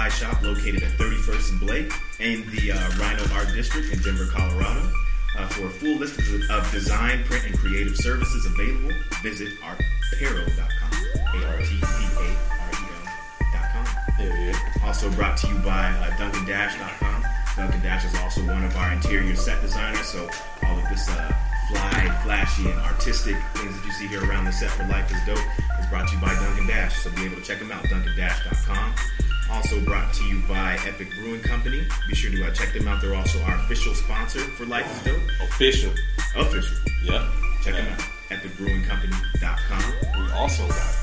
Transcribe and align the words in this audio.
Supply 0.00 0.32
shop 0.32 0.42
located 0.42 0.82
at 0.82 0.92
31st 0.92 1.50
and 1.50 1.60
Blake 1.60 1.92
in 2.20 2.50
the 2.52 2.72
uh, 2.72 2.76
RiNo 2.96 3.36
Art 3.36 3.48
District 3.54 3.92
in 3.92 4.00
Denver, 4.00 4.24
Colorado. 4.32 4.90
Uh, 5.36 5.46
for 5.48 5.66
a 5.66 5.70
full 5.70 5.96
list 5.96 6.18
of, 6.48 6.72
design, 6.72 7.22
print, 7.24 7.44
and 7.44 7.58
creative 7.58 7.94
services 7.94 8.46
available, 8.46 8.96
visit 9.22 9.48
artparel.com. 9.60 10.92
A-R-T-P-A-R-E-L 11.36 13.04
dot 13.52 13.72
com. 13.74 13.86
Yeah. 14.18 14.86
Also 14.86 15.10
brought 15.10 15.36
to 15.36 15.48
you 15.48 15.56
by 15.56 15.90
uh, 15.90 16.10
DuncanDash.com. 16.16 17.24
Duncan 17.56 17.82
Dash 17.82 18.06
is 18.06 18.14
also 18.20 18.40
one 18.46 18.64
of 18.64 18.74
our 18.76 18.94
interior 18.94 19.36
set 19.36 19.60
designers, 19.60 20.06
so 20.06 20.30
all 20.64 20.78
of 20.78 20.88
this 20.88 21.10
uh, 21.10 21.30
fly, 21.68 22.20
flashy, 22.24 22.70
and 22.70 22.80
artistic 22.80 23.36
things 23.52 23.76
that 23.76 23.84
you 23.84 23.92
see 23.92 24.06
here 24.06 24.24
around 24.24 24.46
the 24.46 24.52
set 24.52 24.70
for 24.70 24.86
Life 24.86 25.12
is 25.12 25.20
Dope 25.26 25.44
is 25.78 25.86
brought 25.90 26.08
to 26.08 26.14
you 26.14 26.22
by 26.22 26.32
Duncan 26.32 26.66
Dash, 26.66 26.96
so 26.96 27.10
be 27.10 27.26
able 27.26 27.36
to 27.36 27.42
check 27.42 27.58
them 27.58 27.70
out, 27.70 27.84
DuncanDash.com. 27.84 28.94
Also 29.52 29.80
brought 29.80 30.12
to 30.14 30.24
you 30.24 30.40
by 30.48 30.78
Epic 30.86 31.08
Brewing 31.18 31.42
Company. 31.42 31.86
Be 32.08 32.14
sure 32.14 32.30
to 32.30 32.46
uh, 32.46 32.50
check 32.52 32.72
them 32.72 32.86
out. 32.88 33.00
They're 33.02 33.14
also 33.14 33.40
our 33.42 33.54
official 33.56 33.94
sponsor 33.94 34.40
for 34.40 34.64
Life 34.66 34.86
is 34.96 35.12
Dope. 35.12 35.22
Official. 35.48 35.92
Official. 36.36 36.76
Yeah. 37.04 37.28
Check 37.62 37.74
them 37.74 37.86
Yeah. 37.86 37.92
out. 37.94 38.00
EpicBrewingCompany.com. 38.30 40.22
We 40.26 40.32
also 40.32 40.66
got 40.68 40.94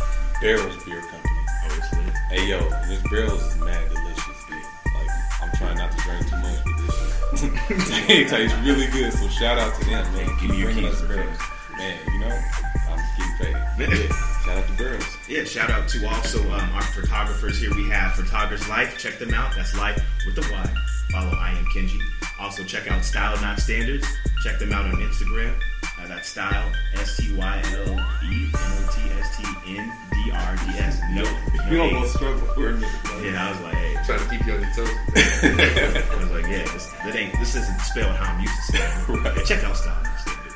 Barrels 0.41 0.81
Beer 0.85 1.01
Company. 1.01 1.33
Lit. 1.67 2.13
Hey 2.29 2.47
yo, 2.47 2.59
this 2.87 3.01
Barrels 3.11 3.43
is 3.43 3.57
mad 3.57 3.89
delicious, 3.89 4.45
dude. 4.47 4.57
Like, 4.95 5.09
I'm 5.41 5.51
trying 5.57 5.77
not 5.77 5.91
to 5.91 5.97
drink 5.97 6.29
too 6.29 6.37
much 6.37 6.63
with 6.65 6.87
this 6.87 7.41
shit. 7.41 8.09
it 8.09 8.29
tastes 8.29 8.57
really 8.59 8.87
good, 8.87 9.11
so 9.11 9.27
shout 9.27 9.57
out 9.59 9.75
to 9.79 9.85
them, 9.85 10.13
man. 10.13 10.29
Give 10.39 10.49
me 10.51 10.57
your 10.59 10.71
bringing 10.71 10.89
keys 10.91 11.01
us 11.01 11.07
Barrels. 11.09 11.37
Man, 11.77 11.97
you 12.13 12.19
know, 12.19 12.41
I'm 12.89 12.99
getting 13.17 13.53
paid. 13.53 14.07
Yeah. 14.07 14.15
Shout 14.45 14.57
out 14.57 14.67
to 14.67 14.73
Barrels. 14.73 15.16
Yeah, 15.27 15.43
shout 15.43 15.69
out 15.69 15.89
to 15.89 16.07
also 16.07 16.39
um, 16.53 16.69
our 16.73 16.81
photographers 16.81 17.59
here. 17.59 17.73
We 17.75 17.89
have 17.89 18.13
Photographers 18.13 18.67
Life. 18.69 18.97
Check 18.97 19.19
them 19.19 19.33
out. 19.33 19.53
That's 19.55 19.77
Life 19.77 20.01
with 20.25 20.35
the 20.35 20.41
a 20.41 20.51
Y. 20.53 20.73
Follow 21.11 21.31
I 21.37 21.51
am 21.51 21.65
Kenji. 21.65 21.99
Also 22.39 22.63
check 22.63 22.89
out 22.89 23.03
Style 23.03 23.35
Not 23.41 23.59
Standards. 23.59 24.07
Check 24.43 24.57
them 24.59 24.71
out 24.71 24.85
on 24.85 24.93
Instagram. 25.01 25.53
Uh, 25.99 26.07
that's 26.07 26.29
Style 26.29 26.71
S 26.93 27.17
T 27.17 27.33
Y 27.35 27.61
L 27.73 27.89
E 28.23 28.45
M 28.45 28.51
O 28.53 28.89
T 28.95 29.09
S 29.19 29.37
T 29.37 29.43
N 29.77 29.91
D 30.13 30.31
R 30.31 30.55
D 30.55 30.77
S. 30.79 31.01
No, 31.11 31.23
You 31.69 31.77
no 31.77 31.83
almost 31.95 32.05
A's. 32.11 32.13
struggled 32.15 32.49
for 32.55 32.69
a. 32.69 32.79
Yeah, 33.21 33.47
I 33.47 33.51
was 33.51 33.61
like, 33.61 33.73
hey. 33.75 33.95
Trying 34.05 34.19
to 34.19 34.29
keep 34.29 34.45
you 34.47 34.53
on 34.53 34.61
your 34.61 34.71
toes. 34.73 34.87
I 35.17 36.15
was 36.21 36.31
like, 36.31 36.43
yeah, 36.47 36.63
this, 36.71 36.87
that 37.03 37.15
ain't, 37.17 37.33
this 37.39 37.55
isn't 37.57 37.81
spelled 37.81 38.15
how 38.15 38.31
I'm 38.33 38.39
used 38.39 38.53
to 38.71 38.77
spelling. 38.77 39.23
Right. 39.23 39.45
Check 39.45 39.63
out 39.65 39.75
Style 39.75 40.01
Not 40.03 40.19
Standards. 40.19 40.55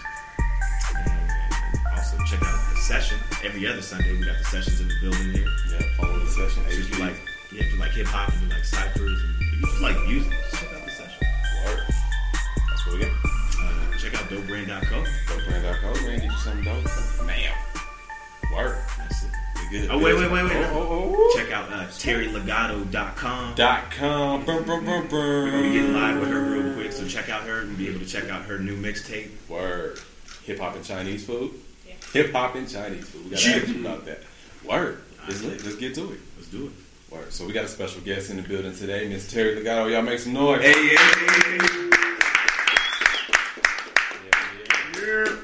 And 0.96 1.98
also 1.98 2.18
check 2.24 2.42
out 2.42 2.74
the 2.74 2.80
session. 2.80 3.18
Every 3.44 3.66
other 3.66 3.82
Sunday, 3.82 4.14
we 4.14 4.24
got 4.24 4.38
the 4.38 4.44
sessions 4.44 4.82
in 4.82 4.88
the 4.88 4.94
building 5.02 5.32
here. 5.34 5.48
Yeah, 5.72 5.82
follow 5.98 6.20
the 6.20 6.30
session. 6.30 6.62
So 6.64 6.78
if 6.78 6.94
you 6.94 7.04
like, 7.04 7.16
yeah, 7.52 7.64
if 7.64 7.74
you 7.74 7.80
like 7.80 7.90
hip 7.92 8.06
hop 8.06 8.32
and 8.32 8.44
you 8.44 8.50
like 8.50 8.64
ciphers, 8.64 9.20
and 9.24 9.42
you 9.42 9.62
just 9.66 9.82
like 9.82 9.96
music, 10.08 10.32
just 10.32 10.62
check 10.62 10.74
out 10.74 10.86
the 10.86 10.92
session. 10.92 11.28
Word. 11.66 11.84
That's 12.70 12.86
what 12.86 12.94
we 12.94 13.00
got. 13.02 13.12
Uh, 13.12 13.98
check 13.98 14.14
out 14.14 14.30
dopebrand.co. 14.30 15.04
Dopebrand.com, 15.26 16.06
man. 16.06 16.20
Get 16.20 16.24
you 16.26 16.38
something 16.38 16.64
dope. 16.64 17.26
Man. 17.26 17.52
Word. 18.54 18.78
That's 19.00 19.24
it. 19.24 19.32
Good. 19.72 19.90
Oh, 19.90 19.98
wait, 19.98 20.14
wait, 20.16 20.30
wait, 20.30 20.44
wait. 20.44 20.54
Oh, 20.54 20.76
oh, 20.76 21.16
oh. 21.18 21.34
Check 21.36 21.52
out 21.52 21.72
uh, 21.72 21.88
terrylegato.com. 21.88 23.56
Dot 23.56 23.90
com. 23.90 24.46
Brum, 24.46 24.66
brum, 24.66 24.86
brum, 24.86 25.08
brum. 25.08 25.20
We're 25.20 25.52
gonna 25.52 25.74
get 25.74 25.90
live 25.90 26.20
with 26.20 26.30
her 26.30 26.42
real 26.42 26.74
quick, 26.76 26.92
so 26.92 27.08
check 27.08 27.30
out 27.30 27.44
her 27.44 27.62
and 27.62 27.76
be 27.76 27.88
able 27.88 28.02
to 28.02 28.06
check 28.06 28.30
out 28.30 28.44
her 28.44 28.60
new 28.60 28.78
mixtape. 28.78 29.30
Word. 29.50 30.00
Hip 30.44 30.60
hop 30.60 30.76
and 30.76 30.86
Chinese 30.86 31.26
food. 31.26 31.54
Hip 32.14 32.32
hop 32.34 32.56
and 32.56 32.70
Chinese 32.70 33.08
food. 33.10 33.26
We 33.26 33.32
gotta 33.32 33.50
Yeah. 33.50 33.56
ask 33.58 33.68
you 33.68 33.80
about 33.86 34.06
that. 34.06 34.22
Word. 34.64 35.02
Let's, 35.28 35.44
let's 35.44 35.76
get 35.76 35.96
to 35.96 36.12
it. 36.12 36.20
Let's 36.38 36.50
do 36.50 36.66
it. 36.68 37.14
Word. 37.14 37.32
So 37.32 37.46
we 37.46 37.54
got 37.54 37.66
a 37.66 37.68
special 37.70 38.02
guest 38.02 38.30
in 38.30 38.38
the 38.38 38.44
building 38.44 38.76
today, 38.76 39.08
Miss 39.08 39.32
Terry 39.32 39.56
Legato. 39.56 39.88
Y'all 39.88 40.02
make 40.02 40.20
some 40.20 40.34
noise. 40.34 40.62
Hey, 40.62 40.74
hey, 40.74 40.96
hey, 40.96 41.58
hey. 41.60 42.18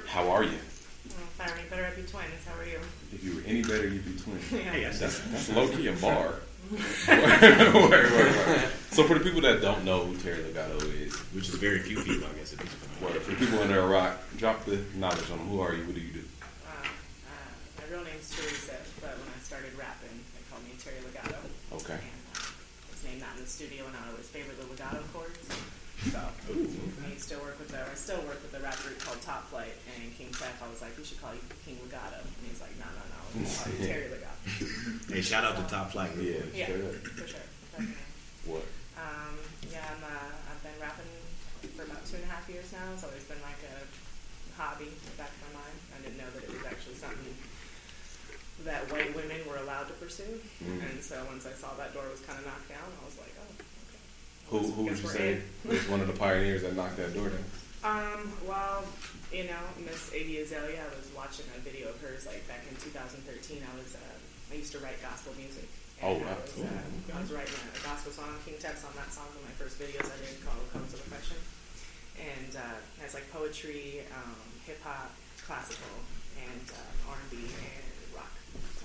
How 0.07 0.29
are 0.29 0.44
you? 0.44 0.50
If 0.51 1.39
I 1.39 1.45
were 1.47 1.53
any 1.57 1.69
better, 1.69 1.85
I'd 1.85 1.95
be 1.95 2.01
twins. 2.03 2.25
How 2.47 2.59
are 2.59 2.66
you? 2.66 2.79
If 3.13 3.23
you 3.23 3.35
were 3.35 3.41
any 3.45 3.61
better, 3.61 3.88
you'd 3.88 4.06
be 4.06 4.19
twin. 4.22 4.39
Hey, 4.50 4.83
that's, 4.83 5.00
That's, 5.00 5.19
that's 5.19 5.50
low 5.50 5.67
key 5.67 5.88
a 5.88 5.94
bar. 5.94 6.33
word, 7.07 7.41
word, 7.41 7.81
word, 7.81 8.11
word. 8.11 8.69
So 8.91 9.03
for 9.06 9.13
the 9.13 9.22
people 9.23 9.39
that 9.41 9.61
don't 9.61 9.85
know 9.85 10.06
who 10.06 10.17
Terry 10.17 10.44
Legato 10.44 10.75
is, 10.88 11.13
which 11.33 11.47
is 11.50 11.56
very 11.56 11.79
few 11.79 12.01
people, 12.03 12.27
I 12.27 12.38
guess, 12.38 12.51
at 12.53 12.59
this 12.59 12.69
point. 13.00 13.13
word, 13.13 13.22
for 13.22 13.31
the 13.31 13.38
people 13.38 13.59
under 13.59 13.79
a 13.79 13.88
rock, 13.88 14.17
drop 14.38 14.66
the 14.66 14.79
knowledge 14.95 15.29
on 15.31 15.38
them. 15.38 15.47
Who 15.47 15.61
are 15.61 15.73
you? 15.73 15.85
What 15.85 15.95
do 15.95 16.01
you 16.01 16.11
do? 16.13 16.19
Uh, 16.66 16.69
uh, 16.69 17.81
my 17.81 17.95
real 17.95 18.03
name's 18.06 18.26
Teresa, 18.37 18.77
but 19.01 19.17
when 19.17 19.29
I 19.33 19.39
started 19.41 19.73
rapping, 19.73 20.13
they 20.37 20.45
called 20.53 20.61
me 20.61 20.77
Terry 20.77 21.01
Legato. 21.01 21.41
Okay. 21.73 21.97
And 21.97 22.21
uh, 22.37 22.45
I 22.45 22.87
was 22.93 23.01
named 23.01 23.21
that 23.25 23.33
in 23.33 23.41
the 23.41 23.49
studio, 23.49 23.89
and 23.89 23.97
I 23.97 24.13
always 24.13 24.29
favored 24.29 24.61
the 24.61 24.69
legato 24.69 25.01
chords. 25.09 25.41
So 26.13 26.21
I 26.21 27.09
used 27.09 27.25
to 27.33 27.41
work 27.41 27.57
with 27.57 27.73
the, 27.73 27.81
I 27.81 27.97
still 27.97 28.21
work 28.29 28.37
with 28.45 28.53
a 28.53 28.61
rap 28.61 28.77
group 28.85 29.01
called 29.01 29.17
Top 29.25 29.49
Flight, 29.49 29.73
and 29.97 30.13
King 30.13 30.29
Tech, 30.37 30.53
I 30.61 30.69
was 30.69 30.85
like, 30.85 30.93
we 30.93 31.01
should 31.01 31.17
call 31.17 31.33
you 31.33 31.41
King 31.65 31.81
Legato. 31.81 32.21
And 32.21 32.41
he's 32.45 32.61
like, 32.61 32.77
no, 32.77 32.85
no, 32.85 33.01
no, 33.09 33.19
we'll 33.41 33.49
call 33.49 33.73
you 33.73 33.81
Terry 33.81 34.07
Legato. 34.13 34.37
Hey, 35.09 35.25
shout 35.25 35.41
out 35.41 35.57
to 35.57 35.65
Top 35.65 35.89
Flight. 35.89 36.13
Yeah. 36.21 36.45
Yeah, 36.53 36.69
straight 36.69 36.85
up. 36.85 36.93
for 37.17 37.25
sure. 37.25 37.47
Definitely. 37.73 38.05
What? 38.45 38.63
Um, 39.01 39.33
yeah, 39.73 39.81
I'm, 39.89 40.01
uh, 40.05 40.29
I've 40.53 40.61
been 40.61 40.77
rapping 40.77 41.09
for 41.73 41.89
about 41.89 42.05
two 42.05 42.21
and 42.21 42.25
a 42.25 42.31
half 42.31 42.45
years 42.45 42.69
now. 42.69 42.85
It's 42.93 43.01
always 43.01 43.25
been 43.25 43.41
like 43.41 43.57
a 43.65 43.81
hobby 44.53 44.93
in 44.93 45.01
the 45.09 45.17
back 45.17 45.33
of 45.33 45.41
my 45.49 45.65
mind. 45.65 45.77
I 45.93 46.05
didn't 46.05 46.21
know 46.21 46.29
that 46.37 46.45
it 46.45 46.53
was 46.53 46.65
actually 46.69 47.01
something 47.01 47.33
that 48.66 48.91
white 48.91 49.16
women 49.16 49.38
were 49.47 49.57
allowed 49.57 49.88
to 49.88 49.94
pursue. 49.94 50.40
Mhm. 50.63 50.81
And 50.90 51.03
so 51.03 51.23
once 51.29 51.45
I 51.45 51.53
saw 51.53 51.73
that 51.75 51.94
door 51.94 52.03
was 52.09 52.19
kind 52.22 52.40
of 52.40 52.45
knocked 52.45 52.69
down, 52.69 52.88
I 53.01 53.06
was 53.06 53.18
like, 53.18 53.34
oh, 53.40 53.53
okay. 53.53 54.01
Who, 54.50 54.72
who 54.72 54.84
would 54.90 54.97
you 54.97 55.07
say 55.07 55.34
in. 55.34 55.44
was 55.69 55.88
one 55.88 56.01
of 56.01 56.07
the 56.07 56.18
pioneers 56.18 56.63
that 56.63 56.75
knocked 56.75 56.97
that 56.97 57.13
door 57.13 57.29
down? 57.29 57.45
Um, 57.85 58.34
well, 58.47 58.84
you 59.31 59.45
know, 59.45 59.62
Miss 59.85 60.09
Iggy 60.09 60.41
Azalea, 60.41 60.81
I 60.81 60.90
was 60.97 61.07
watching 61.16 61.45
a 61.56 61.59
video 61.62 61.90
of 61.90 62.01
hers 62.01 62.25
like 62.25 62.41
back 62.47 62.66
in 62.69 62.75
2013. 62.81 63.62
I 63.62 63.73
was, 63.78 63.94
uh, 63.94 64.51
I 64.51 64.56
used 64.57 64.72
to 64.74 64.80
write 64.80 65.00
gospel 65.01 65.33
music. 65.38 65.69
Oh, 66.01 66.18
And 66.18 66.25
wow. 66.25 66.33
I 66.33 66.42
was, 66.42 66.53
uh, 66.57 67.18
I 67.18 67.21
was 67.21 67.31
writing 67.31 67.53
a, 67.53 67.80
gospel 67.86 68.12
song, 68.12 68.33
King 68.45 68.57
Tex 68.60 68.83
on 68.83 68.94
that 68.98 69.13
song, 69.13 69.30
one 69.33 69.45
of 69.45 69.50
my 69.50 69.56
first 69.62 69.77
videos 69.77 70.10
I 70.10 70.18
did 70.25 70.42
called 70.42 70.62
Colors 70.74 70.94
of 70.98 71.06
Oppression. 71.06 71.38
And, 72.18 72.51
uh, 72.57 72.77
it 72.98 73.01
has 73.06 73.13
like 73.13 73.30
poetry, 73.31 74.01
um, 74.13 74.36
hip 74.65 74.81
hop, 74.81 75.13
classical, 75.45 76.01
and, 76.42 76.65
uh, 76.74 77.13
R&B 77.13 77.38
and 77.45 77.87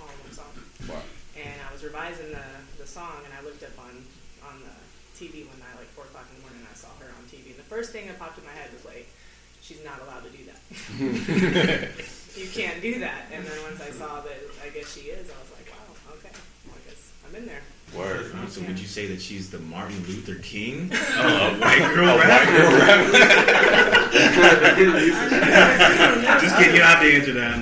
all 0.09 0.33
song. 0.35 0.53
Wow. 0.89 1.03
And 1.37 1.57
I 1.63 1.73
was 1.73 1.85
revising 1.85 2.31
the, 2.33 2.49
the 2.79 2.87
song, 2.87 3.23
and 3.25 3.33
I 3.33 3.41
looked 3.45 3.63
up 3.63 3.77
on, 3.79 3.95
on 4.45 4.61
the 4.61 4.77
TV 5.17 5.47
one 5.47 5.59
night, 5.61 5.77
like 5.79 5.89
4 5.95 6.05
o'clock 6.05 6.27
in 6.29 6.41
the 6.41 6.43
morning, 6.49 6.61
and 6.61 6.71
I 6.71 6.77
saw 6.77 6.93
her 7.01 7.09
on 7.09 7.25
TV. 7.31 7.55
And 7.55 7.61
the 7.61 7.71
first 7.71 7.93
thing 7.93 8.07
that 8.09 8.19
popped 8.19 8.39
in 8.39 8.45
my 8.45 8.53
head 8.53 8.73
was 8.73 8.85
like, 8.85 9.09
she's 9.63 9.81
not 9.85 10.03
allowed 10.03 10.27
to 10.27 10.33
do 10.35 10.43
that. 10.51 10.61
you 12.37 12.49
can't 12.51 12.83
do 12.83 13.01
that. 13.01 13.31
And 13.33 13.47
then 13.47 13.57
once 13.63 13.81
I 13.81 13.91
saw 13.95 14.21
that 14.21 14.41
I 14.61 14.69
guess 14.75 14.93
she 14.93 15.09
is, 15.15 15.31
I 15.31 15.39
was 15.39 15.51
like, 15.55 15.71
wow, 15.71 16.19
okay. 16.19 16.35
Well, 16.67 16.77
I 16.77 16.83
guess 16.91 17.01
I'm 17.25 17.35
in 17.37 17.47
there. 17.47 17.63
Word. 17.94 18.33
So 18.49 18.62
would 18.62 18.79
you 18.79 18.87
say 18.87 19.06
that 19.09 19.21
she's 19.21 19.50
the 19.50 19.59
Martin 19.59 19.97
Luther 20.06 20.37
King 20.37 20.85
of 20.93 21.19
uh, 21.19 21.50
white 21.56 21.94
girl 21.94 22.09
A 22.09 22.19
rap? 22.19 22.47
white 22.47 22.49
girl. 22.49 24.12
Just 26.41 26.56
kidding. 26.56 26.73
You 26.75 26.81
don't 26.81 26.89
have 26.89 27.03
to 27.03 27.12
answer 27.12 27.33
that. 27.35 27.56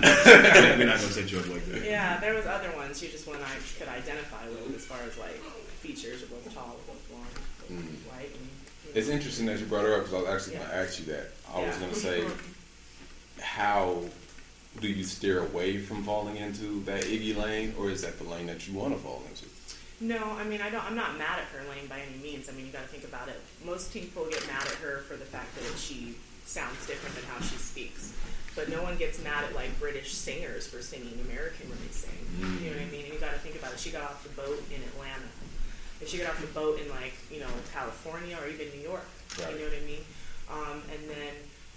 We're 0.78 0.86
not 0.86 1.00
gonna 1.00 1.12
set 1.12 1.30
you 1.32 1.38
up 1.40 1.48
like 1.48 1.64
that. 1.66 1.84
Yeah, 1.84 2.20
there 2.20 2.34
was 2.34 2.46
other 2.46 2.70
ones. 2.76 2.98
She 3.00 3.08
just 3.08 3.26
one 3.26 3.38
I 3.42 3.56
could 3.78 3.88
identify 3.88 4.46
with 4.48 4.76
as 4.76 4.84
far 4.84 4.98
as 5.06 5.16
like 5.18 5.34
features, 5.80 6.22
both 6.22 6.52
tall, 6.54 6.76
both 6.86 7.08
blonde, 7.08 7.26
both 7.60 7.70
Mm. 7.70 8.10
white. 8.10 8.30
And, 8.34 8.48
It's 8.96 9.08
interesting 9.08 9.46
that 9.46 9.58
you 9.60 9.66
brought 9.66 9.84
her 9.84 9.94
up 9.94 10.00
because 10.04 10.14
I 10.14 10.20
was 10.22 10.28
actually 10.48 10.56
going 10.56 10.68
to 10.70 10.76
ask 10.76 10.98
you 10.98 11.04
that. 11.06 11.30
I 11.54 11.60
was 11.66 11.76
going 11.76 11.90
to 11.92 11.96
say, 11.96 12.24
how 13.40 14.02
do 14.80 14.88
you 14.88 15.04
steer 15.04 15.40
away 15.44 15.78
from 15.78 16.02
falling 16.04 16.36
into 16.36 16.82
that 16.84 17.04
Iggy 17.04 17.36
lane, 17.36 17.74
or 17.78 17.90
is 17.90 18.02
that 18.02 18.18
the 18.18 18.24
lane 18.24 18.46
that 18.46 18.66
you 18.66 18.74
want 18.74 18.92
to 18.94 18.98
fall 19.00 19.22
into? 19.28 19.44
No, 20.00 20.18
I 20.38 20.44
mean 20.44 20.60
I 20.62 20.70
don't. 20.70 20.84
I'm 20.84 20.96
not 20.96 21.18
mad 21.18 21.38
at 21.40 21.44
her 21.52 21.60
lane 21.68 21.86
by 21.86 22.00
any 22.00 22.16
means. 22.22 22.48
I 22.48 22.52
mean 22.52 22.66
you 22.66 22.72
got 22.72 22.82
to 22.82 22.88
think 22.88 23.04
about 23.04 23.28
it. 23.28 23.38
Most 23.64 23.92
people 23.92 24.24
get 24.30 24.46
mad 24.46 24.62
at 24.64 24.80
her 24.80 25.04
for 25.06 25.14
the 25.16 25.26
fact 25.28 25.54
that 25.56 25.64
she 25.78 26.14
sounds 26.46 26.86
different 26.86 27.14
than 27.14 27.24
how 27.28 27.38
she 27.44 27.56
speaks, 27.56 28.12
but 28.56 28.68
no 28.70 28.82
one 28.82 28.96
gets 28.96 29.22
mad 29.22 29.44
at 29.44 29.54
like 29.54 29.68
British 29.78 30.12
singers 30.14 30.66
for 30.66 30.80
singing 30.80 31.12
American 31.28 31.68
when 31.68 31.78
they 31.84 31.92
sing. 31.92 32.16
You 32.40 32.70
know 32.72 32.80
what 32.80 32.88
I 32.88 32.90
mean? 32.90 33.04
And 33.04 33.12
you 33.14 33.20
got 33.20 33.32
to 33.36 33.38
think 33.44 33.56
about 33.60 33.72
it. 33.74 33.78
She 33.78 33.90
got 33.90 34.02
off 34.08 34.22
the 34.24 34.32
boat 34.32 34.58
in 34.72 34.80
Atlanta. 34.96 35.28
If 36.00 36.08
she 36.08 36.16
got 36.16 36.30
off 36.32 36.40
the 36.40 36.48
boat 36.56 36.80
in 36.80 36.88
like 36.88 37.12
you 37.30 37.40
know 37.44 37.52
California 37.76 38.38
or 38.40 38.48
even 38.48 38.72
New 38.72 38.80
York, 38.88 39.04
Right. 39.38 39.52
you 39.52 39.58
know 39.60 39.68
what 39.68 39.76
I 39.76 39.84
mean? 39.84 40.04
Um, 40.48 40.76
and 40.90 41.02
then 41.12 41.32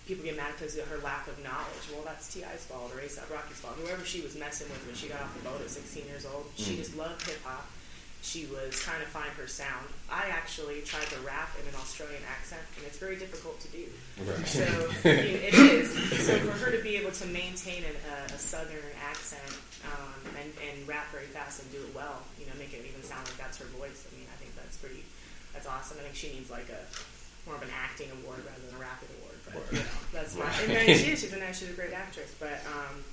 people 0.08 0.24
get 0.24 0.36
mad 0.40 0.56
because 0.58 0.80
of 0.80 0.88
her 0.88 0.98
lack 1.04 1.28
of 1.28 1.36
knowledge. 1.44 1.86
Well, 1.92 2.02
that's 2.08 2.32
T.I.'s 2.34 2.66
fault 2.72 2.90
or 2.96 3.00
A$AP 3.04 3.28
Rocky's 3.30 3.60
fault. 3.60 3.76
Whoever 3.84 4.04
she 4.08 4.22
was 4.24 4.36
messing 4.40 4.68
with 4.72 4.80
when 4.88 4.96
she 4.96 5.08
got 5.12 5.22
off 5.22 5.36
the 5.36 5.44
boat 5.48 5.60
at 5.62 5.70
16 5.70 6.08
years 6.08 6.26
old, 6.26 6.48
she 6.56 6.74
Mm. 6.74 6.78
just 6.80 6.96
loved 6.98 7.20
hip 7.28 7.44
hop. 7.44 7.68
She 8.24 8.48
was 8.48 8.72
trying 8.80 9.04
to 9.04 9.12
find 9.12 9.28
her 9.36 9.52
sound. 9.52 9.84
I 10.08 10.32
actually 10.32 10.80
tried 10.88 11.12
to 11.12 11.20
rap 11.28 11.52
in 11.60 11.68
an 11.68 11.76
Australian 11.76 12.24
accent, 12.24 12.64
and 12.80 12.88
it's 12.88 12.96
very 12.96 13.20
difficult 13.20 13.60
to 13.60 13.68
do. 13.68 13.84
Right. 14.24 14.48
So 14.48 14.64
I 15.04 15.28
mean, 15.28 15.44
it 15.44 15.54
is. 15.54 15.92
So 16.24 16.40
for 16.40 16.56
her 16.64 16.72
to 16.72 16.82
be 16.82 16.96
able 16.96 17.12
to 17.12 17.28
maintain 17.28 17.84
a, 17.84 18.32
a 18.32 18.40
southern 18.40 18.96
accent 19.04 19.60
um, 19.84 20.16
and, 20.40 20.48
and 20.64 20.88
rap 20.88 21.12
very 21.12 21.28
fast 21.36 21.62
and 21.62 21.72
do 21.76 21.84
it 21.84 21.92
well, 21.92 22.24
you 22.40 22.48
know, 22.48 22.56
make 22.56 22.72
it 22.72 22.88
even 22.88 23.04
sound 23.04 23.28
like 23.28 23.36
that's 23.36 23.60
her 23.60 23.68
voice. 23.76 24.08
I 24.08 24.16
mean, 24.16 24.28
I 24.32 24.40
think 24.40 24.56
that's 24.56 24.80
pretty. 24.80 25.04
That's 25.52 25.68
awesome. 25.68 26.00
I 26.00 26.08
think 26.08 26.16
she 26.16 26.32
needs 26.32 26.48
like 26.48 26.72
a 26.72 26.80
more 27.44 27.60
of 27.60 27.62
an 27.62 27.76
acting 27.76 28.08
award 28.24 28.40
rather 28.48 28.64
than 28.64 28.72
a 28.72 28.80
rapping 28.80 29.12
award. 29.20 29.38
But 29.52 29.68
you 29.76 29.84
know, 29.84 30.00
that's 30.16 30.40
my. 30.40 30.48
And 30.64 30.72
then 30.72 30.96
she 30.96 31.12
is. 31.12 31.20
She's 31.20 31.34
a 31.36 31.44
nice. 31.44 31.60
She's 31.60 31.70
a 31.70 31.76
great 31.76 31.92
actress. 31.92 32.32
But 32.40 32.64
um, 32.72 33.04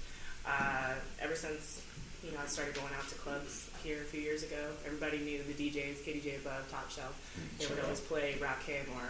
uh, 0.46 0.94
ever 1.18 1.34
since 1.34 1.82
you 2.22 2.30
know 2.30 2.38
I 2.38 2.46
started 2.46 2.78
going 2.78 2.94
out 2.94 3.10
to 3.10 3.18
clubs 3.18 3.69
here 3.82 4.00
a 4.02 4.04
few 4.04 4.20
years 4.20 4.42
ago, 4.42 4.60
everybody 4.86 5.18
knew 5.18 5.42
the 5.42 5.54
DJs, 5.54 6.04
KDJ 6.04 6.40
Above, 6.44 6.70
Top 6.70 6.90
Shelf. 6.90 7.14
They 7.58 7.66
would 7.66 7.82
always 7.84 8.00
play 8.00 8.36
Rakim 8.40 8.88
or 8.96 9.06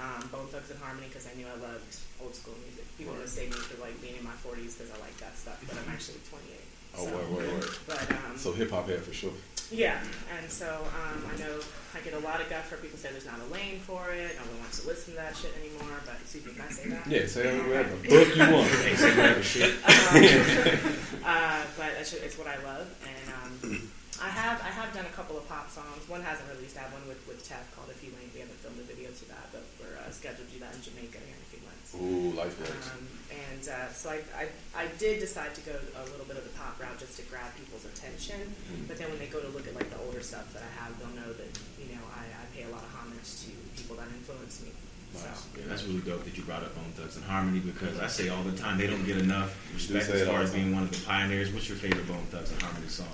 um, 0.00 0.28
Bone 0.28 0.46
Thugs 0.48 0.70
and 0.70 0.80
Harmony 0.80 1.08
because 1.08 1.26
I 1.26 1.34
knew 1.36 1.46
I 1.46 1.56
loved 1.60 1.96
old 2.22 2.34
school 2.34 2.54
music. 2.64 2.84
People 2.98 3.12
would 3.14 3.22
mistake 3.22 3.50
me 3.50 3.56
for 3.56 3.80
like 3.80 4.00
being 4.00 4.16
in 4.16 4.24
my 4.24 4.36
40s 4.44 4.76
because 4.78 4.90
I 4.92 4.98
like 5.00 5.16
that 5.18 5.36
stuff, 5.36 5.62
but 5.66 5.76
I'm 5.76 5.88
actually 5.94 6.18
28. 6.28 6.56
Oh, 6.98 7.04
so, 7.06 7.10
word, 7.14 7.30
word, 7.30 7.52
word. 7.52 7.70
But 7.86 8.10
um, 8.10 8.36
So 8.36 8.52
hip 8.52 8.70
hop 8.70 8.88
head 8.88 9.00
for 9.00 9.12
sure. 9.12 9.30
yeah, 9.70 10.02
and 10.36 10.50
so 10.50 10.66
um, 10.66 11.22
I 11.32 11.38
know 11.38 11.60
I 11.94 12.00
get 12.00 12.14
a 12.14 12.18
lot 12.18 12.40
of 12.40 12.50
guff 12.50 12.66
for 12.66 12.76
people 12.78 12.98
say 12.98 13.10
there's 13.12 13.26
not 13.26 13.38
a 13.38 13.52
lane 13.54 13.78
for 13.78 14.10
it. 14.10 14.34
No 14.34 14.42
one 14.50 14.58
wants 14.60 14.80
to 14.82 14.88
listen 14.88 15.14
to 15.14 15.20
that 15.20 15.36
shit 15.36 15.54
anymore. 15.62 15.94
But 16.04 16.16
excuse 16.20 16.44
me, 16.46 16.52
can 16.52 16.62
I 16.66 16.70
say 16.70 16.88
that? 16.90 17.06
Yeah, 17.06 17.26
say 17.26 17.46
whatever 17.60 17.94
book 18.08 18.34
you 18.34 18.42
want. 18.52 18.68
Say 18.74 19.42
shit. 19.42 19.74
uh, 21.24 21.62
but 21.78 21.90
it's, 22.00 22.12
it's 22.14 22.36
what 22.38 22.48
I 22.48 22.56
love, 22.64 22.88
and 23.06 23.70
um, 23.72 23.90
I 24.20 24.28
have 24.28 24.60
I 24.60 24.68
have 24.68 24.92
done 24.92 25.08
a 25.08 25.14
couple 25.16 25.40
of 25.40 25.48
pop 25.48 25.72
songs. 25.72 26.04
One 26.04 26.20
hasn't 26.20 26.44
released. 26.52 26.76
I 26.76 26.84
have 26.84 26.92
one 26.92 27.08
with 27.08 27.24
with 27.24 27.40
Tef 27.40 27.64
called 27.72 27.88
"If 27.88 28.04
You 28.04 28.12
Ain't." 28.20 28.36
We 28.36 28.44
haven't 28.44 28.60
filmed 28.60 28.76
a 28.76 28.84
video 28.84 29.08
to 29.08 29.24
that, 29.32 29.48
but 29.48 29.64
we're 29.80 29.96
uh, 29.96 30.12
scheduled 30.12 30.44
to 30.44 30.52
do 30.52 30.60
that 30.60 30.76
in 30.76 30.84
Jamaica 30.84 31.16
here 31.24 31.32
in 31.32 31.40
a 31.40 31.48
few 31.48 31.62
months. 31.64 31.88
Ooh, 31.96 32.36
life 32.36 32.52
legs. 32.60 32.84
Um, 32.92 33.08
and 33.32 33.64
uh, 33.64 33.88
so 33.96 34.12
I, 34.12 34.20
I, 34.36 34.44
I 34.76 34.84
did 35.00 35.24
decide 35.24 35.56
to 35.56 35.62
go 35.64 35.72
a 35.72 36.04
little 36.12 36.28
bit 36.28 36.36
of 36.36 36.44
the 36.44 36.52
pop 36.52 36.76
route 36.76 37.00
just 37.00 37.16
to 37.16 37.24
grab 37.32 37.48
people's 37.56 37.88
attention. 37.88 38.44
Mm-hmm. 38.44 38.92
But 38.92 39.00
then 39.00 39.08
when 39.08 39.18
they 39.18 39.32
go 39.32 39.40
to 39.40 39.48
look 39.56 39.64
at 39.64 39.72
like 39.72 39.88
the 39.88 39.98
older 40.04 40.20
stuff 40.20 40.52
that 40.52 40.62
I 40.68 40.72
have, 40.84 40.92
they'll 41.00 41.16
know 41.16 41.32
that 41.32 41.50
you 41.80 41.88
know 41.96 42.04
I, 42.12 42.28
I 42.28 42.44
pay 42.52 42.68
a 42.68 42.72
lot 42.76 42.84
of 42.84 42.92
homage 42.92 43.24
to 43.48 43.50
people 43.72 43.96
that 43.96 44.12
influenced 44.12 44.68
me. 44.68 44.76
So 45.16 45.26
Yeah, 45.56 45.64
that's 45.66 45.82
really 45.88 46.04
dope 46.04 46.22
that 46.28 46.36
you 46.36 46.44
brought 46.44 46.62
up 46.62 46.76
Bone 46.76 46.92
Thugs 46.94 47.16
and 47.16 47.24
Harmony 47.24 47.58
because 47.58 47.98
I 47.98 48.06
say 48.06 48.28
all 48.28 48.44
the 48.44 48.54
time 48.54 48.76
they 48.76 48.86
don't 48.86 49.02
get 49.08 49.16
enough 49.16 49.56
respect 49.72 50.12
as 50.12 50.28
far 50.28 50.44
as 50.44 50.52
being 50.52 50.76
one 50.76 50.84
of 50.84 50.92
the 50.92 51.00
pioneers. 51.08 51.50
What's 51.52 51.68
your 51.72 51.78
favorite 51.78 52.06
Bone 52.06 52.22
Thugs 52.30 52.52
and 52.52 52.62
Harmony 52.62 52.86
song? 52.86 53.08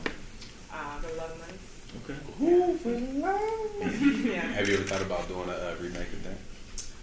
Uh, 0.76 0.98
for 1.00 1.16
love 1.16 1.34
money. 1.40 1.58
Okay. 2.04 2.18
Ooh, 2.44 2.76
for 2.76 2.90
love. 3.18 4.24
yeah, 4.24 4.40
Have 4.52 4.68
you 4.68 4.74
ever 4.74 4.84
thought 4.84 5.02
about 5.02 5.28
doing 5.28 5.48
a 5.48 5.52
uh, 5.52 5.74
remake 5.80 6.12
of 6.12 6.22
that? 6.24 6.38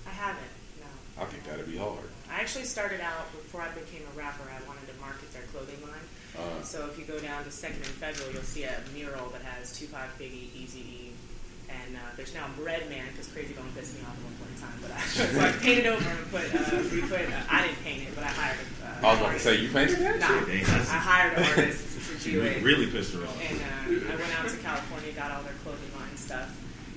I 0.06 0.12
haven't. 0.12 0.54
No. 0.80 1.24
I 1.24 1.26
think 1.26 1.44
that'd 1.46 1.66
be 1.66 1.78
hard. 1.78 2.06
I 2.30 2.40
actually 2.42 2.66
started 2.66 3.02
out 3.02 3.32
before 3.32 3.62
I 3.62 3.70
became 3.70 4.02
a 4.14 4.18
rapper. 4.18 4.44
I 4.50 4.62
wanted 4.68 4.88
to 4.94 4.96
market 5.02 5.32
their 5.34 5.44
clothing 5.54 5.82
line. 5.82 6.06
Uh, 6.38 6.64
So 6.64 6.86
if 6.90 6.98
you 6.98 7.06
go 7.06 7.20
down 7.20 7.44
to 7.46 7.52
Second 7.52 7.78
and 7.86 7.96
Federal, 8.02 8.32
you'll 8.34 8.42
see 8.44 8.64
a 8.64 8.74
mural 8.94 9.30
that 9.30 9.42
has 9.44 9.78
Tupac, 9.78 10.18
Biggie, 10.20 10.50
Eazy-E, 10.58 11.12
and 11.70 11.96
uh, 11.96 12.00
there's 12.18 12.34
now 12.34 12.46
Bread 12.58 12.90
Man 12.90 13.06
because 13.12 13.28
Crazy 13.28 13.54
Bone 13.54 13.70
pissed 13.76 13.96
me 13.96 14.02
off 14.02 14.18
at 14.18 14.24
one 14.26 14.34
point 14.42 14.52
in 14.54 14.62
time. 14.62 14.78
But 14.82 14.92
I, 14.94 15.02
so 15.06 15.40
I 15.40 15.52
painted 15.62 15.88
over 15.88 16.10
and 16.10 16.26
put, 16.30 16.46
uh, 16.54 16.82
we 16.92 17.02
put. 17.02 17.22
Uh, 17.22 17.42
I 17.50 17.62
didn't 17.68 17.82
paint 17.84 18.02
it, 18.10 18.16
but 18.16 18.24
I 18.24 18.28
hired. 18.34 18.58
A, 18.58 18.86
uh, 18.86 19.10
I 19.10 19.12
was 19.14 19.20
about 19.22 19.34
to 19.34 19.40
say 19.40 19.56
you 19.62 19.70
painted 19.70 20.00
that. 20.00 20.20
Nah, 20.20 20.28
I 20.28 20.98
hired 20.98 21.38
an 21.38 21.44
artist 21.46 21.93
to 22.24 22.30
She 22.30 22.36
do 22.36 22.42
re- 22.42 22.56
it. 22.56 22.64
really 22.64 22.88
pissed 22.88 23.14
her 23.14 23.24
off. 23.24 23.36
And 23.44 23.60
uh, 23.60 24.12
I 24.12 24.16
went 24.16 24.32
out 24.40 24.48
to 24.48 24.58
California, 24.58 25.12
got 25.12 25.32
all 25.32 25.44
their 25.44 25.58
clothing 25.64 25.92
line 26.00 26.16
stuff. 26.16 26.50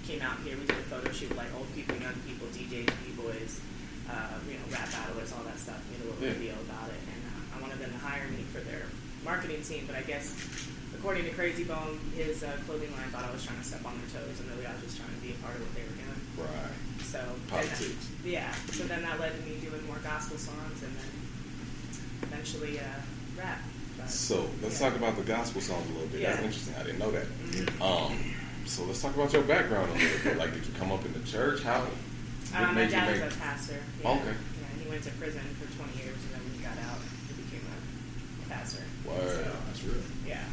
Came 0.07 0.23
out 0.23 0.39
here, 0.47 0.55
we 0.57 0.65
did 0.67 0.79
a 0.79 0.87
photo 0.87 1.11
shoot 1.11 1.29
with 1.31 1.39
like 1.39 1.51
old 1.59 1.67
people, 1.75 1.97
young 1.99 2.15
people, 2.23 2.47
DJs, 2.55 2.87
b-boys, 3.03 3.59
uh, 4.07 4.39
you 4.47 4.55
know, 4.55 4.67
rap 4.71 4.87
battlers, 4.95 5.35
all 5.35 5.43
that 5.43 5.59
stuff. 5.59 5.83
Made 5.91 5.99
a 6.03 6.05
little 6.07 6.23
Yeah. 6.23 6.39
video 6.39 6.55
about 6.63 6.89
it, 6.95 7.01
and 7.11 7.21
uh, 7.27 7.59
I 7.59 7.61
wanted 7.61 7.83
them 7.83 7.91
to 7.91 7.99
hire 7.99 8.23
me 8.31 8.47
for 8.55 8.63
their 8.63 8.87
marketing 9.27 9.63
team. 9.67 9.83
But 9.91 9.99
I 9.99 10.07
guess, 10.07 10.31
according 10.95 11.27
to 11.27 11.35
Crazy 11.35 11.65
Bone, 11.67 11.99
his 12.15 12.47
uh, 12.47 12.55
clothing 12.71 12.95
line 12.95 13.11
thought 13.11 13.27
I 13.27 13.33
was 13.35 13.43
trying 13.43 13.59
to 13.59 13.67
step 13.67 13.83
on 13.83 13.99
their 13.99 14.11
toes, 14.15 14.39
and 14.39 14.47
really 14.55 14.63
I 14.63 14.71
was 14.79 14.87
just 14.87 14.97
trying 15.03 15.11
to 15.11 15.19
be 15.27 15.35
a 15.35 15.39
part 15.43 15.59
of 15.59 15.67
what 15.67 15.75
they 15.75 15.83
were 15.83 15.99
doing. 15.99 16.21
Right. 16.39 16.79
So 17.03 17.19
then- 17.19 17.67
Politics. 17.67 18.07
yeah. 18.23 18.55
So 18.71 18.87
then 18.87 19.03
that 19.03 19.19
led 19.19 19.35
to 19.35 19.43
me 19.43 19.59
doing 19.59 19.83
more 19.91 19.99
gospel 20.07 20.39
songs, 20.39 20.87
and 20.87 20.95
then 20.95 21.11
eventually 22.31 22.79
uh, 22.79 23.03
rap. 23.35 23.59
So 24.07 24.49
let's 24.63 24.81
yeah. 24.81 24.89
talk 24.89 24.99
about 24.99 25.17
the 25.17 25.23
gospel 25.23 25.61
songs 25.61 25.89
a 25.91 25.93
little 25.93 26.09
bit. 26.09 26.21
Yeah. 26.21 26.33
That's 26.33 26.45
interesting. 26.45 26.75
I 26.79 26.83
didn't 26.85 26.99
know 26.99 27.11
that. 27.11 27.27
Um, 27.83 28.35
so 28.67 28.85
let's 28.85 29.01
talk 29.01 29.15
about 29.15 29.33
your 29.33 29.43
background 29.43 29.91
a 29.91 29.95
little 29.95 30.19
bit. 30.25 30.39
Like, 30.39 30.53
did 30.53 30.67
you 30.67 30.73
come 30.79 30.93
up 30.93 31.05
in 31.05 31.13
the 31.13 31.27
church? 31.27 31.63
How? 31.63 31.87
Uh, 32.55 32.73
my 32.73 32.87
dad 32.87 33.23
was 33.23 33.35
a 33.35 33.39
pastor. 33.39 33.79
Yeah. 34.03 34.11
Okay. 34.11 34.35
Yeah, 34.35 34.83
he 34.83 34.89
went 34.89 35.03
to 35.05 35.11
prison 35.13 35.43
for 35.59 35.67
20 35.77 35.99
years, 35.99 36.15
and 36.15 36.31
then 36.35 36.41
when 36.45 36.53
he 36.55 36.63
got 36.63 36.79
out, 36.87 36.99
he 37.29 37.43
became 37.43 37.63
a 37.67 38.49
pastor. 38.49 38.83
Word. 39.07 39.45
So, 39.45 39.57
That's 39.67 39.83
real. 39.85 40.03
yeah. 40.27 40.45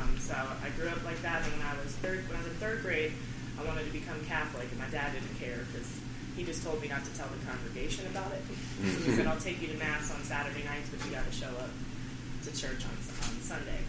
Um, 0.00 0.18
so 0.18 0.34
I 0.34 0.68
grew 0.76 0.88
up 0.88 1.04
like 1.04 1.20
that, 1.22 1.44
and 1.44 1.52
when 1.52 1.66
I 1.66 1.76
was 1.82 1.92
third, 2.00 2.26
when 2.28 2.36
I 2.36 2.42
was 2.44 2.48
in 2.48 2.56
third 2.58 2.82
grade, 2.82 3.12
I 3.60 3.64
wanted 3.64 3.84
to 3.86 3.92
become 3.92 4.20
Catholic, 4.24 4.68
and 4.70 4.80
my 4.80 4.88
dad 4.88 5.12
didn't 5.12 5.36
care 5.40 5.64
because 5.72 5.88
he 6.36 6.44
just 6.44 6.62
told 6.64 6.80
me 6.80 6.88
not 6.88 7.04
to 7.04 7.12
tell 7.16 7.28
the 7.28 7.40
congregation 7.48 8.06
about 8.08 8.32
it. 8.32 8.42
So 8.84 9.00
he 9.08 9.16
said, 9.16 9.26
"I'll 9.26 9.40
take 9.40 9.60
you 9.60 9.68
to 9.68 9.78
mass 9.80 10.12
on 10.12 10.20
Saturday 10.24 10.64
nights, 10.64 10.88
but 10.92 11.04
you 11.04 11.12
got 11.12 11.24
to 11.24 11.32
show 11.32 11.48
up 11.60 11.72
to 12.46 12.52
church 12.54 12.82
on 12.86 12.96
on 13.26 13.34
Sunday." 13.42 13.82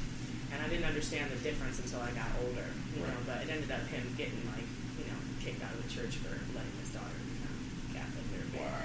And 0.52 0.64
I 0.64 0.68
didn't 0.70 0.86
understand 0.88 1.30
the 1.30 1.40
difference 1.44 1.80
until 1.80 2.02
I 2.02 2.12
got 2.12 2.32
older, 2.42 2.68
you 2.96 3.04
know. 3.04 3.20
But 3.28 3.44
it 3.44 3.50
ended 3.52 3.70
up 3.70 3.84
him 3.88 4.04
getting 4.18 4.40
like, 4.52 4.68
you 4.98 5.06
know, 5.12 5.20
kicked 5.44 5.62
out 5.62 5.76
of 5.76 5.84
the 5.84 5.92
church 5.92 6.18
for 6.24 6.32
letting 6.56 6.76
his 6.80 6.90
daughter 6.96 7.20
become 7.20 7.58
Catholic. 7.94 8.26
Big, 8.32 8.62
Wow. 8.64 8.82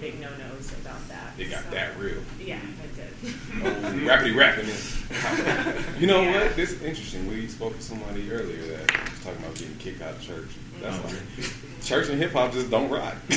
There 0.00 0.10
big 0.10 0.20
no-nos 0.20 0.72
about 0.80 1.08
that. 1.08 1.32
It 1.38 1.50
got 1.50 1.64
So- 1.64 1.70
that 1.70 1.98
real. 1.98 2.22
Yeah, 2.40 2.56
it 2.56 2.96
did. 2.96 3.34
Oh, 3.62 3.70
rappity 4.06 4.34
rapping. 4.36 4.66
You 6.00 6.06
know 6.06 6.22
Yeah. 6.22 6.44
what? 6.44 6.56
This 6.56 6.72
is 6.72 6.82
interesting. 6.82 7.26
We 7.26 7.46
spoke 7.48 7.76
to 7.76 7.82
somebody 7.82 8.30
earlier 8.30 8.62
that 8.76 9.10
was 9.10 9.20
talking 9.24 9.38
about 9.42 9.54
getting 9.54 9.76
kicked 9.76 10.02
out 10.02 10.14
of 10.14 10.20
church. 10.22 10.48
That's 10.82 10.96
Mhm. 10.96 11.04
like 11.04 11.84
church 11.84 12.08
and 12.10 12.18
hip 12.20 12.32
hop 12.32 12.52
just 12.52 12.70
don't 12.70 12.90
rock. 12.90 13.16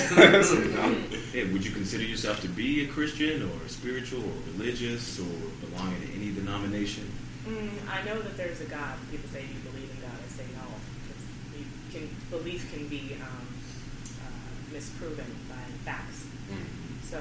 Hey, 1.32 1.46
would 1.46 1.64
you 1.64 1.72
consider 1.72 2.04
yourself 2.04 2.42
to 2.42 2.48
be 2.50 2.84
a 2.84 2.88
Christian 2.88 3.44
or 3.44 3.68
spiritual 3.70 4.22
or 4.24 4.34
religious 4.58 5.20
or 5.20 5.30
belonging 5.66 6.02
to 6.02 6.14
any 6.16 6.32
denomination? 6.34 7.10
Mm, 7.48 7.70
I 7.90 8.04
know 8.04 8.20
that 8.20 8.36
there's 8.36 8.60
a 8.62 8.66
God. 8.66 8.96
People 9.12 9.30
say, 9.32 9.42
you 9.44 9.60
believe 9.70 9.90
in 9.90 10.02
God?" 10.02 10.18
I 10.18 10.28
say 10.36 10.44
no. 10.58 10.66
'cause 10.68 11.24
You 11.58 11.66
can, 11.94 12.10
belief 12.32 12.72
can 12.74 12.88
be 12.88 13.16
um, 13.22 13.48
uh, 14.20 14.76
misproven 14.76 15.30
by 15.48 15.49
facts. 15.86 16.26
Mm. 16.52 16.66
So 17.04 17.18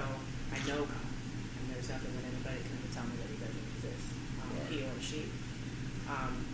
I 0.52 0.58
know 0.68 0.84
God, 0.84 1.04
and 1.08 1.64
there's 1.72 1.88
nothing 1.88 2.12
that 2.16 2.24
anybody 2.28 2.60
can 2.64 2.72
ever 2.78 2.90
tell 2.94 3.04
me 3.08 3.14
that 3.20 3.28
He 3.32 3.38
doesn't 3.40 3.66
exist, 3.76 4.04
um, 4.42 4.48
Right. 4.56 4.68
he 4.72 4.76
or 4.84 4.96
she. 5.00 5.20
Um, 6.08 6.44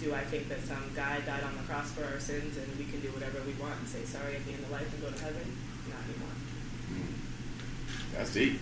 do 0.00 0.12
I 0.14 0.24
think 0.24 0.48
that 0.48 0.60
some 0.66 0.90
guy 0.94 1.20
died 1.20 1.44
on 1.44 1.56
the 1.56 1.62
cross 1.64 1.92
for 1.92 2.04
our 2.04 2.18
sins 2.18 2.56
and 2.56 2.66
we 2.78 2.84
can 2.84 3.00
do 3.00 3.08
whatever 3.14 3.38
we 3.46 3.52
want 3.62 3.78
and 3.78 3.88
say 3.88 4.02
sorry 4.04 4.36
at 4.36 4.44
the 4.44 4.52
end 4.52 4.64
of 4.64 4.70
life 4.70 4.88
and 4.92 5.00
go 5.02 5.10
to 5.10 5.20
heaven? 5.22 5.44
Not 5.88 6.02
anymore. 6.08 6.34
Mm. 6.92 7.14
That's 8.16 8.32
deep. 8.34 8.60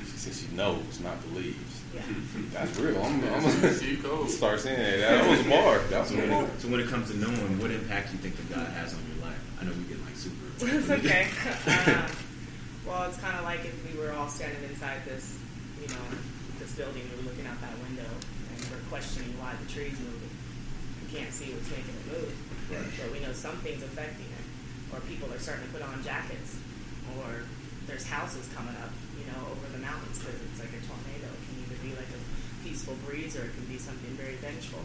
Cuz 0.00 0.10
she 0.12 0.18
says 0.18 0.40
she 0.40 0.54
knows, 0.56 0.98
not 1.00 1.20
believes. 1.28 1.80
Yeah. 1.94 2.02
That's 2.52 2.76
real. 2.78 3.00
I'm, 3.02 3.22
I'm 3.22 3.42
gonna 3.42 4.28
start 4.28 4.60
saying 4.60 4.80
that. 5.00 5.22
That 5.22 5.28
was 5.30 5.40
a 5.40 5.48
bar. 5.48 5.78
That 5.90 6.00
was 6.00 6.08
So 6.08 6.14
a 6.16 6.18
when, 6.18 6.30
bar. 6.30 6.44
it, 6.44 6.60
so 6.60 6.68
when 6.68 6.80
it 6.80 6.88
comes 6.88 7.10
to 7.10 7.16
knowing, 7.16 7.60
what 7.60 7.70
impact 7.70 8.10
do 8.10 8.16
you 8.16 8.22
think 8.22 8.36
that 8.36 8.48
God 8.56 8.66
has 8.72 8.94
on 8.94 9.00
your 9.14 9.24
life? 9.26 9.38
I 9.60 9.64
know 9.64 9.72
we 9.72 9.84
get 9.84 10.00
like 10.04 10.16
super. 10.16 10.66
it's 10.66 10.90
okay. 10.90 11.28
Uh, 11.66 12.08
well, 12.86 13.08
it's 13.08 13.18
kind 13.18 13.38
of 13.38 13.44
like 13.44 13.64
if 13.64 13.74
we 13.86 13.98
were 13.98 14.12
all 14.12 14.28
standing 14.28 14.62
inside 14.68 15.04
this, 15.06 15.38
you 15.80 15.88
know, 15.88 16.06
this 16.58 16.72
building, 16.74 17.02
we 17.10 17.22
were 17.22 17.30
looking 17.30 17.46
out 17.46 17.60
that 17.60 17.74
window, 17.82 18.06
and 18.06 18.58
we're 18.70 18.82
questioning 18.90 19.30
why 19.38 19.54
the 19.62 19.68
trees 19.70 19.94
moving. 19.98 20.30
We 21.06 21.06
can't 21.14 21.32
see 21.32 21.54
what's 21.54 21.70
making 21.70 21.94
it 21.94 22.06
move, 22.10 22.34
but 22.70 23.08
we 23.14 23.20
know 23.20 23.32
something's 23.32 23.82
affecting 23.82 24.26
it, 24.26 24.46
or 24.90 24.98
people 25.06 25.30
are 25.30 25.38
starting 25.38 25.66
to 25.66 25.72
put 25.72 25.82
on 25.82 26.02
jackets, 26.02 26.58
or 27.18 27.46
there's 27.86 28.06
houses 28.06 28.48
coming 28.54 28.74
up, 28.82 28.90
you 29.18 29.26
know, 29.30 29.42
over 29.50 29.66
the 29.70 29.82
mountains 29.82 30.18
because 30.18 30.38
it's 30.38 30.58
like 30.58 30.74
a 30.74 30.82
tornado. 30.86 31.30
It 31.30 31.42
can 31.46 31.54
either 31.66 31.78
be 31.82 31.92
like 31.94 32.10
a 32.10 32.20
peaceful 32.66 32.94
breeze, 33.06 33.38
or 33.38 33.46
it 33.46 33.54
can 33.54 33.66
be 33.66 33.78
something 33.78 34.10
very 34.18 34.38
vengeful. 34.38 34.82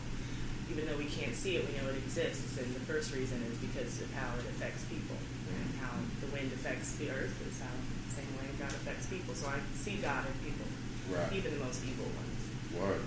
Even 0.71 0.85
though 0.87 0.97
we 0.97 1.05
can't 1.05 1.33
see 1.35 1.55
it, 1.55 1.65
we 1.65 1.73
know 1.79 1.87
it 1.89 1.97
exists, 1.97 2.57
and 2.57 2.67
the 2.75 2.81
first 2.81 3.13
reason 3.15 3.41
is 3.49 3.57
because 3.57 4.01
of 4.01 4.11
how 4.13 4.27
it 4.35 4.45
affects 4.51 4.83
people, 4.85 5.15
and 5.15 5.79
how 5.79 5.95
the 6.19 6.27
wind 6.33 6.51
affects 6.53 6.93
the 6.95 7.09
earth 7.09 7.33
is 7.47 7.59
how 7.59 7.71
the 7.71 8.13
same 8.13 8.31
way 8.37 8.47
God 8.59 8.71
affects 8.71 9.05
people. 9.07 9.33
So 9.33 9.47
I 9.47 9.59
see 9.75 9.95
God 9.97 10.25
in 10.27 10.33
people, 10.43 10.67
Right. 11.09 11.31
even 11.31 11.57
the 11.57 11.63
most 11.63 11.81
evil 11.87 12.05
ones. 12.05 12.41
Word. 12.75 13.01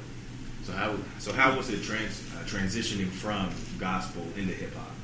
So 0.65 0.73
how 0.73 0.97
so 1.19 1.33
how 1.33 1.57
was 1.57 1.69
it 1.71 1.83
trans, 1.83 2.23
uh, 2.35 2.45
transitioning 2.45 3.09
from 3.11 3.51
gospel 3.79 4.23
into 4.37 4.53
hip 4.55 4.73
hop? 4.75 4.95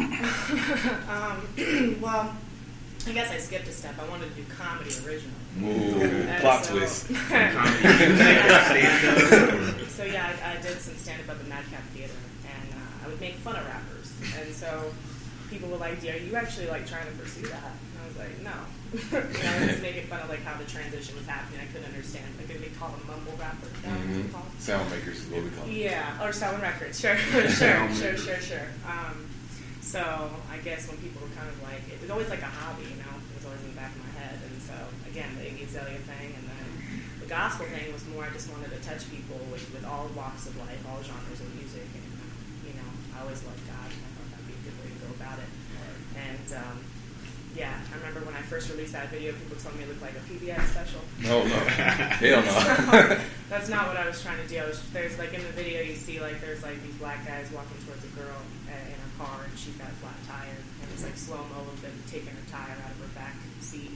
um, 1.10 1.98
well, 2.00 2.34
I 3.06 3.12
guess 3.12 3.30
I 3.30 3.38
skipped 3.38 3.66
a 3.68 3.72
step. 3.72 3.94
I 3.98 4.08
wanted 4.08 4.28
to 4.34 4.42
do 4.42 4.44
comedy 4.52 4.90
originally. 5.06 5.34
Ooh, 5.62 6.26
plot 6.40 6.64
so- 6.64 6.76
twist. 6.76 7.06
so 9.96 10.04
yeah, 10.04 10.36
I, 10.44 10.52
I 10.52 10.60
did 10.60 10.78
some 10.80 10.94
stand 10.96 11.22
up 11.22 11.30
at 11.30 11.38
the 11.42 11.48
Madcap 11.48 11.82
Theater, 11.94 12.12
and 12.44 12.74
uh, 12.74 13.04
I 13.04 13.08
would 13.08 13.20
make 13.20 13.34
fun 13.36 13.56
of 13.56 13.64
rappers. 13.66 14.12
And 14.38 14.54
so 14.54 14.92
people 15.48 15.68
were 15.68 15.78
like, 15.78 16.02
"Are 16.04 16.16
you 16.16 16.36
actually 16.36 16.68
like 16.68 16.86
trying 16.86 17.06
to 17.06 17.12
pursue 17.12 17.46
that?" 17.48 17.72
And 17.72 17.98
I 18.02 18.06
was 18.06 18.16
like, 18.16 18.40
"No." 18.42 18.52
you 18.92 18.98
know, 19.44 19.50
I 19.50 19.58
was 19.60 19.68
just 19.70 19.82
making 19.82 20.06
fun 20.08 20.20
of 20.20 20.28
like 20.28 20.42
how 20.42 20.58
the 20.58 20.64
transition 20.64 21.16
was 21.16 21.26
happening. 21.26 21.60
I 21.62 21.66
couldn't 21.72 21.86
understand. 21.88 22.26
Like 22.38 22.48
they 22.48 22.68
call 22.78 22.90
them 22.90 23.00
mumble 23.06 23.34
rappers. 23.38 23.70
Is 23.72 23.82
that 23.82 23.90
what 23.90 24.00
hmm 24.06 24.28
called? 24.32 24.50
Sound 24.58 24.90
makers 24.90 25.18
is 25.24 25.26
what 25.30 25.42
we 25.44 25.50
call 25.50 25.64
it. 25.66 25.72
Yeah, 25.72 26.22
or 26.26 26.32
sound 26.32 26.60
records. 26.62 26.98
Sure, 27.00 27.16
sure, 27.32 27.48
Sound 27.48 27.94
sure, 27.96 28.12
makers. 28.12 28.24
sure, 28.24 28.40
sure. 28.40 28.66
Um, 28.86 29.26
so 29.90 30.30
I 30.46 30.62
guess 30.62 30.86
when 30.86 31.02
people 31.02 31.18
were 31.18 31.34
kind 31.34 31.50
of 31.50 31.58
like, 31.66 31.82
it 31.90 31.98
was 31.98 32.14
always 32.14 32.30
like 32.30 32.46
a 32.46 32.52
hobby, 32.62 32.86
you 32.86 33.02
know, 33.02 33.10
it 33.10 33.34
was 33.42 33.42
always 33.42 33.58
in 33.66 33.74
the 33.74 33.78
back 33.82 33.90
of 33.90 34.06
my 34.06 34.14
head. 34.22 34.38
And 34.38 34.62
so 34.62 34.78
again, 35.10 35.34
the 35.34 35.50
Iggy 35.50 35.66
Azalea 35.66 35.98
thing, 36.06 36.30
and 36.30 36.46
then 36.46 36.66
the 37.18 37.26
gospel 37.26 37.66
thing 37.66 37.90
was 37.90 38.06
more. 38.06 38.22
I 38.22 38.30
just 38.30 38.46
wanted 38.54 38.70
to 38.70 38.78
touch 38.86 39.10
people 39.10 39.42
with, 39.50 39.66
with 39.74 39.82
all 39.82 40.06
walks 40.14 40.46
of 40.46 40.54
life, 40.62 40.78
all 40.86 41.02
genres 41.02 41.42
of 41.42 41.50
music, 41.58 41.90
and 41.90 42.06
you 42.70 42.78
know, 42.78 42.86
I 43.18 43.26
always 43.26 43.42
loved 43.42 43.66
God, 43.66 43.90
and 43.90 43.98
I 43.98 44.10
thought 44.14 44.30
that'd 44.30 44.46
be 44.46 44.54
a 44.54 44.62
good 44.62 44.78
way 44.78 44.94
to 44.94 44.98
go 45.02 45.10
about 45.18 45.42
it. 45.42 45.50
And 46.14 46.46
um, 46.54 46.76
yeah, 47.58 47.74
I 47.74 47.94
remember 47.98 48.22
when 48.22 48.38
I 48.38 48.46
first 48.46 48.70
released 48.70 48.94
that 48.94 49.10
video, 49.10 49.34
people 49.34 49.58
told 49.58 49.74
me 49.74 49.82
it 49.82 49.90
looked 49.90 50.06
like 50.06 50.14
a 50.14 50.22
PBS 50.22 50.70
special. 50.70 51.02
No, 51.26 51.42
no. 51.42 51.58
Hell 52.22 52.46
no. 52.46 53.18
That's 53.50 53.66
not 53.66 53.90
what 53.90 53.98
I 53.98 54.06
was 54.06 54.22
trying 54.22 54.38
to 54.38 54.46
do. 54.46 54.62
I 54.62 54.70
was, 54.70 54.78
there's 54.94 55.18
like 55.18 55.34
in 55.34 55.42
the 55.42 55.50
video 55.58 55.82
you 55.82 55.98
see 55.98 56.22
like 56.22 56.38
there's 56.38 56.62
like 56.62 56.78
these 56.86 56.94
black 57.02 57.26
guys 57.26 57.50
walking 57.50 57.74
towards 57.82 58.06
a 58.06 58.12
girl 58.14 58.38
her 58.70 58.99
car 59.20 59.44
and 59.44 59.52
she's 59.58 59.76
got 59.76 59.92
a 59.92 59.96
flat 60.00 60.16
tire 60.24 60.56
and 60.56 60.86
it's 60.96 61.04
like 61.04 61.16
slow 61.20 61.44
mo 61.52 61.60
of 61.68 61.76
them 61.84 61.92
taking 62.08 62.32
her 62.32 62.46
tire 62.48 62.72
out 62.80 62.92
of 62.96 62.98
her 63.04 63.12
back 63.12 63.36
seat 63.60 63.92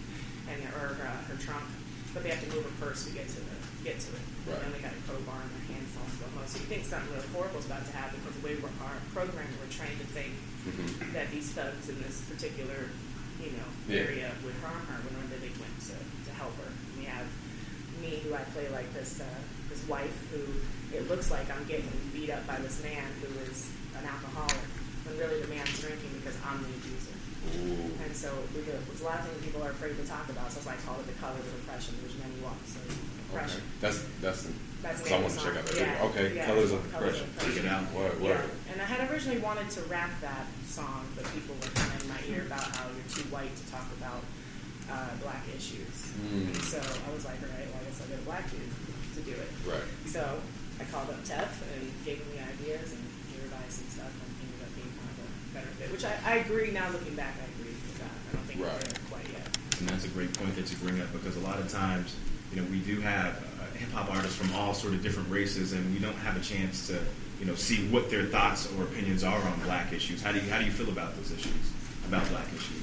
and 0.52 0.60
or 0.76 1.00
uh, 1.00 1.20
her 1.32 1.36
trunk, 1.40 1.64
but 2.12 2.20
they 2.20 2.28
have 2.28 2.44
to 2.44 2.50
move 2.52 2.68
her 2.68 2.76
purse 2.76 3.08
to 3.08 3.10
get 3.16 3.24
to 3.32 3.40
the 3.40 3.56
get 3.80 3.96
to 4.00 4.12
it. 4.12 4.24
Right. 4.48 4.60
And 4.64 4.72
they 4.76 4.80
got 4.84 4.92
a 4.92 5.00
crowbar 5.08 5.40
in 5.40 5.48
their 5.56 5.66
hands 5.76 5.92
all 5.96 6.08
slow 6.20 6.28
mo. 6.36 6.44
So 6.44 6.60
you 6.60 6.68
think 6.68 6.84
something 6.84 7.08
really 7.16 7.28
horrible 7.32 7.60
is 7.60 7.68
about 7.68 7.84
to 7.88 7.92
happen 7.96 8.20
because 8.20 8.36
the 8.40 8.44
way 8.44 8.54
we're, 8.60 8.72
our 8.84 8.96
were 9.24 9.68
trained 9.72 10.00
to 10.00 10.08
think 10.12 10.32
Mhm. 10.64 11.12
that 11.12 11.28
these 11.32 11.52
thugs 11.52 11.88
in 11.92 12.00
this 12.00 12.20
particular, 12.28 12.88
you 13.40 13.52
know, 13.52 13.68
Yeah. 13.88 14.08
area 14.08 14.28
would 14.44 14.56
harm 14.64 14.80
her 14.88 14.96
whenever 15.04 15.36
they 15.40 15.52
went 15.60 15.76
to, 15.92 15.96
to 15.96 16.30
help 16.36 16.56
her. 16.64 16.68
And 16.72 16.96
we 16.96 17.04
have 17.04 17.28
me, 18.00 18.20
who 18.24 18.32
I 18.34 18.40
play 18.56 18.68
like 18.72 18.88
this 18.92 19.20
uh, 19.20 19.24
this 19.68 19.84
wife, 19.88 20.12
who 20.32 20.40
it 20.96 21.08
looks 21.08 21.30
like 21.30 21.48
I'm 21.52 21.64
getting 21.64 21.88
beat 22.12 22.30
up 22.30 22.46
by 22.46 22.56
this 22.60 22.82
man 22.82 23.04
who 23.20 23.28
is 23.50 23.68
an 23.98 24.04
alcoholic, 24.08 24.56
when 25.04 25.14
really 25.18 25.40
the 25.40 25.48
man's 25.48 25.76
drinking 25.80 26.10
because 26.20 26.36
I'm 26.44 26.60
the 26.64 26.72
abuser. 26.80 27.16
Ooh. 27.44 27.92
And 28.04 28.12
so 28.16 28.32
we 28.56 28.64
do, 28.64 28.72
it's 28.90 29.02
a 29.02 29.04
lot 29.04 29.20
of 29.20 29.28
things 29.28 29.44
people 29.44 29.62
are 29.62 29.70
afraid 29.76 29.96
to 30.00 30.04
talk 30.08 30.24
about. 30.32 30.48
So 30.48 30.64
that's 30.64 30.66
why 30.66 30.76
I 30.76 30.80
call 30.84 30.96
it 31.00 31.06
the 31.06 31.16
colors 31.20 31.44
of 31.44 31.54
oppression. 31.64 31.94
There's 32.00 32.16
many 32.18 32.36
walks 32.40 32.76
of 32.76 32.84
Okay. 32.88 33.40
oppression. 33.40 33.62
That's 33.80 33.98
that's. 34.22 34.48
That's 34.84 35.00
so 35.00 35.16
I 35.16 35.16
the 35.16 35.24
want 35.24 35.32
to 35.32 35.40
check 35.40 35.56
out 35.56 35.64
that 35.64 35.74
song. 35.74 35.88
video. 35.88 36.08
Okay, 36.12 36.26
Yeah, 36.36 36.44
colors 36.44 36.72
of 36.76 36.80
yeah, 36.84 36.92
depression. 36.92 37.26
Check 37.40 37.56
it 37.56 37.66
out. 37.72 37.84
Word, 37.96 38.12
Yeah, 38.20 38.44
and 38.72 38.76
I 38.80 38.84
had 38.84 39.00
originally 39.08 39.40
wanted 39.40 39.68
to 39.76 39.80
rap 39.88 40.12
that 40.20 40.44
song, 40.68 41.08
but 41.16 41.24
people 41.32 41.56
were 41.56 41.72
kind 41.72 41.88
of 41.96 42.04
in 42.04 42.08
my 42.12 42.20
ear 42.28 42.44
about 42.44 42.68
how 42.76 42.84
you're 42.92 43.08
too 43.08 43.24
white 43.32 43.48
to 43.48 43.64
talk 43.72 43.88
about 43.96 44.20
uh, 44.92 45.08
black 45.24 45.40
issues. 45.56 46.12
Mm. 46.20 46.52
And 46.52 46.62
so 46.68 46.76
I 46.84 47.08
was 47.16 47.24
like, 47.24 47.40
all 47.40 47.48
right, 47.56 47.64
well, 47.72 47.80
I 47.80 47.84
guess 47.88 47.96
I'll 48.04 48.12
get 48.12 48.20
a 48.20 48.28
black 48.28 48.44
dude 48.52 48.60
to 49.16 49.20
do 49.24 49.32
it. 49.32 49.48
Right. 49.64 49.88
So 50.04 50.20
I 50.76 50.84
called 50.92 51.08
up 51.08 51.24
Tef 51.24 51.48
and 51.72 51.88
gave 52.04 52.20
him 52.20 52.28
the 52.36 52.44
ideas 52.44 52.92
and 52.92 53.00
he 53.32 53.40
revised 53.40 53.80
some 53.80 53.88
stuff 53.88 54.12
and 54.12 54.30
ended 54.36 54.60
up 54.68 54.72
being 54.76 54.92
kind 55.00 55.16
of 55.16 55.28
a 55.76 55.80
better 55.80 55.90
fit. 55.90 55.92
Which 55.92 56.04
I, 56.04 56.14
I 56.24 56.36
agree 56.38 56.70
now 56.70 56.88
looking 56.90 57.14
back, 57.14 57.34
I 57.40 57.46
agree 57.60 57.72
with 57.72 57.98
that. 57.98 58.10
I 58.30 58.36
don't 58.36 58.46
think 58.46 58.60
Right. 58.60 58.72
we're 58.72 58.78
there 58.80 59.00
quite 59.10 59.28
yet. 59.32 59.46
And 59.80 59.88
that's 59.88 60.04
a 60.04 60.08
great 60.08 60.32
point 60.34 60.54
that 60.56 60.70
you 60.70 60.76
bring 60.78 61.00
up 61.00 61.12
because 61.12 61.36
a 61.36 61.40
lot 61.40 61.58
of 61.58 61.70
times, 61.70 62.14
you 62.52 62.60
know, 62.60 62.66
we 62.70 62.78
do 62.80 63.00
have 63.00 63.34
uh, 63.60 63.76
hip 63.76 63.90
hop 63.92 64.10
artists 64.14 64.36
from 64.36 64.54
all 64.54 64.74
sort 64.74 64.94
of 64.94 65.02
different 65.02 65.28
races, 65.30 65.72
and 65.72 65.82
we 65.92 65.98
don't 66.00 66.16
have 66.22 66.36
a 66.36 66.40
chance 66.40 66.86
to, 66.88 66.98
you 67.40 67.46
know, 67.46 67.54
see 67.54 67.86
what 67.88 68.10
their 68.10 68.24
thoughts 68.26 68.70
or 68.78 68.84
opinions 68.84 69.24
are 69.24 69.40
on 69.40 69.60
black 69.60 69.92
issues. 69.92 70.22
How 70.22 70.32
do 70.32 70.38
you 70.40 70.48
how 70.50 70.58
do 70.58 70.64
you 70.64 70.70
feel 70.70 70.88
about 70.88 71.16
those 71.16 71.32
issues, 71.32 71.72
about 72.06 72.28
black 72.30 72.46
issues? 72.54 72.82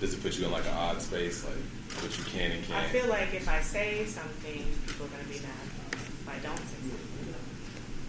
Does 0.00 0.14
it 0.14 0.22
put 0.22 0.36
you 0.38 0.44
in 0.44 0.52
like 0.52 0.64
an 0.66 0.74
odd 0.74 1.00
space, 1.00 1.44
like 1.44 1.54
what 2.02 2.16
you 2.18 2.24
can 2.24 2.50
and 2.52 2.64
can't? 2.66 2.84
I 2.84 2.88
feel 2.88 3.08
like 3.08 3.32
if 3.34 3.48
I 3.48 3.60
say 3.62 4.04
something, 4.04 4.66
people 4.86 5.06
are 5.06 5.08
going 5.08 5.22
to 5.24 5.28
be 5.30 5.40
mad. 5.40 5.64
If 5.92 6.28
I 6.28 6.38
don't 6.44 6.58
say 6.58 6.76
something, 6.82 6.98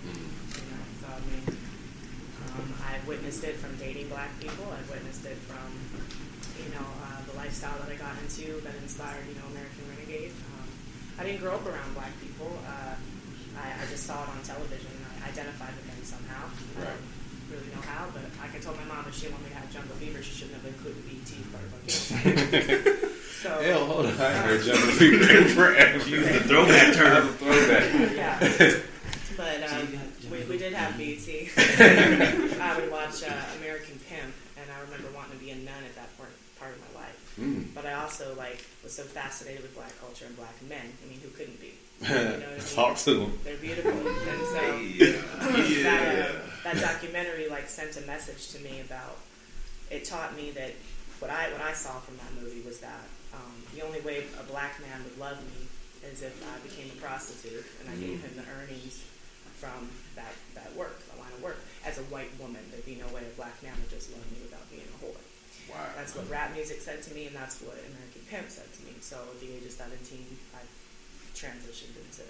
Mm. 0.03 0.09
You 0.11 0.67
know, 0.67 0.83
so 0.99 1.07
I 1.15 1.19
mean, 1.31 1.57
I've 2.85 3.05
witnessed 3.07 3.43
it 3.43 3.55
from 3.57 3.75
dating 3.77 4.09
black 4.09 4.29
people. 4.39 4.65
I've 4.71 4.89
witnessed 4.89 5.25
it 5.25 5.37
from, 5.47 5.67
you 6.59 6.69
know, 6.75 6.85
uh, 7.07 7.19
the 7.29 7.35
lifestyle 7.37 7.77
that 7.79 7.89
I 7.89 7.95
got 7.95 8.13
into 8.21 8.61
that 8.61 8.75
inspired, 8.81 9.23
you 9.27 9.35
know, 9.39 9.47
American 9.51 9.83
Renegade. 9.89 10.31
Um, 10.53 10.67
I 11.19 11.23
didn't 11.23 11.41
grow 11.41 11.55
up 11.55 11.65
around 11.65 11.93
black 11.93 12.11
people. 12.21 12.51
Uh, 12.67 12.95
I, 13.57 13.65
I 13.81 13.85
just 13.89 14.05
saw 14.05 14.23
it 14.23 14.29
on 14.29 14.41
television. 14.43 14.89
and 14.89 15.05
I 15.23 15.29
identified 15.29 15.73
with 15.77 15.87
them 15.87 16.01
somehow. 16.03 16.45
I 16.49 16.79
Right. 16.83 16.89
don't 16.89 17.59
really 17.59 17.69
know 17.75 17.81
how, 17.85 18.09
but 18.13 18.23
I 18.41 18.47
can 18.49 18.59
tell 18.61 18.73
my 18.73 18.83
mom 18.85 19.05
if 19.07 19.13
she 19.15 19.27
didn't 19.29 19.43
me 19.43 19.49
to 19.49 19.55
have 19.55 19.69
jungle 19.71 19.95
fever, 19.97 20.21
she 20.23 20.33
shouldn't 20.33 20.57
have 20.57 20.65
included 20.65 21.05
BET 21.05 21.31
part 21.53 21.63
of 21.63 21.71
my 21.71 21.79
kids. 21.85 23.13
so, 23.43 23.49
Hell, 23.61 23.85
hold 23.85 24.05
on. 24.07 24.17
I 24.19 24.33
ain't 24.33 24.45
heard 24.45 24.63
Jungle 24.63 24.91
Fever 24.97 25.37
in 25.37 25.47
forever. 25.53 26.09
Use 26.09 26.27
the 26.27 26.39
throwback 26.49 26.93
term. 26.95 27.27
Throwback. 27.37 27.93
yeah. 28.17 28.79
But 29.37 29.63
um, 29.71 29.87
we, 30.31 30.43
we 30.45 30.57
did 30.57 30.72
have 30.83 30.97
BET. 30.97 32.59
I 32.61 32.79
would 32.79 32.91
watch 32.91 33.23
uh, 33.23 33.33
American 33.59 33.99
Pimp, 34.09 34.33
and 34.57 34.65
I 34.71 34.81
remember 34.83 35.07
wanting 35.15 35.37
to 35.37 35.43
be 35.43 35.51
a 35.51 35.55
nun 35.55 35.83
at 35.85 35.95
that 35.95 36.15
part, 36.17 36.31
part 36.59 36.75
of 36.75 36.79
my 36.93 37.01
life. 37.01 37.35
Mm. 37.39 37.73
But 37.73 37.85
I 37.85 37.93
also 37.93 38.35
like 38.37 38.63
was 38.83 38.93
so 38.93 39.03
fascinated 39.03 39.61
with 39.61 39.73
black 39.75 39.97
culture 39.99 40.25
and 40.25 40.35
black 40.35 40.55
men. 40.67 40.85
I 41.03 41.09
mean, 41.09 41.19
who 41.21 41.29
couldn't 41.29 41.59
be? 41.59 41.73
You 42.03 42.09
know 42.09 42.51
I 42.51 42.57
mean? 42.57 42.75
Talk 42.75 42.97
to 43.07 43.13
them. 43.13 43.39
They're 43.43 43.57
beautiful, 43.57 43.91
and 43.91 44.41
so 44.51 44.75
Yeah. 44.99 45.83
that, 45.83 46.29
uh, 46.29 46.33
that 46.63 46.81
documentary 46.81 47.47
like 47.49 47.69
sent 47.69 47.95
a 47.97 48.01
message 48.01 48.49
to 48.53 48.59
me 48.59 48.81
about. 48.81 49.17
It 49.89 50.05
taught 50.05 50.35
me 50.35 50.51
that 50.51 50.73
what 51.19 51.31
I 51.31 51.51
what 51.53 51.61
I 51.61 51.73
saw 51.73 51.99
from 51.99 52.17
that 52.17 52.33
movie 52.43 52.61
was 52.65 52.79
that 52.79 53.07
um, 53.33 53.53
the 53.73 53.81
only 53.81 54.01
way 54.01 54.23
a 54.39 54.43
black 54.51 54.79
man 54.81 55.03
would 55.03 55.17
love 55.17 55.37
me 55.37 55.67
is 56.11 56.21
if 56.21 56.35
I 56.43 56.59
became 56.67 56.91
a 56.91 56.99
prostitute 57.01 57.63
and 57.79 57.89
I 57.89 57.95
gave 57.95 58.21
him 58.21 58.35
the 58.35 58.43
earnings 58.59 59.03
from 59.63 59.87
that 60.19 60.35
that 60.59 60.75
work, 60.75 60.99
the 61.07 61.15
line 61.15 61.31
of 61.31 61.39
work. 61.39 61.63
As 61.87 61.95
a 61.95 62.03
white 62.11 62.27
woman, 62.35 62.59
there'd 62.67 62.83
be 62.83 62.99
no 62.99 63.07
way 63.15 63.23
a 63.23 63.33
black 63.39 63.55
man 63.63 63.71
would 63.79 63.87
just 63.87 64.11
love 64.11 64.27
me 64.27 64.43
without 64.43 64.67
being 64.67 64.83
a 64.83 64.97
whore. 64.99 65.23
Wow. 65.71 65.87
That's 65.95 66.11
what 66.11 66.27
rap 66.27 66.51
music 66.51 66.83
said 66.83 66.99
to 67.07 67.15
me, 67.15 67.31
and 67.31 67.35
that's 67.35 67.63
what 67.63 67.79
American 67.79 68.27
Pimp 68.27 68.51
said 68.51 68.67
to 68.67 68.79
me. 68.83 68.99
So 68.99 69.15
at 69.15 69.39
the 69.39 69.47
age 69.55 69.63
of 69.63 69.71
17, 69.71 69.95
I 70.51 70.67
transitioned 71.31 71.95
into 71.95 72.27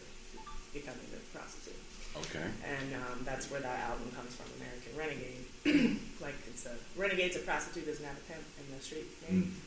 becoming 0.70 1.10
a 1.10 1.22
prostitute. 1.34 1.82
Okay. 2.14 2.46
And 2.62 2.94
um, 2.94 3.26
that's 3.26 3.50
where 3.50 3.62
that 3.62 3.90
album 3.90 4.14
comes 4.14 4.38
from, 4.38 4.46
American 4.62 4.94
Renegade. 4.94 5.42
like 6.22 6.38
it's 6.46 6.70
a 6.70 6.78
renegade's 6.94 7.36
a 7.36 7.42
prostitute 7.42 7.90
doesn't 7.90 8.06
have 8.06 8.18
a 8.18 8.26
pimp 8.30 8.46
in 8.62 8.70
the 8.70 8.82
street 8.82 9.10
name. 9.26 9.58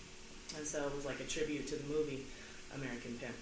And 0.54 0.62
so 0.62 0.87
it 0.87 0.94
was 0.94 1.04
like 1.04 1.18
a 1.18 1.26
tribute 1.26 1.66
to 1.68 1.76
the 1.76 1.88
movie 1.90 2.23
American 2.75 3.18
Pimp. 3.18 3.35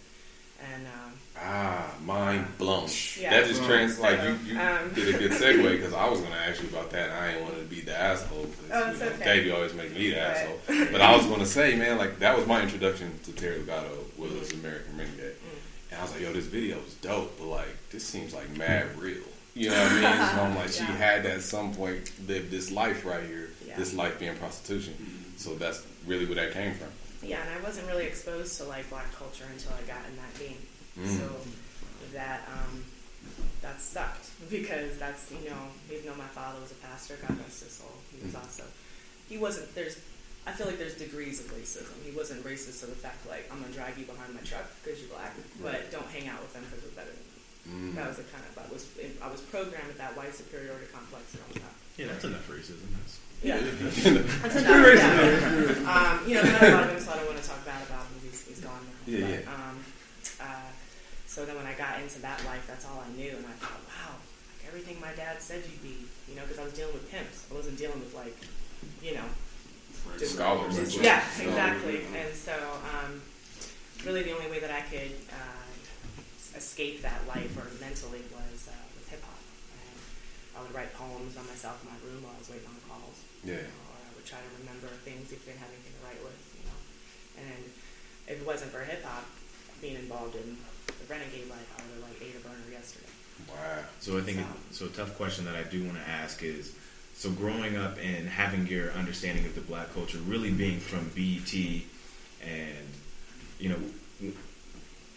And 0.61 0.87
um, 0.87 1.13
Ah, 1.37 1.93
mind 2.05 2.47
blown. 2.59 2.89
Yeah. 3.21 3.31
That 3.31 3.49
just 3.49 3.65
trans 3.65 3.99
like 3.99 4.19
So, 4.21 4.29
you, 4.29 4.55
you 4.55 4.61
um, 4.61 4.93
did 4.95 5.15
a 5.15 5.19
good 5.19 5.33
segue 5.33 5.69
because 5.77 5.93
I 5.93 6.09
was 6.09 6.21
gonna 6.21 6.37
ask 6.37 6.63
you 6.63 6.69
about 6.69 6.91
that. 6.91 7.11
and 7.11 7.13
I 7.19 7.33
ain't 7.33 7.43
wanted 7.43 7.59
to 7.59 7.65
be 7.75 7.81
the 7.81 7.95
asshole 7.99 8.47
because 8.47 8.71
Oh, 8.73 8.93
you 8.93 8.99
know, 9.11 9.15
okay. 9.17 9.25
Davey 9.25 9.51
always 9.51 9.75
makes 9.75 9.93
me 9.95 10.11
the 10.11 10.15
But- 10.15 10.21
asshole. 10.23 10.59
But 10.93 11.01
I 11.01 11.17
was 11.17 11.27
gonna 11.27 11.45
say, 11.47 11.75
man, 11.77 11.99
like 11.99 12.19
that 12.21 12.37
was 12.37 12.47
my 12.47 12.63
introduction 12.63 13.19
to 13.25 13.33
Terry 13.33 13.59
Legato 13.59 13.91
was 14.17 14.53
American 14.53 14.97
Renegade, 14.97 15.35
Mm. 15.35 15.91
and 15.91 15.99
I 16.01 16.03
was 16.03 16.13
like, 16.13 16.21
yo, 16.23 16.33
this 16.33 16.47
video 16.47 16.77
was 16.77 16.95
dope, 16.95 17.37
but 17.39 17.47
like 17.47 17.91
this 17.91 18.05
seems 18.07 18.33
like 18.33 18.49
mad 18.57 18.97
real. 18.99 19.19
You 19.57 19.71
know 19.71 19.83
what 19.83 19.93
I 19.93 19.95
mean? 19.95 20.03
So 20.37 20.43
I'm 20.43 20.55
like, 20.57 20.69
she 20.71 20.83
had 21.05 21.25
to 21.25 21.33
at 21.33 21.43
some 21.43 21.75
point 21.75 22.11
lived 22.29 22.51
this 22.53 22.71
life 22.71 23.05
right 23.05 23.23
here, 23.25 23.51
Yeah. 23.67 23.77
this 23.77 23.93
life 23.93 24.19
being 24.21 24.37
prostitution. 24.37 24.95
So 25.37 25.57
that's 25.57 25.85
really 26.07 26.25
where 26.27 26.37
that 26.37 26.53
came 26.53 26.75
from. 26.75 26.89
Yeah, 27.25 27.41
and 27.43 27.51
I 27.51 27.61
wasn't 27.67 27.87
really 27.89 28.07
exposed 28.07 28.57
to 28.59 28.65
like 28.65 28.89
black 28.91 29.13
culture 29.15 29.45
until 29.51 29.73
I 29.73 29.83
got 29.87 30.05
in 30.09 30.17
that 30.17 30.35
game. 30.39 30.61
Mm. 30.99 31.19
So 31.19 31.27
that 32.13 32.47
um, 32.53 32.85
that 33.63 33.81
sucked 33.81 34.29
because 34.51 34.99
that's 34.99 35.31
you 35.33 35.49
know 35.51 35.63
even 35.91 36.07
though 36.07 36.17
my 36.21 36.31
father 36.37 36.61
was 36.61 36.71
a 36.73 36.79
pastor, 36.87 37.17
God 37.27 37.39
rest 37.39 37.65
his 37.65 37.73
soul, 37.73 37.93
he 38.15 38.23
was 38.25 38.35
Mm. 38.35 38.43
also 38.45 38.65
he 39.29 39.39
wasn't 39.39 39.75
there's. 39.75 39.97
I 40.47 40.53
feel 40.53 40.67
like 40.69 40.77
there's 40.77 40.93
degrees 41.01 41.41
of 41.41 41.49
racism. 41.57 41.97
He 42.05 42.13
wasn't 42.13 42.45
racist 42.45 42.81
to 42.85 42.87
the 42.87 42.99
fact 43.01 43.25
like 43.27 43.49
I'm 43.51 43.61
gonna 43.65 43.73
drag 43.73 43.97
you 43.97 44.05
behind 44.05 44.35
my 44.37 44.45
truck 44.45 44.69
because 44.85 45.01
you're 45.01 45.09
black, 45.09 45.33
but 45.65 45.89
don't 45.91 46.05
hang 46.13 46.29
out 46.29 46.43
with 46.45 46.53
them 46.53 46.63
because 46.69 46.85
they're 46.85 46.93
better 47.01 47.17
than 47.17 47.25
you. 47.25 47.33
Mm. 47.65 47.95
That 47.97 48.09
was 48.13 48.21
the 48.21 48.29
kind 48.29 48.45
of 48.45 48.53
I 48.61 48.69
was 48.69 48.85
I 49.25 49.29
was 49.33 49.41
programmed 49.49 49.89
with 49.89 49.97
that 49.97 50.13
white 50.21 50.37
superiority 50.37 50.85
complex 50.93 51.33
growing 51.33 51.65
up. 51.65 51.73
Yeah, 51.97 52.13
that's 52.13 52.29
enough 52.29 52.45
racism. 52.53 52.85
That's, 52.93 53.24
Yeah. 53.45 53.61
That's 54.41 54.57
enough. 54.57 54.89
Yeah. 54.97 55.85
Um, 55.85 56.29
you 56.29 56.35
know, 56.35 56.43
there 56.43 56.65
are 56.65 56.69
a 56.73 56.75
lot 56.81 56.85
of 56.89 56.91
him, 56.97 57.01
so 57.01 57.13
I 57.13 57.17
don't 57.17 57.29
want 57.29 57.43
to 57.43 57.47
talk 57.49 57.61
bad 57.65 57.83
about 57.87 58.09
him. 58.09 58.17
He's, 58.25 58.41
he's 58.49 58.61
gone 58.61 58.81
now. 58.81 59.05
Yeah, 59.05 59.21
but, 59.21 59.31
yeah. 59.45 59.53
Um, 59.53 59.77
uh, 60.41 60.69
so 61.27 61.45
then 61.45 61.57
when 61.57 61.67
I 61.67 61.75
got 61.75 62.01
into 62.01 62.19
that 62.23 62.43
life, 62.47 62.65
that's 62.67 62.87
all 62.87 63.05
I 63.05 63.11
knew, 63.17 63.31
and 63.37 63.45
I 63.45 63.53
thought, 63.61 63.81
wow, 63.85 64.17
like 64.17 64.67
everything 64.69 64.97
my 65.01 65.13
dad 65.13 65.43
said 65.43 65.63
you'd 65.71 65.83
be, 65.83 66.09
you 66.29 66.35
know, 66.37 66.43
because 66.43 66.59
I 66.59 66.65
was 66.65 66.73
dealing 66.73 66.95
with 66.95 67.11
pimps. 67.11 67.45
I 67.51 67.55
wasn't 67.55 67.77
dealing 67.77 68.01
with 68.01 68.15
like, 68.15 68.37
you 69.03 69.15
know, 69.15 69.29
just 70.19 70.35
Scholars. 70.37 70.77
just- 70.77 70.97
yeah, 71.03 71.23
exactly. 71.41 72.01
And 72.17 72.35
so, 72.35 72.55
um, 72.97 73.21
really, 74.07 74.23
the 74.23 74.33
only 74.33 74.51
way 74.51 74.61
that 74.61 74.71
I 74.71 74.81
could 74.83 75.13
uh, 75.33 76.57
escape 76.57 77.03
that 77.03 77.21
life 77.29 77.53
or 77.59 77.69
mentally 77.81 78.23
was 78.33 78.69
uh, 78.69 78.73
with 78.97 79.09
hip 79.11 79.23
hop. 79.23 79.37
And 79.77 80.01
I 80.55 80.63
would 80.63 80.75
write 80.75 80.95
poems 80.95 81.35
by 81.35 81.43
myself 81.43 81.83
in 81.83 81.91
my 81.91 81.99
room 82.07 82.23
while 82.23 82.35
I 82.35 82.39
was 82.39 82.49
waiting 82.49 82.71
on 82.71 82.79
the 82.79 82.87
calls. 82.87 83.19
Yeah. 83.43 83.59
You 83.59 83.69
know, 83.69 83.91
or 83.91 83.99
I 83.99 84.11
would 84.15 84.27
try 84.27 84.39
to 84.39 84.51
remember 84.63 84.89
things 85.03 85.35
if 85.35 85.43
I 85.43 85.53
didn't 85.53 85.63
have 85.67 85.75
anything 85.75 85.95
to 85.99 86.03
write 86.07 86.23
with. 86.23 86.39
You 86.59 86.65
know, 86.71 86.79
and 87.43 87.63
if 88.31 88.41
it 88.41 88.47
wasn't 88.47 88.71
for 88.71 88.81
hip 88.87 89.03
hop, 89.03 89.27
being 89.83 89.99
involved 89.99 90.39
in 90.39 90.57
the 90.87 91.07
renegade 91.11 91.51
life, 91.51 91.67
I 91.75 91.83
would 91.83 91.99
have 91.99 92.07
like 92.07 92.19
ate 92.23 92.39
a 92.39 92.43
burner 92.47 92.71
yesterday. 92.71 93.11
Wow. 93.51 93.83
So 93.99 94.17
I 94.17 94.23
think 94.23 94.39
it, 94.39 94.47
so. 94.71 94.87
A 94.87 94.95
tough 94.95 95.17
question 95.19 95.45
that 95.45 95.57
I 95.59 95.65
do 95.65 95.83
want 95.85 95.99
to 95.99 96.09
ask 96.09 96.43
is: 96.43 96.73
so 97.15 97.31
growing 97.31 97.77
up 97.77 97.99
and 97.99 98.29
having 98.29 98.67
your 98.67 98.93
understanding 98.93 99.45
of 99.45 99.55
the 99.55 99.61
black 99.61 99.93
culture 99.93 100.19
really 100.19 100.51
being 100.51 100.79
from 100.79 101.11
BET, 101.15 101.53
and 102.43 102.87
you 103.59 103.71
know, 103.71 104.33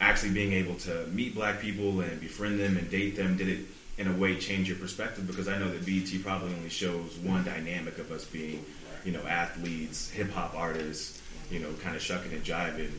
actually 0.01 0.31
being 0.31 0.53
able 0.53 0.75
to 0.75 1.05
meet 1.07 1.35
black 1.35 1.61
people 1.61 2.01
and 2.01 2.19
befriend 2.19 2.59
them 2.59 2.75
and 2.75 2.89
date 2.89 3.15
them, 3.15 3.37
did 3.37 3.47
it 3.47 3.65
in 3.97 4.07
a 4.07 4.13
way 4.13 4.37
change 4.37 4.67
your 4.67 4.77
perspective? 4.77 5.27
Because 5.27 5.47
I 5.47 5.57
know 5.57 5.69
that 5.69 5.85
BET 5.85 6.23
probably 6.23 6.53
only 6.53 6.69
shows 6.69 7.17
one 7.17 7.43
dynamic 7.43 7.97
of 7.97 8.11
us 8.11 8.25
being, 8.25 8.63
you 9.03 9.11
know, 9.11 9.25
athletes, 9.27 10.09
hip 10.09 10.31
hop 10.31 10.55
artists, 10.55 11.21
you 11.49 11.59
know, 11.59 11.71
kind 11.83 11.95
of 11.95 12.01
shucking 12.01 12.31
and 12.31 12.43
jiving. 12.43 12.91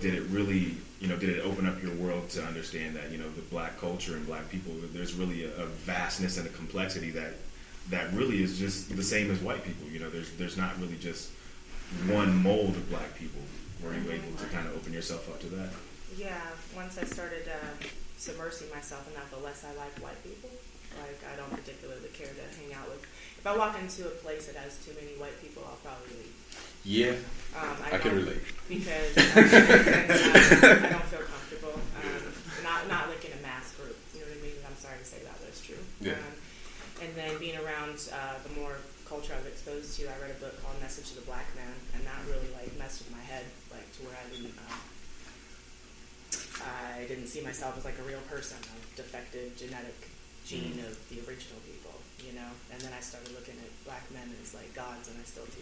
Did 0.00 0.14
it 0.14 0.22
really, 0.24 0.76
you 1.00 1.08
know, 1.08 1.16
did 1.16 1.30
it 1.30 1.40
open 1.44 1.66
up 1.66 1.82
your 1.82 1.94
world 1.94 2.30
to 2.30 2.42
understand 2.44 2.96
that, 2.96 3.10
you 3.10 3.18
know, 3.18 3.30
the 3.30 3.42
black 3.42 3.78
culture 3.78 4.14
and 4.14 4.24
black 4.26 4.48
people, 4.48 4.72
there's 4.92 5.14
really 5.14 5.44
a, 5.44 5.48
a 5.62 5.66
vastness 5.66 6.38
and 6.38 6.46
a 6.46 6.50
complexity 6.50 7.10
that 7.10 7.34
that 7.90 8.12
really 8.12 8.42
is 8.42 8.58
just 8.58 8.94
the 8.96 9.02
same 9.02 9.30
as 9.30 9.40
white 9.40 9.64
people. 9.64 9.86
You 9.88 10.00
know, 10.00 10.10
there's 10.10 10.30
there's 10.32 10.56
not 10.56 10.78
really 10.80 10.96
just 10.96 11.30
one 12.08 12.42
mold 12.42 12.70
of 12.70 12.88
black 12.88 13.14
people. 13.16 13.42
Were 13.82 13.92
you 13.92 14.10
able 14.10 14.36
to 14.38 14.44
kind 14.46 14.66
of 14.66 14.74
open 14.76 14.92
yourself 14.92 15.28
up 15.28 15.40
to 15.40 15.46
that? 15.48 15.68
Yeah, 16.16 16.40
once 16.74 16.96
I 16.96 17.04
started 17.04 17.48
uh, 17.48 17.86
submersing 18.24 18.72
myself 18.72 19.04
in 19.08 19.14
that, 19.14 19.28
the 19.30 19.36
less 19.44 19.64
I 19.68 19.76
like 19.76 19.92
white 20.00 20.16
people. 20.24 20.48
Like, 20.96 21.20
I 21.28 21.36
don't 21.36 21.50
particularly 21.50 22.08
care 22.14 22.30
to 22.32 22.44
hang 22.56 22.72
out 22.72 22.88
with. 22.88 23.02
If 23.36 23.44
I 23.44 23.52
walk 23.56 23.76
into 23.76 24.06
a 24.06 24.14
place 24.24 24.46
that 24.46 24.56
has 24.56 24.78
too 24.80 24.94
many 24.96 25.18
white 25.20 25.36
people, 25.42 25.60
I'll 25.66 25.76
probably 25.84 26.16
leave. 26.16 26.36
Yeah, 26.86 27.16
Um, 27.56 27.76
I 27.92 27.98
can 27.98 28.14
relate. 28.16 28.40
because 28.68 29.12
um, 29.16 29.24
uh, 29.36 30.86
I 30.86 30.88
don't 30.94 31.08
feel 31.12 31.24
comfortable. 31.26 31.76
Um, 31.76 32.24
not 32.62 32.88
not 32.88 33.08
like 33.08 33.24
in 33.24 33.32
a 33.36 33.42
mass 33.42 33.72
group. 33.76 33.96
You 34.14 34.20
know 34.20 34.28
what 34.32 34.38
I 34.38 34.44
mean? 34.44 34.56
I'm 34.64 34.76
sorry 34.76 34.96
to 35.00 35.04
say 35.08 35.18
that, 35.24 35.32
but 35.40 35.48
it's 35.48 35.64
true. 35.64 35.80
Yeah. 36.00 36.16
Um, 36.20 36.36
and 37.02 37.10
then 37.16 37.32
being 37.40 37.56
around 37.58 37.96
uh, 38.12 38.36
the 38.46 38.52
more 38.60 38.78
culture 39.08 39.32
I 39.34 39.40
was 39.42 39.48
exposed 39.50 39.96
to, 39.98 40.06
I 40.08 40.16
read 40.22 40.30
a 40.36 40.40
book 40.40 40.54
called 40.62 40.76
Message 40.80 41.10
to 41.12 41.16
the 41.20 41.26
Black 41.26 41.48
Man, 41.56 41.72
and 41.96 42.04
that 42.06 42.20
really 42.30 42.48
like 42.54 42.70
messed 42.78 43.02
with 43.04 43.10
my 43.16 43.24
head, 43.24 43.44
like 43.72 43.88
to 43.98 44.06
where 44.06 44.14
I 44.16 44.24
didn't. 44.30 44.54
Um, 44.70 44.78
I 46.64 47.04
didn't 47.04 47.26
see 47.26 47.42
myself 47.42 47.76
as 47.78 47.84
like 47.84 47.98
a 47.98 48.02
real 48.02 48.20
person, 48.30 48.56
a 48.56 48.96
defective 48.96 49.56
genetic 49.56 49.94
gene 50.44 50.78
mm. 50.78 50.86
of 50.86 51.08
the 51.08 51.16
original 51.28 51.60
people, 51.66 51.92
you 52.24 52.32
know. 52.38 52.48
And 52.72 52.80
then 52.80 52.92
I 52.96 53.00
started 53.00 53.32
looking 53.32 53.54
at 53.54 53.84
black 53.84 54.02
men 54.12 54.28
as 54.42 54.54
like 54.54 54.72
gods, 54.74 55.08
and 55.08 55.16
I 55.20 55.24
still 55.24 55.44
do, 55.44 55.60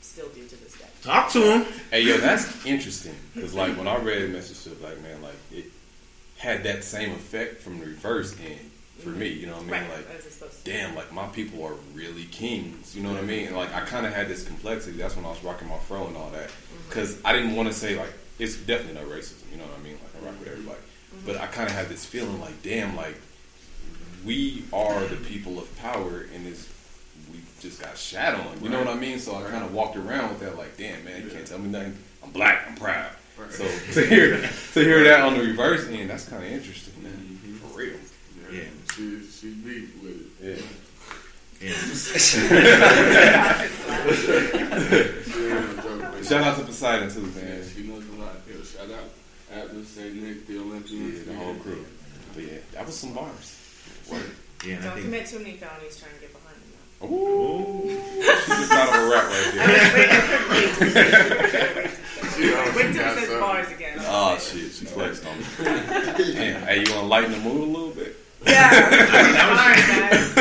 still 0.00 0.28
do 0.28 0.46
to 0.46 0.56
this 0.62 0.78
day. 0.78 0.88
Talk 1.02 1.30
to 1.32 1.40
him. 1.40 1.66
Hey, 1.90 2.02
yo, 2.02 2.18
that's 2.18 2.64
interesting 2.66 3.14
because, 3.34 3.54
like, 3.54 3.76
when 3.76 3.88
I 3.88 3.96
read 3.98 4.30
Message 4.30 4.62
to 4.64 4.72
a 4.72 4.74
Black 4.76 5.00
Man, 5.02 5.22
like, 5.22 5.34
it 5.52 5.66
had 6.38 6.64
that 6.64 6.84
same 6.84 7.12
effect 7.12 7.60
from 7.60 7.80
the 7.80 7.86
reverse 7.86 8.34
end 8.40 8.70
for 8.98 9.10
mm-hmm. 9.10 9.18
me. 9.18 9.28
You 9.28 9.46
know 9.46 9.54
what 9.54 9.62
I 9.62 9.80
mean? 9.80 9.90
Right, 9.90 9.90
Like, 9.90 10.18
as 10.18 10.26
it's 10.26 10.36
supposed 10.36 10.64
to. 10.64 10.70
damn, 10.70 10.94
like 10.94 11.12
my 11.12 11.26
people 11.28 11.64
are 11.64 11.74
really 11.94 12.24
kings. 12.26 12.96
You 12.96 13.02
know 13.02 13.10
what 13.10 13.18
I 13.18 13.26
mean? 13.26 13.48
And, 13.48 13.56
like, 13.56 13.74
I 13.74 13.80
kind 13.80 14.06
of 14.06 14.12
had 14.12 14.28
this 14.28 14.44
complexity. 14.44 14.96
That's 14.96 15.16
when 15.16 15.24
I 15.24 15.30
was 15.30 15.42
rocking 15.42 15.68
my 15.68 15.78
fro 15.78 16.06
and 16.06 16.16
all 16.16 16.30
that 16.30 16.48
mm-hmm. 16.48 16.88
because 16.88 17.20
I 17.24 17.32
didn't 17.32 17.56
want 17.56 17.68
to 17.68 17.74
say 17.74 17.98
like 17.98 18.12
it's 18.38 18.56
definitely 18.56 19.00
no 19.00 19.08
racism. 19.08 19.50
You 19.50 19.58
know 19.58 19.64
what 19.64 19.78
I 19.78 19.82
mean? 19.82 19.98
Like, 20.02 20.22
I 20.22 20.26
rock 20.26 20.38
with 20.40 20.48
everybody, 20.48 20.78
mm-hmm. 20.78 21.26
but 21.26 21.36
I 21.36 21.46
kind 21.46 21.68
of 21.68 21.74
had 21.74 21.88
this 21.88 22.04
feeling 22.04 22.40
like, 22.40 22.62
damn, 22.62 22.96
like 22.96 23.20
we 24.24 24.64
are 24.72 25.04
the 25.06 25.16
people 25.16 25.58
of 25.58 25.76
power, 25.78 26.26
and 26.34 26.46
this 26.46 26.68
we 27.32 27.38
just 27.60 27.80
got 27.80 27.96
shat 27.96 28.34
on. 28.34 28.62
You 28.62 28.70
know 28.70 28.78
what 28.78 28.88
I 28.88 28.94
mean? 28.94 29.18
So 29.18 29.36
I 29.36 29.42
kind 29.42 29.64
of 29.64 29.74
walked 29.74 29.96
around 29.96 30.30
with 30.30 30.40
that, 30.40 30.56
like, 30.56 30.76
damn, 30.76 31.04
man, 31.04 31.22
you 31.22 31.30
can't 31.30 31.46
tell 31.46 31.58
me 31.58 31.70
nothing. 31.70 31.96
I'm 32.22 32.30
black. 32.30 32.66
I'm 32.68 32.74
proud. 32.74 33.10
So 33.50 33.64
to 33.64 34.06
hear 34.06 34.40
to 34.74 34.80
hear 34.80 35.02
that 35.04 35.22
on 35.22 35.36
the 35.36 35.44
reverse 35.44 35.88
end, 35.88 36.10
that's 36.10 36.28
kind 36.28 36.44
of 36.44 36.50
interesting, 36.50 37.02
man. 37.02 37.12
Mm-hmm. 37.12 37.56
For 37.56 37.78
real. 37.78 37.96
Yeah. 38.52 38.68
She, 38.94 39.22
she 39.24 39.54
beat 39.54 39.88
with 40.00 40.40
it. 40.40 40.40
Yeah. 40.40 40.62
Yeah. 41.60 41.74
She 45.34 45.40
ain't 45.46 45.76
no 45.76 45.82
joke, 45.82 46.12
but 46.12 46.13
Shout 46.24 46.42
out 46.42 46.56
to 46.58 46.64
Poseidon 46.64 47.10
too, 47.10 47.20
man. 47.20 47.32
Yeah, 47.36 47.44
man. 47.56 47.68
she 47.74 47.82
knows 47.82 48.08
a 48.08 48.12
lot. 48.12 48.34
Yo, 48.48 48.62
shout 48.62 48.90
out 48.90 49.10
Atlas, 49.52 49.88
St. 49.88 50.14
Nick, 50.14 50.46
the 50.46 50.58
Olympians. 50.58 51.18
Yeah, 51.26 51.32
the 51.32 51.38
whole 51.38 51.54
crew. 51.56 51.84
But 52.34 52.42
yeah, 52.44 52.58
that 52.72 52.86
was 52.86 52.96
some 52.98 53.12
bars. 53.12 53.58
Word. 54.10 54.30
Yeah, 54.66 54.80
Don't 54.82 55.00
commit 55.02 55.26
too 55.26 55.38
many 55.38 55.52
felonies 55.56 55.96
trying 56.00 56.14
to 56.14 56.20
get 56.20 56.32
behind 56.32 56.56
them. 56.56 56.72
though. 57.00 57.08
Ooh, 57.08 57.88
she 57.90 58.50
just 58.50 58.72
out 58.72 58.88
of 58.88 58.94
a 58.94 59.08
rap 59.10 59.24
right 59.28 59.52
there. 60.82 61.90
She 62.34 62.52
always 62.52 62.74
Wait 62.74 62.92
till 62.92 63.14
says 63.14 63.28
bars 63.38 63.70
again. 63.70 63.96
Oh 64.00 64.36
shit, 64.38 64.72
she 64.72 64.84
flexed 64.86 65.24
on 65.24 65.38
me. 65.38 65.44
Damn, 66.34 66.62
hey, 66.66 66.78
you 66.84 66.92
want 66.92 67.02
to 67.02 67.06
lighten 67.06 67.30
the 67.30 67.38
mood 67.38 67.60
a 67.60 67.64
little 67.64 67.90
bit? 67.90 68.16
Yeah, 68.44 68.70
sorry 69.54 69.76
guys. 69.86 70.34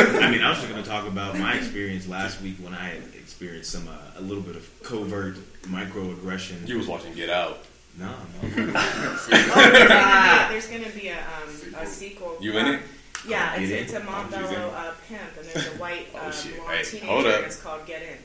I 0.44 0.48
mean, 0.48 0.48
I 0.48 0.50
was 0.50 0.60
just 0.60 0.70
going 0.70 0.84
to 0.84 0.90
talk 0.90 1.08
about 1.08 1.38
my 1.40 1.54
experience 1.56 2.06
last 2.06 2.42
week 2.42 2.58
when 2.58 2.74
I 2.74 2.96
experienced 3.18 3.72
some 3.72 3.88
uh, 3.88 4.20
a 4.20 4.22
little 4.22 4.44
bit 4.44 4.58
of 4.58 4.70
covert 4.84 5.38
microaggression. 5.68 6.68
You 6.68 6.78
was 6.78 6.88
watching 6.88 7.14
Get 7.14 7.30
Out. 7.30 7.60
no, 7.98 8.08
no. 8.08 8.14
Oh, 8.76 9.20
there's 9.24 9.28
gonna 9.30 10.48
be- 10.48 10.54
there's 10.54 10.68
going 10.68 10.84
to 10.84 10.90
be 11.00 11.08
a, 11.08 11.16
um, 11.18 11.76
a 11.80 11.86
sequel. 11.86 12.36
You 12.42 12.58
in 12.58 12.66
it? 12.68 12.82
Yeah, 13.26 13.56
it's, 13.56 13.72
it's 13.72 13.94
a 13.94 14.00
Oh, 14.00 14.02
Montbello 14.02 14.74
uh, 14.74 14.92
pimp, 15.08 15.22
and 15.38 15.46
there's 15.48 15.68
a 15.68 15.78
white 15.80 16.08
Oh, 16.14 16.18
uh, 16.18 16.32
shit. 16.32 16.58
blonde 16.58 16.72
Hey, 16.72 16.84
teenager, 16.84 17.06
hold 17.08 17.26
up. 17.26 17.36
and 17.38 17.46
it's 17.46 17.62
called 17.62 17.86
Get 17.86 18.02
In. 18.02 18.18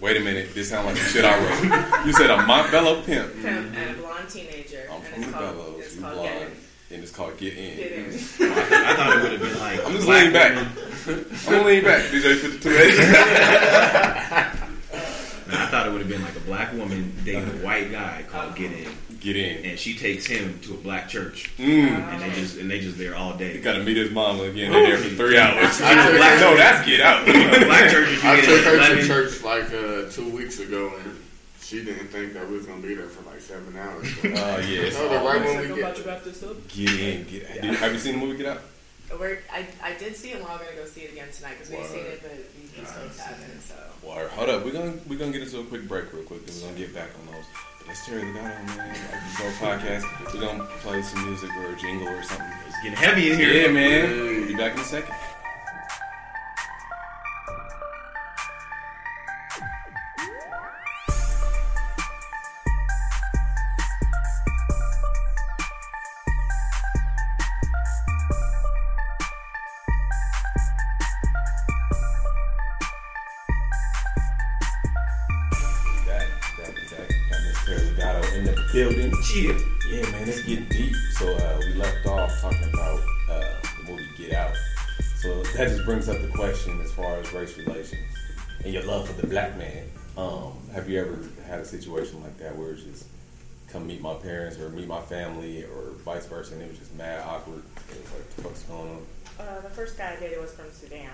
Wait 0.00 0.16
a 0.16 0.20
minute, 0.20 0.54
this 0.54 0.70
sounds 0.70 0.86
like 0.86 0.96
some 0.96 1.06
shit 1.12 1.24
I 1.26 1.36
wrote. 1.38 2.06
You 2.06 2.12
said 2.14 2.30
a 2.30 2.36
Montbello 2.38 3.04
pimp. 3.04 3.34
Pimp 3.42 3.76
and 3.76 3.90
a 3.90 3.94
blonde 4.00 4.30
teenager, 4.30 4.88
I'm 4.90 4.96
and 4.96 5.04
from 5.04 5.22
it's 5.22 5.26
the 5.26 5.38
called, 5.38 5.56
Bellows. 5.56 5.80
it's 5.84 5.96
You 5.96 6.00
called 6.02 6.22
Get. 6.24 6.42
In. 6.42 6.52
And 6.92 7.02
it's 7.02 7.12
called 7.12 7.36
Get 7.38 7.56
In. 7.58 7.76
Get 7.76 7.92
In. 7.92 8.04
I 8.04 8.94
thought 8.96 9.16
it 9.16 9.22
would 9.22 9.32
have 9.32 9.40
been 9.40 9.58
like 9.58 9.84
I'm 9.86 9.92
just 9.92 10.06
black 10.06 10.18
leaning 10.18 10.32
back. 10.32 10.54
women- 10.56 10.91
I'm 11.08 11.52
gonna 11.52 11.64
lean 11.66 11.84
back. 11.84 12.02
DJ 12.10 12.36
5280. 12.38 14.66
No, 15.48 15.58
I 15.58 15.66
thought 15.66 15.86
it 15.86 15.90
would 15.92 16.00
have 16.00 16.08
been 16.08 16.22
like 16.22 16.36
a 16.36 16.40
black 16.40 16.72
woman 16.72 17.12
dating 17.26 17.42
a 17.42 17.64
white 17.64 17.90
guy 17.92 18.24
called 18.30 18.54
Get 18.56 18.72
In, 18.72 18.88
Get 19.20 19.36
in. 19.36 19.66
and 19.66 19.78
she 19.78 19.94
takes 19.94 20.24
him 20.24 20.58
to 20.60 20.72
a 20.72 20.76
black 20.78 21.10
church, 21.10 21.50
Mm. 21.58 21.88
and 21.88 22.22
they 22.22 22.30
just 22.30 22.56
and 22.56 22.70
they 22.70 22.80
just 22.80 22.96
there 22.96 23.14
all 23.14 23.34
day. 23.36 23.52
You 23.54 23.60
gotta 23.60 23.82
meet 23.82 23.98
his 23.98 24.10
mama 24.12 24.44
again. 24.44 24.70
They're 24.72 24.86
there 24.86 24.96
for 24.98 25.10
three 25.14 25.36
hours. 25.36 25.78
I 25.82 26.06
took 26.06 26.16
Black, 26.16 26.40
no, 26.40 26.56
that's 26.56 26.86
Get 26.86 27.00
Out. 27.02 27.26
black 27.26 27.90
church. 27.90 28.24
I 28.24 28.40
took 28.40 28.64
her 28.64 28.76
like 28.78 28.92
to 29.00 29.06
church 29.06 29.42
like 29.42 29.64
uh, 29.74 30.08
two 30.10 30.30
weeks 30.34 30.58
ago, 30.60 30.94
and 31.04 31.18
she 31.60 31.84
didn't 31.84 32.08
think 32.08 32.32
that 32.32 32.48
we 32.48 32.56
was 32.56 32.64
gonna 32.64 32.80
be 32.80 32.94
there 32.94 33.08
for 33.08 33.22
like 33.28 33.40
seven 33.42 33.76
hours. 33.76 34.08
Oh 34.24 34.28
yeah. 34.28 34.86
it's 34.88 34.96
No, 34.96 35.08
the 35.10 35.18
all- 35.18 35.26
right 35.26 35.42
I 35.42 35.44
was 35.44 35.54
when 35.54 35.60
we 35.62 35.68
get- 35.68 35.78
about 35.80 35.96
to 35.96 36.02
wrap 36.04 36.22
this 36.24 36.42
up. 36.44 36.56
Get 36.68 36.88
in, 36.98 37.24
get. 37.24 37.60
Did, 37.60 37.74
have 37.74 37.92
you 37.92 37.98
seen 37.98 38.18
the 38.18 38.24
movie 38.24 38.38
Get 38.38 38.46
Out? 38.56 38.62
We're, 39.18 39.38
I, 39.52 39.66
I 39.82 39.92
did 39.94 40.16
see 40.16 40.30
it, 40.30 40.36
and 40.36 40.44
we're 40.44 40.50
all 40.50 40.58
gonna 40.58 40.74
go 40.74 40.86
see 40.86 41.02
it 41.02 41.12
again 41.12 41.28
tonight 41.32 41.54
because 41.58 41.70
we've 41.70 41.80
Word. 41.80 41.88
seen 41.90 42.06
it, 42.06 42.22
but 42.22 42.30
the 42.32 42.82
East 42.82 42.94
Coast 42.94 43.20
haven't. 43.20 43.60
So 43.60 43.74
Well, 44.02 44.26
hold 44.28 44.48
up. 44.48 44.64
We're 44.64 44.72
gonna 44.72 44.94
we're 45.06 45.18
gonna 45.18 45.32
get 45.32 45.42
into 45.42 45.60
a 45.60 45.64
quick 45.64 45.86
break 45.86 46.12
real 46.12 46.22
quick. 46.24 46.46
Then 46.46 46.56
we're 46.62 46.68
gonna 46.68 46.78
get 46.78 46.94
back 46.94 47.10
on 47.20 47.34
those. 47.34 47.44
But 47.78 47.88
let's 47.88 48.06
Terry 48.06 48.24
Legato, 48.24 48.40
man. 48.64 48.78
Like 48.78 48.96
this 48.96 49.36
whole 49.36 49.68
podcast. 49.68 50.32
We're 50.34 50.40
gonna 50.40 50.64
play 50.80 51.02
some 51.02 51.26
music 51.28 51.50
or 51.56 51.72
a 51.74 51.76
jingle 51.76 52.08
or 52.08 52.22
something. 52.22 52.46
It's 52.66 52.76
getting 52.82 52.96
heavy 52.96 53.32
in 53.32 53.38
here. 53.38 53.52
Yeah, 53.52 53.68
man. 53.72 54.10
We'll 54.10 54.46
be 54.48 54.54
back 54.54 54.74
in 54.74 54.80
a 54.80 54.84
second. 54.84 55.14
Race 87.42 87.58
relations 87.58 88.16
and 88.64 88.72
your 88.72 88.84
love 88.84 89.08
for 89.08 89.20
the 89.20 89.26
black 89.26 89.56
man. 89.58 89.84
Um, 90.16 90.52
have 90.72 90.88
you 90.88 91.00
ever 91.00 91.18
had 91.46 91.58
a 91.58 91.64
situation 91.64 92.22
like 92.22 92.38
that 92.38 92.56
where 92.56 92.70
it's 92.70 92.84
just 92.84 93.06
come 93.68 93.86
meet 93.86 94.00
my 94.00 94.14
parents 94.14 94.58
or 94.58 94.68
meet 94.68 94.86
my 94.86 95.00
family 95.00 95.64
or 95.64 95.90
vice 96.04 96.26
versa, 96.26 96.54
and 96.54 96.62
it 96.62 96.68
was 96.68 96.78
just 96.78 96.94
mad 96.94 97.20
awkward? 97.26 97.62
It 97.90 97.98
was 98.00 98.12
like, 98.12 98.46
what's 98.46 98.62
going 98.64 98.90
on? 98.90 99.02
uh, 99.40 99.60
the 99.62 99.70
first 99.70 99.98
guy 99.98 100.14
I 100.16 100.20
dated 100.20 100.40
was 100.40 100.52
from 100.52 100.70
Sudan, 100.70 101.10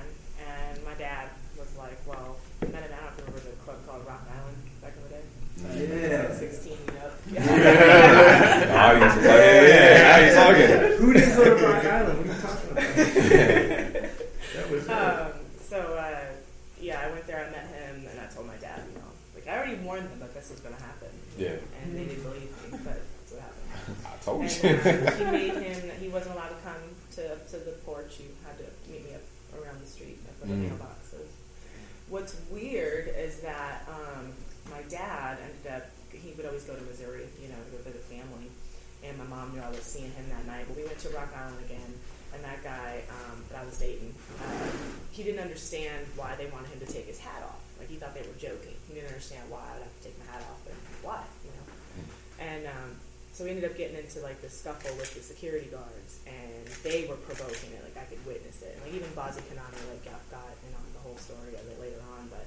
and 0.46 0.84
my 0.84 0.92
dad 0.94 1.28
was 1.56 1.74
like, 1.78 1.96
"Well, 2.06 2.36
I 2.62 2.66
met 2.66 2.82
him. 2.82 2.90
I 2.92 2.96
don't 2.96 3.00
know 3.00 3.08
if 3.08 3.18
you 3.18 3.24
remember 3.24 3.50
the 3.50 3.56
club 3.64 3.78
called 3.86 4.06
Rock 4.06 4.28
Island 4.28 4.56
back 4.82 4.92
in 4.96 5.02
the 5.04 5.08
day." 5.08 5.24
Yeah. 5.58 6.28
Like 6.28 6.38
16, 6.38 6.72
you 6.72 6.92
know. 6.92 7.10
The 8.68 8.78
audience 8.78 9.16
was 9.16 9.24
like, 9.24 9.34
yeah, 9.34 9.66
yeah, 9.66 10.12
how 10.12 10.18
you 10.20 10.32
talking? 10.34 10.98
Who 10.98 11.12
didn't 11.14 11.36
go 11.36 11.44
to 11.44 11.66
Rock 11.66 11.84
Island? 11.84 12.18
What 12.18 12.26
are 12.26 12.34
you 12.34 12.40
talking 12.42 12.70
about? 12.70 12.84
that 14.54 14.70
was 14.70 14.88
Um, 14.88 15.32
so 15.68 15.78
uh, 15.94 16.20
yeah, 16.80 17.00
I 17.06 17.10
went 17.10 17.26
there. 17.26 17.44
I 17.46 17.50
met 17.50 17.66
him, 17.74 18.06
and 18.08 18.20
I 18.20 18.26
told 18.32 18.46
my 18.46 18.56
dad, 18.56 18.82
you 18.88 18.98
know, 18.98 19.10
like 19.34 19.46
I 19.48 19.56
already 19.58 19.76
warned 19.82 20.08
them 20.10 20.20
that 20.20 20.32
this 20.34 20.50
was 20.50 20.60
going 20.60 20.74
to 20.76 20.82
happen. 20.82 21.08
Yeah. 21.36 21.56
And 21.82 21.96
they 21.96 22.04
didn't 22.04 22.22
believe 22.22 22.50
me, 22.72 22.78
but 22.84 23.02
that's 23.28 24.26
what 24.26 24.27
And 24.40 24.50
you. 24.62 24.70
uh, 24.70 25.10
he 25.16 25.24
made 25.24 25.54
him. 25.54 25.90
He 26.00 26.08
wasn't 26.08 26.34
allowed 26.34 26.48
to 26.50 26.60
come 26.64 26.82
to 27.16 27.22
to 27.50 27.56
the 27.64 27.72
porch. 27.84 28.20
You 28.20 28.26
had 28.46 28.56
to 28.58 28.64
meet 28.90 29.04
me 29.04 29.14
up 29.14 29.22
around 29.62 29.80
the 29.80 29.86
street 29.86 30.18
up 30.28 30.40
with 30.40 30.48
the 30.50 30.54
Mm. 30.56 30.70
mailboxes. 30.78 31.28
What's 32.08 32.36
weird 32.50 33.08
is 33.16 33.40
that 33.40 33.86
um, 33.88 34.32
my 34.70 34.82
dad 34.88 35.38
ended 35.42 35.72
up. 35.82 35.86
He 36.12 36.32
would 36.36 36.46
always 36.46 36.64
go 36.64 36.74
to 36.74 36.82
Missouri, 36.82 37.26
you 37.42 37.48
know, 37.48 37.56
to 37.56 37.70
go 37.76 37.78
visit 37.84 38.00
family. 38.04 38.48
And 39.04 39.16
my 39.18 39.24
mom 39.24 39.52
knew 39.54 39.60
I 39.60 39.68
was 39.70 39.82
seeing 39.84 40.10
him 40.10 40.24
that 40.30 40.46
night. 40.46 40.64
But 40.66 40.76
we 40.76 40.84
went 40.84 40.98
to 41.00 41.08
Rock 41.10 41.30
Island 41.36 41.60
again, 41.66 41.92
and 42.34 42.42
that 42.42 42.64
guy 42.64 43.02
um, 43.12 43.44
that 43.50 43.60
I 43.62 43.64
was 43.64 43.78
dating, 43.78 44.14
uh, 44.42 44.66
he 45.12 45.22
didn't 45.22 45.38
understand 45.40 46.06
why 46.16 46.34
they 46.34 46.46
wanted 46.46 46.70
him 46.74 46.80
to 46.80 46.90
take 46.90 47.06
his 47.06 47.18
hat 47.20 47.42
off. 47.44 47.60
Like 47.78 47.88
he 47.90 47.96
thought 47.96 48.14
they 48.14 48.22
were 48.26 48.34
joking. 48.40 48.74
He 48.88 48.94
didn't 48.94 49.08
understand 49.14 49.46
why 49.50 49.62
I'd 49.76 49.82
have 49.86 49.94
to 50.00 50.02
take 50.02 50.18
my 50.18 50.26
hat 50.32 50.42
off 50.50 50.58
and 50.66 50.74
why, 51.06 51.22
you 51.46 51.50
know. 51.54 51.66
And 52.42 52.66
um, 52.66 52.90
so 53.38 53.44
we 53.46 53.50
ended 53.54 53.70
up 53.70 53.78
getting 53.78 53.94
into 53.94 54.18
like 54.18 54.42
the 54.42 54.50
scuffle 54.50 54.90
with 54.98 55.14
the 55.14 55.22
security 55.22 55.70
guards, 55.70 56.18
and 56.26 56.66
they 56.82 57.06
were 57.06 57.14
provoking 57.22 57.70
it. 57.70 57.86
Like 57.86 57.94
I 57.94 58.02
could 58.10 58.18
witness 58.26 58.62
it. 58.66 58.74
And, 58.74 58.82
like 58.82 58.98
even 58.98 59.06
Bazi 59.14 59.46
Kanani 59.46 59.78
like 59.94 60.02
got, 60.02 60.18
got 60.26 60.50
in 60.66 60.74
on 60.74 60.82
the 60.90 60.98
whole 61.06 61.14
story 61.22 61.54
of 61.54 61.62
it 61.70 61.78
later 61.78 62.02
on, 62.18 62.26
but 62.34 62.42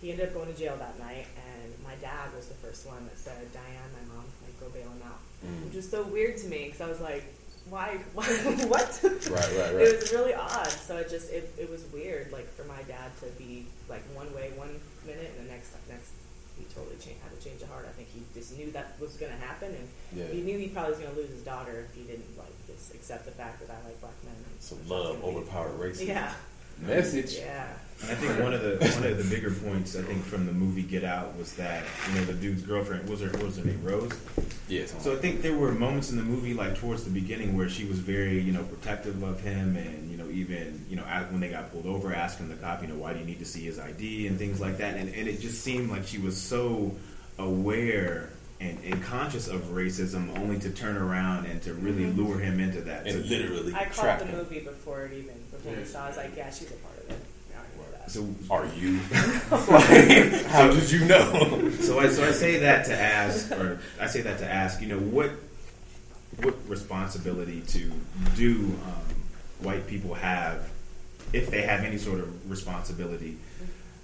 he 0.00 0.08
ended 0.10 0.28
up 0.28 0.32
going 0.32 0.48
to 0.48 0.56
jail 0.58 0.80
that 0.80 0.96
night. 0.98 1.28
And 1.36 1.68
my 1.84 1.92
dad 2.00 2.32
was 2.32 2.48
the 2.48 2.56
first 2.56 2.88
one 2.88 3.04
that 3.04 3.18
said, 3.20 3.52
"Diane, 3.52 3.92
my 3.92 4.16
mom, 4.16 4.24
like 4.40 4.56
go 4.56 4.72
bail 4.72 4.88
him 4.88 5.04
out," 5.04 5.20
Mm. 5.44 5.68
which 5.68 5.76
was 5.76 5.84
so 5.88 6.04
weird 6.08 6.38
to 6.40 6.46
me 6.48 6.72
because 6.72 6.80
I 6.80 6.88
was 6.88 7.00
like, 7.04 7.24
"Why? 7.68 8.00
Why? 8.16 8.24
what?" 8.64 8.88
Right, 9.04 9.28
right, 9.28 9.76
right. 9.76 9.84
It 9.92 10.00
was 10.00 10.12
really 10.16 10.32
odd. 10.32 10.72
So 10.72 10.96
it 10.96 11.10
just 11.12 11.28
it, 11.28 11.52
it 11.60 11.68
was 11.68 11.84
weird, 11.92 12.32
like 12.32 12.48
for 12.56 12.64
my 12.64 12.80
dad 12.88 13.12
to 13.20 13.26
be 13.36 13.66
like 13.92 14.04
one 14.16 14.32
way 14.32 14.56
one 14.56 14.80
minute 15.04 15.36
and 15.36 15.44
the 15.48 15.52
next 15.52 15.76
next 15.88 16.16
he 16.60 16.74
totally 16.74 16.96
changed, 16.96 17.20
had 17.24 17.32
to 17.32 17.40
change 17.42 17.62
of 17.62 17.68
heart. 17.68 17.86
I 17.88 17.92
think 17.96 18.08
he 18.12 18.20
just 18.34 18.56
knew 18.56 18.70
that 18.72 18.94
was 19.00 19.16
going 19.16 19.32
to 19.32 19.38
happen, 19.38 19.74
and 19.74 19.88
Yeah. 20.14 20.26
he 20.28 20.42
knew 20.42 20.58
he 20.58 20.68
probably 20.68 20.92
was 20.92 21.00
going 21.00 21.14
to 21.14 21.20
lose 21.20 21.30
his 21.30 21.42
daughter 21.42 21.86
if 21.88 21.96
he 21.96 22.04
didn't 22.04 22.28
like 22.38 22.52
just 22.68 22.94
accept 22.94 23.24
the 23.24 23.32
fact 23.32 23.60
that 23.66 23.70
I 23.72 23.78
like 23.86 24.00
black 24.00 24.14
men. 24.24 24.34
So 24.60 24.76
love 24.86 25.24
overpowered 25.24 25.78
racism. 25.80 26.08
Yeah, 26.08 26.32
Message. 26.80 27.36
yeah. 27.38 27.66
I 28.02 28.14
think 28.14 28.40
one 28.42 28.54
of 28.54 28.62
the 28.62 28.76
one 28.94 29.04
of 29.04 29.18
the 29.18 29.24
bigger 29.34 29.50
points 29.50 29.94
I 29.94 30.00
think 30.00 30.24
from 30.24 30.46
the 30.46 30.52
movie 30.52 30.80
Get 30.82 31.04
Out 31.04 31.36
was 31.36 31.52
that 31.54 31.84
you 32.08 32.14
know 32.18 32.24
the 32.24 32.32
dude's 32.32 32.62
girlfriend 32.62 33.06
was 33.10 33.20
her 33.20 33.28
what 33.28 33.42
was 33.42 33.58
her 33.58 33.64
name 33.64 33.80
Rose. 33.84 34.12
Yes. 34.68 34.94
So 35.00 35.12
I 35.12 35.16
think 35.16 35.42
there 35.42 35.54
were 35.54 35.72
moments 35.72 36.10
in 36.10 36.16
the 36.16 36.22
movie 36.22 36.54
like 36.54 36.76
towards 36.78 37.04
the 37.04 37.10
beginning 37.10 37.56
where 37.58 37.68
she 37.68 37.84
was 37.84 37.98
very 37.98 38.40
you 38.40 38.52
know 38.52 38.62
protective 38.62 39.22
of 39.22 39.42
him 39.42 39.76
and 39.76 40.10
you 40.10 40.16
know 40.16 40.19
even 40.30 40.84
you 40.88 40.96
know 40.96 41.02
when 41.30 41.40
they 41.40 41.48
got 41.48 41.70
pulled 41.72 41.86
over 41.86 42.14
asking 42.14 42.48
the 42.48 42.54
cop 42.56 42.82
you 42.82 42.88
know 42.88 42.94
why 42.94 43.12
do 43.12 43.18
you 43.18 43.24
need 43.24 43.38
to 43.38 43.44
see 43.44 43.60
his 43.62 43.78
ID 43.78 44.26
and 44.26 44.38
things 44.38 44.60
like 44.60 44.78
that 44.78 44.96
and, 44.96 45.08
and 45.14 45.28
it 45.28 45.40
just 45.40 45.62
seemed 45.62 45.90
like 45.90 46.06
she 46.06 46.18
was 46.18 46.36
so 46.40 46.94
aware 47.38 48.30
and, 48.60 48.78
and 48.84 49.02
conscious 49.02 49.48
of 49.48 49.60
racism 49.70 50.36
only 50.38 50.58
to 50.58 50.70
turn 50.70 50.96
around 50.96 51.46
and 51.46 51.62
to 51.62 51.72
really 51.74 52.06
lure 52.12 52.38
him 52.38 52.60
into 52.60 52.82
that. 52.82 53.06
and 53.06 53.24
So- 53.24 53.30
literally 53.30 53.74
I 53.74 53.84
called 53.84 53.94
trap 53.94 54.18
the 54.18 54.26
him. 54.26 54.36
movie 54.38 54.60
before 54.60 55.04
it 55.06 55.12
even 55.14 55.34
before 55.50 55.72
we 55.72 55.84
saw. 55.84 56.00
it. 56.02 56.04
I 56.04 56.08
was 56.08 56.16
like, 56.18 56.36
yeah, 56.36 56.50
she's 56.50 56.70
a 56.70 56.74
part 56.74 56.98
of 56.98 57.10
it. 57.10 57.18
I 57.54 57.58
already 57.58 57.76
knew 57.76 57.92
that. 57.92 58.10
so 58.10 58.26
Are 58.50 58.66
you? 58.66 59.00
like, 60.30 60.44
how 60.46 60.70
did 60.70 60.90
you 60.90 61.06
know? 61.06 61.70
So 61.80 61.98
I 62.00 62.08
so 62.08 62.26
I 62.28 62.32
say 62.32 62.58
that 62.58 62.84
to 62.86 62.98
ask, 63.00 63.50
or 63.52 63.80
I 63.98 64.06
say 64.06 64.20
that 64.20 64.38
to 64.40 64.46
ask, 64.50 64.80
you 64.82 64.88
know, 64.88 64.98
what 64.98 65.30
what 66.42 66.54
responsibility 66.68 67.62
to 67.68 67.90
do 68.36 68.76
um, 68.84 69.16
white 69.62 69.86
people 69.86 70.14
have, 70.14 70.68
if 71.32 71.50
they 71.50 71.62
have 71.62 71.84
any 71.84 71.98
sort 71.98 72.20
of 72.20 72.50
responsibility, 72.50 73.36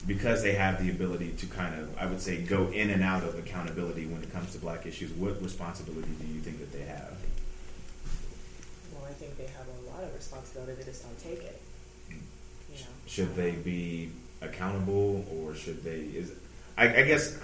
because 0.06 0.42
they 0.42 0.52
have 0.52 0.82
the 0.82 0.90
ability 0.90 1.32
to 1.32 1.46
kind 1.46 1.80
of, 1.80 1.98
I 1.98 2.06
would 2.06 2.20
say, 2.20 2.42
go 2.42 2.68
in 2.68 2.90
and 2.90 3.02
out 3.02 3.24
of 3.24 3.38
accountability 3.38 4.06
when 4.06 4.22
it 4.22 4.32
comes 4.32 4.52
to 4.52 4.58
black 4.58 4.86
issues. 4.86 5.10
What 5.12 5.42
responsibility 5.42 6.10
do 6.20 6.26
you 6.26 6.40
think 6.40 6.60
that 6.60 6.72
they 6.72 6.84
have? 6.84 7.16
Well, 8.94 9.04
I 9.08 9.12
think 9.12 9.36
they 9.36 9.46
have 9.46 9.66
a 9.66 9.90
lot 9.90 10.04
of 10.04 10.14
responsibility. 10.14 10.74
They 10.74 10.84
just 10.84 11.02
don't 11.02 11.18
take 11.18 11.42
it. 11.42 11.60
You 12.10 12.78
know. 12.78 12.90
Should 13.06 13.34
they 13.34 13.52
be 13.52 14.10
accountable, 14.42 15.24
or 15.32 15.54
should 15.54 15.82
they? 15.82 16.00
Is 16.00 16.32
I, 16.78 17.00
I 17.00 17.02
guess 17.02 17.38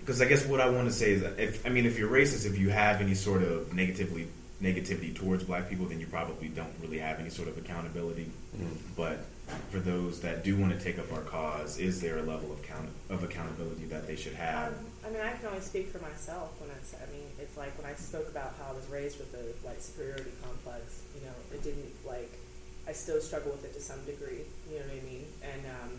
because 0.00 0.22
I 0.22 0.26
guess 0.26 0.46
what 0.46 0.60
I 0.60 0.70
want 0.70 0.86
to 0.86 0.92
say 0.92 1.12
is 1.12 1.22
if 1.36 1.66
I 1.66 1.68
mean 1.68 1.84
if 1.84 1.98
you're 1.98 2.10
racist, 2.10 2.46
if 2.46 2.56
you 2.58 2.70
have 2.70 3.00
any 3.00 3.14
sort 3.14 3.42
of 3.42 3.74
negatively 3.74 4.28
negativity 4.62 5.14
towards 5.14 5.44
black 5.44 5.68
people, 5.68 5.86
then 5.86 6.00
you 6.00 6.06
probably 6.06 6.48
don't 6.48 6.72
really 6.80 6.98
have 6.98 7.20
any 7.20 7.28
sort 7.28 7.48
of 7.48 7.58
accountability. 7.58 8.30
But 8.96 9.18
for 9.70 9.78
those 9.78 10.20
that 10.20 10.44
do 10.44 10.56
want 10.56 10.72
to 10.72 10.82
take 10.82 10.98
up 10.98 11.12
our 11.12 11.20
cause, 11.20 11.78
is 11.78 12.00
there 12.00 12.18
a 12.18 12.22
level 12.22 12.52
of 12.52 12.62
count 12.62 12.88
of 13.10 13.22
accountability 13.22 13.84
that 13.86 14.06
they 14.06 14.16
should 14.16 14.34
have? 14.34 14.72
Um, 14.72 14.74
I 15.04 15.10
mean, 15.10 15.22
I 15.22 15.32
can 15.32 15.46
only 15.48 15.60
speak 15.60 15.88
for 15.92 15.98
myself 16.00 16.58
when 16.60 16.70
I 16.70 16.82
say, 16.82 16.96
I 16.98 17.12
mean, 17.12 17.28
it's 17.38 17.56
like 17.56 17.76
when 17.78 17.86
I 17.86 17.94
spoke 17.94 18.28
about 18.28 18.54
how 18.58 18.72
I 18.72 18.74
was 18.74 18.88
raised 18.88 19.18
with 19.18 19.30
the 19.30 19.44
white 19.66 19.82
superiority 19.82 20.32
complex, 20.42 21.02
you 21.14 21.20
know, 21.22 21.36
it 21.52 21.62
didn't 21.62 21.92
like, 22.06 22.32
I 22.88 22.92
still 22.92 23.20
struggle 23.20 23.52
with 23.52 23.64
it 23.64 23.74
to 23.74 23.80
some 23.80 24.02
degree, 24.04 24.48
you 24.70 24.78
know 24.78 24.86
what 24.86 24.98
I 24.98 25.04
mean? 25.04 25.26
And 25.44 25.62
um, 25.68 25.90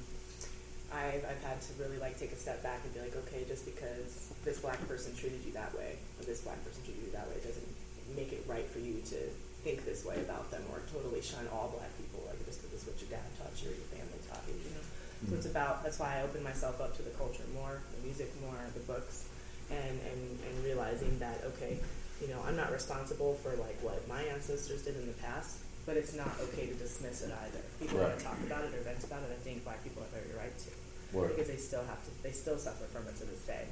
I've, 0.91 1.23
I've 1.23 1.43
had 1.43 1.61
to 1.61 1.71
really 1.79 1.99
like 1.99 2.19
take 2.19 2.31
a 2.31 2.39
step 2.39 2.63
back 2.63 2.81
and 2.83 2.93
be 2.93 2.99
like, 2.99 3.15
okay, 3.27 3.45
just 3.47 3.65
because 3.65 4.33
this 4.43 4.59
black 4.59 4.81
person 4.87 5.15
treated 5.15 5.45
you 5.45 5.53
that 5.53 5.71
way, 5.77 5.95
or 6.19 6.25
this 6.25 6.41
black 6.41 6.57
person 6.65 6.83
treated 6.83 7.03
you 7.05 7.11
that 7.11 7.27
way, 7.29 7.35
doesn't 7.45 7.67
make 8.15 8.31
it 8.31 8.43
right 8.47 8.65
for 8.65 8.79
you 8.79 9.01
to 9.11 9.19
think 9.63 9.83
this 9.83 10.05
way 10.05 10.15
about 10.21 10.49
them 10.51 10.63
or 10.71 10.79
totally 10.93 11.21
shun 11.21 11.43
all 11.51 11.73
black 11.75 11.91
people, 11.97 12.23
like 12.27 12.39
just 12.45 12.61
because 12.61 12.71
it's 12.77 12.87
what 12.87 12.95
your 13.01 13.11
dad 13.11 13.27
taught 13.35 13.51
you 13.59 13.69
or 13.69 13.75
your 13.75 13.89
family 13.91 14.19
taught 14.29 14.43
you, 14.47 14.55
you 14.55 14.71
know? 14.71 14.85
So 15.25 15.35
it's 15.35 15.47
mm-hmm. 15.49 15.57
about 15.57 15.83
that's 15.83 15.97
why 15.97 16.19
I 16.19 16.21
open 16.21 16.43
myself 16.43 16.79
up 16.79 16.95
to 16.97 17.01
the 17.01 17.09
culture 17.17 17.43
more, 17.53 17.81
the 17.97 18.01
music 18.05 18.29
more, 18.39 18.55
the 18.77 18.85
books, 18.85 19.25
and 19.73 19.97
and 19.97 20.21
and 20.39 20.53
realizing 20.63 21.17
that 21.19 21.41
okay, 21.57 21.81
you 22.21 22.29
know, 22.29 22.37
I'm 22.45 22.55
not 22.55 22.71
responsible 22.71 23.33
for 23.41 23.57
like 23.57 23.81
what 23.81 24.07
my 24.07 24.21
ancestors 24.29 24.85
did 24.85 24.95
in 24.95 25.07
the 25.07 25.17
past, 25.25 25.57
but 25.89 25.97
it's 25.97 26.13
not 26.13 26.29
okay 26.53 26.67
to 26.67 26.75
dismiss 26.75 27.25
it 27.25 27.33
either. 27.33 27.63
People 27.81 27.97
want 27.99 28.17
to 28.17 28.23
talk 28.23 28.37
about 28.45 28.63
it 28.65 28.73
or 28.77 28.81
vent 28.85 29.03
about 29.03 29.25
it. 29.25 29.33
I 29.33 29.41
think 29.41 29.65
black 29.65 29.83
people 29.83 30.03
have 30.05 30.13
every 30.13 30.37
right 30.37 30.53
to 30.53 30.69
Word. 31.17 31.33
because 31.33 31.49
they 31.49 31.57
still 31.57 31.83
have 31.89 32.03
to. 32.05 32.11
They 32.21 32.31
still 32.31 32.57
suffer 32.57 32.85
from 32.85 33.07
it 33.07 33.17
to 33.17 33.25
this 33.25 33.41
day. 33.41 33.65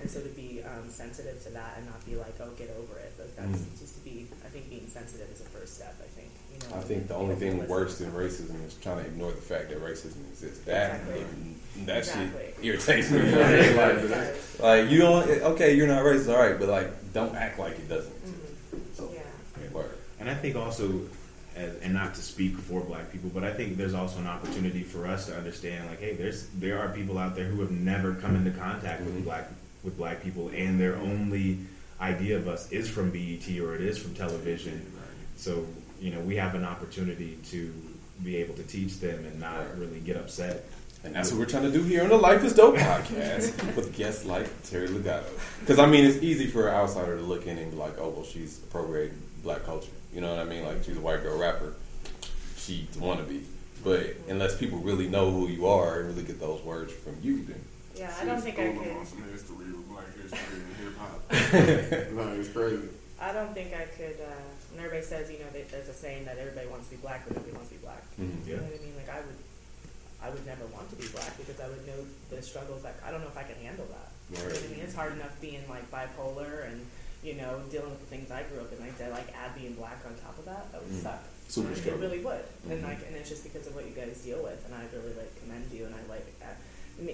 And 0.00 0.10
so 0.10 0.20
to 0.20 0.28
be 0.30 0.60
um, 0.64 0.88
sensitive 0.90 1.42
to 1.44 1.50
that 1.50 1.74
and 1.78 1.86
not 1.86 2.04
be 2.04 2.16
like, 2.16 2.34
oh, 2.40 2.48
get 2.58 2.74
over 2.78 2.98
it. 2.98 3.12
But 3.16 3.36
that's 3.36 3.62
Mm. 3.62 3.78
just 3.78 3.94
to 3.96 4.00
be. 4.04 4.26
I 4.44 4.48
think 4.48 4.68
being 4.70 4.86
sensitive 4.88 5.28
is 5.32 5.40
a 5.40 5.44
first 5.44 5.76
step. 5.76 5.94
I 6.02 6.08
think. 6.18 6.30
You 6.52 6.68
know, 6.70 6.76
I 6.76 6.80
think 6.82 7.08
the 7.08 7.14
only 7.16 7.34
thing 7.34 7.66
worse 7.66 7.98
than 7.98 8.10
racism 8.12 8.64
is 8.66 8.74
trying 8.74 8.98
to 9.02 9.06
ignore 9.10 9.30
the 9.32 9.40
fact 9.40 9.70
that 9.70 9.80
racism 9.82 10.28
exists. 10.30 10.60
That 10.64 11.00
Exactly. 11.00 11.24
that 11.86 11.98
Exactly. 11.98 12.40
shit 12.56 12.64
irritates 12.64 13.10
me. 13.10 13.18
It 13.24 13.76
like, 13.76 14.08
does. 14.08 14.60
like 14.60 14.90
you 14.90 14.98
don't 14.98 15.28
okay, 15.52 15.74
you're 15.74 15.88
not 15.88 16.02
racist, 16.04 16.32
all 16.32 16.38
right, 16.40 16.58
but 16.58 16.68
like 16.68 17.12
don't 17.12 17.34
act 17.34 17.58
like 17.58 17.72
it 17.78 17.88
doesn't 17.88 18.12
exist. 18.22 18.74
Mhm. 18.74 18.96
So 18.96 19.10
Yeah. 19.12 19.70
word. 19.72 19.90
And 20.20 20.30
I 20.30 20.34
think 20.34 20.54
also, 20.56 21.00
as, 21.56 21.74
and 21.82 21.92
not 21.92 22.14
to 22.14 22.22
speak 22.22 22.56
for 22.56 22.80
black 22.82 23.10
people, 23.12 23.30
but 23.34 23.42
I 23.44 23.52
think 23.52 23.76
there's 23.76 23.94
also 23.94 24.18
an 24.20 24.26
opportunity 24.28 24.82
for 24.84 25.06
us 25.08 25.26
to 25.26 25.36
understand, 25.36 25.86
like, 25.88 26.00
hey, 26.00 26.14
there's 26.14 26.46
there 26.54 26.78
are 26.78 26.88
people 26.88 27.18
out 27.18 27.34
there 27.34 27.46
who 27.46 27.60
have 27.62 27.72
never 27.72 28.14
come 28.14 28.36
into 28.36 28.52
contact 28.52 29.02
with 29.02 29.22
black 29.24 29.48
with 29.84 29.96
black 29.96 30.22
people, 30.22 30.48
and 30.48 30.80
their 30.80 30.96
only 30.96 31.58
idea 32.00 32.36
of 32.36 32.48
us 32.48 32.70
is 32.72 32.88
from 32.88 33.10
BET 33.10 33.48
or 33.60 33.74
it 33.74 33.80
is 33.80 33.98
from 33.98 34.14
television. 34.14 34.90
So 35.36 35.66
you 36.00 36.10
know, 36.10 36.20
we 36.20 36.36
have 36.36 36.54
an 36.54 36.64
opportunity 36.64 37.38
to 37.46 37.72
be 38.22 38.36
able 38.36 38.54
to 38.54 38.62
teach 38.62 39.00
them 39.00 39.24
and 39.24 39.40
not 39.40 39.78
really 39.78 40.00
get 40.00 40.16
upset. 40.16 40.64
And 41.02 41.14
that's 41.14 41.30
what 41.30 41.38
we're 41.38 41.46
trying 41.46 41.64
to 41.64 41.72
do 41.72 41.82
here 41.82 42.02
on 42.02 42.08
the 42.08 42.16
Life 42.16 42.44
is 42.44 42.54
Dope 42.54 42.76
podcast 42.76 43.74
with 43.76 43.94
guests 43.94 44.24
like 44.24 44.48
Terry 44.64 44.88
Legato. 44.88 45.28
Because 45.60 45.78
I 45.78 45.86
mean, 45.86 46.04
it's 46.04 46.22
easy 46.22 46.46
for 46.46 46.68
an 46.68 46.74
outsider 46.74 47.16
to 47.16 47.22
look 47.22 47.46
in 47.46 47.58
and 47.58 47.70
be 47.70 47.76
like, 47.76 47.98
"Oh, 47.98 48.08
well, 48.08 48.24
she's 48.24 48.58
appropriating 48.58 49.20
black 49.42 49.64
culture." 49.64 49.90
You 50.14 50.20
know 50.20 50.30
what 50.30 50.38
I 50.38 50.44
mean? 50.44 50.64
Like 50.64 50.82
she's 50.84 50.96
a 50.96 51.00
white 51.00 51.22
girl 51.22 51.38
rapper. 51.38 51.74
She's 52.56 52.86
wanna 52.98 53.24
be, 53.24 53.42
but 53.82 54.14
unless 54.28 54.56
people 54.56 54.78
really 54.78 55.08
know 55.08 55.30
who 55.30 55.48
you 55.48 55.66
are 55.66 56.00
and 56.00 56.08
really 56.08 56.22
get 56.22 56.40
those 56.40 56.62
words 56.62 56.92
from 56.92 57.18
you, 57.22 57.44
then 57.44 57.62
Yeah, 57.94 58.12
I 58.20 58.24
don't 58.24 58.40
think 58.40 58.58
I 58.58 58.72
could. 58.74 58.96
on 58.96 59.06
some 59.06 59.22
history 59.30 59.70
with 59.70 59.88
black 59.88 60.10
history 60.18 60.58
and 60.58 60.76
hip 60.82 60.96
hop. 60.98 61.22
no, 61.30 62.22
it's 62.40 62.50
crazy. 62.50 62.88
I 63.20 63.32
don't 63.32 63.54
think 63.54 63.70
I 63.72 63.86
could. 63.94 64.18
Uh, 64.18 64.34
when 64.74 64.82
everybody 64.84 65.06
says, 65.06 65.30
you 65.30 65.38
know, 65.38 65.46
that 65.54 65.70
there's 65.70 65.88
a 65.88 65.94
saying 65.94 66.24
that 66.26 66.36
everybody 66.38 66.66
wants 66.66 66.90
to 66.90 66.98
be 66.98 67.00
black, 67.00 67.22
but 67.26 67.36
nobody 67.38 67.54
wants 67.54 67.70
to 67.70 67.74
be 67.78 67.82
black. 67.86 68.02
Mhm. 68.18 68.42
You 68.46 68.54
Yeah. 68.54 68.56
know 68.58 68.66
what 68.66 68.74
I 68.74 68.82
mean? 68.82 68.96
Like 68.98 69.10
I 69.14 69.20
would, 69.22 69.38
I 70.18 70.26
would 70.34 70.44
never 70.46 70.66
want 70.74 70.90
to 70.90 70.96
be 70.98 71.06
black 71.14 71.30
because 71.38 71.60
I 71.62 71.68
would 71.70 71.86
know 71.86 72.02
the 72.34 72.42
struggles. 72.42 72.82
Like 72.82 72.98
I 73.06 73.14
don't 73.14 73.22
know 73.22 73.30
if 73.30 73.38
I 73.38 73.46
can 73.46 73.56
handle 73.62 73.86
that. 73.94 74.10
You 74.34 74.42
know 74.42 74.50
what 74.50 74.58
I 74.58 74.66
mean? 74.74 74.82
It's 74.82 74.94
hard 74.98 75.12
enough 75.14 75.38
being 75.40 75.62
like 75.70 75.86
bipolar 75.94 76.66
and 76.66 76.82
you 77.22 77.38
know 77.38 77.62
dealing 77.70 77.94
with 77.94 78.00
the 78.02 78.10
things 78.10 78.34
I 78.34 78.42
grew 78.50 78.58
up 78.58 78.74
in. 78.74 78.82
Like 78.82 78.98
to 78.98 79.06
like 79.14 79.30
add 79.38 79.54
being 79.54 79.78
black 79.78 80.02
on 80.02 80.18
top 80.18 80.34
of 80.34 80.44
that, 80.50 80.66
that 80.74 80.82
would 80.82 80.90
Mm. 80.90 81.02
suck. 81.06 81.22
Super 81.46 81.70
it 81.70 81.78
struggle. 81.78 82.00
really 82.02 82.18
would. 82.24 82.42
And 82.66 82.82
Mhm. 82.82 82.88
like, 82.90 83.06
and 83.06 83.14
it's 83.14 83.28
just 83.30 83.44
because 83.46 83.68
of 83.70 83.76
what 83.76 83.84
you 83.86 83.92
guys 83.94 84.18
deal 84.26 84.42
with, 84.42 84.58
and 84.66 84.74
I 84.74 84.82
really 84.90 85.14
like 85.14 85.30
commend 85.38 85.70
you. 85.70 85.86
And 85.86 85.94
I 85.94 86.00
like, 86.10 86.26
uh, 86.42 86.50
I 86.50 86.56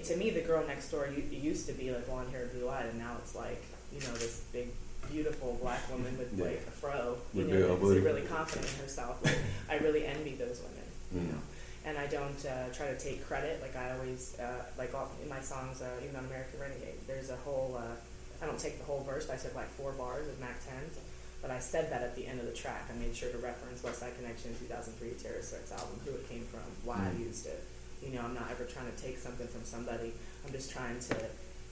to 0.05 0.17
me, 0.17 0.31
the 0.31 0.41
girl 0.43 0.67
next 0.67 0.91
door 0.91 1.09
you, 1.15 1.23
used 1.37 1.67
to 1.67 1.73
be 1.73 1.91
like 1.91 2.07
blonde 2.07 2.31
hair, 2.31 2.47
blue 2.55 2.69
eyed, 2.69 2.87
and 2.87 2.99
now 2.99 3.17
it's 3.23 3.35
like 3.35 3.63
you 3.93 4.01
know 4.01 4.13
this 4.15 4.45
big. 4.53 4.69
Beautiful 5.11 5.59
black 5.61 5.91
woman 5.91 6.17
with 6.19 6.31
Yeah. 6.39 6.45
like 6.45 6.63
a 6.69 6.71
fro, 6.71 7.17
you 7.35 7.43
With 7.43 7.49
know, 7.51 7.57
real 7.67 7.77
who's 7.77 7.99
really 8.05 8.23
confident 8.23 8.69
in 8.75 8.79
herself. 8.85 9.19
Like, 9.25 9.35
I 9.69 9.83
really 9.83 10.05
envy 10.07 10.37
those 10.37 10.61
women, 10.63 10.87
you 11.11 11.21
Mm. 11.21 11.33
know 11.35 11.41
and 11.87 11.97
I 11.99 12.07
don't 12.07 12.39
uh, 12.47 12.69
try 12.73 12.87
to 12.93 12.99
take 12.99 13.27
credit. 13.27 13.61
Like 13.63 13.75
I 13.75 13.97
always, 13.97 14.39
uh, 14.39 14.67
like 14.79 14.95
all, 14.95 15.11
in 15.21 15.29
my 15.29 15.41
songs, 15.41 15.81
uh, 15.83 15.89
even 16.05 16.15
on 16.15 16.27
American 16.27 16.61
Renegade, 16.61 17.01
there's 17.09 17.31
a 17.31 17.37
whole. 17.37 17.75
Uh, 17.77 17.97
I 18.41 18.47
don't 18.47 18.59
take 18.61 18.79
the 18.79 18.85
whole 18.85 19.03
verse. 19.03 19.27
But 19.27 19.35
I 19.35 19.37
said 19.39 19.55
like 19.57 19.71
four 19.71 19.93
bars 19.93 20.29
of 20.29 20.39
Mack 20.39 20.61
10's, 20.63 21.01
but 21.43 21.51
I 21.51 21.59
said 21.59 21.91
that 21.91 22.03
at 22.03 22.15
the 22.15 22.27
end 22.27 22.39
of 22.39 22.47
the 22.47 22.53
track. 22.53 22.85
I 22.95 22.97
made 23.01 23.17
sure 23.17 23.31
to 23.33 23.39
reference 23.39 23.83
West 23.83 23.99
Side 24.01 24.13
Connection 24.21 24.55
2003 24.61 25.11
Terrorist 25.23 25.51
Threats 25.51 25.73
album, 25.73 25.99
who 26.05 26.13
it 26.13 26.29
came 26.29 26.45
from, 26.53 26.61
why 26.85 26.97
I 26.97 27.17
Mm. 27.17 27.27
used 27.27 27.47
it. 27.47 27.65
You 28.03 28.11
know, 28.17 28.23
I'm 28.23 28.35
not 28.35 28.51
ever 28.51 28.65
trying 28.65 28.91
to 28.91 28.97
take 29.03 29.19
something 29.19 29.47
from 29.47 29.65
somebody. 29.65 30.13
I'm 30.47 30.53
just 30.53 30.71
trying 30.73 30.99
to 31.13 31.17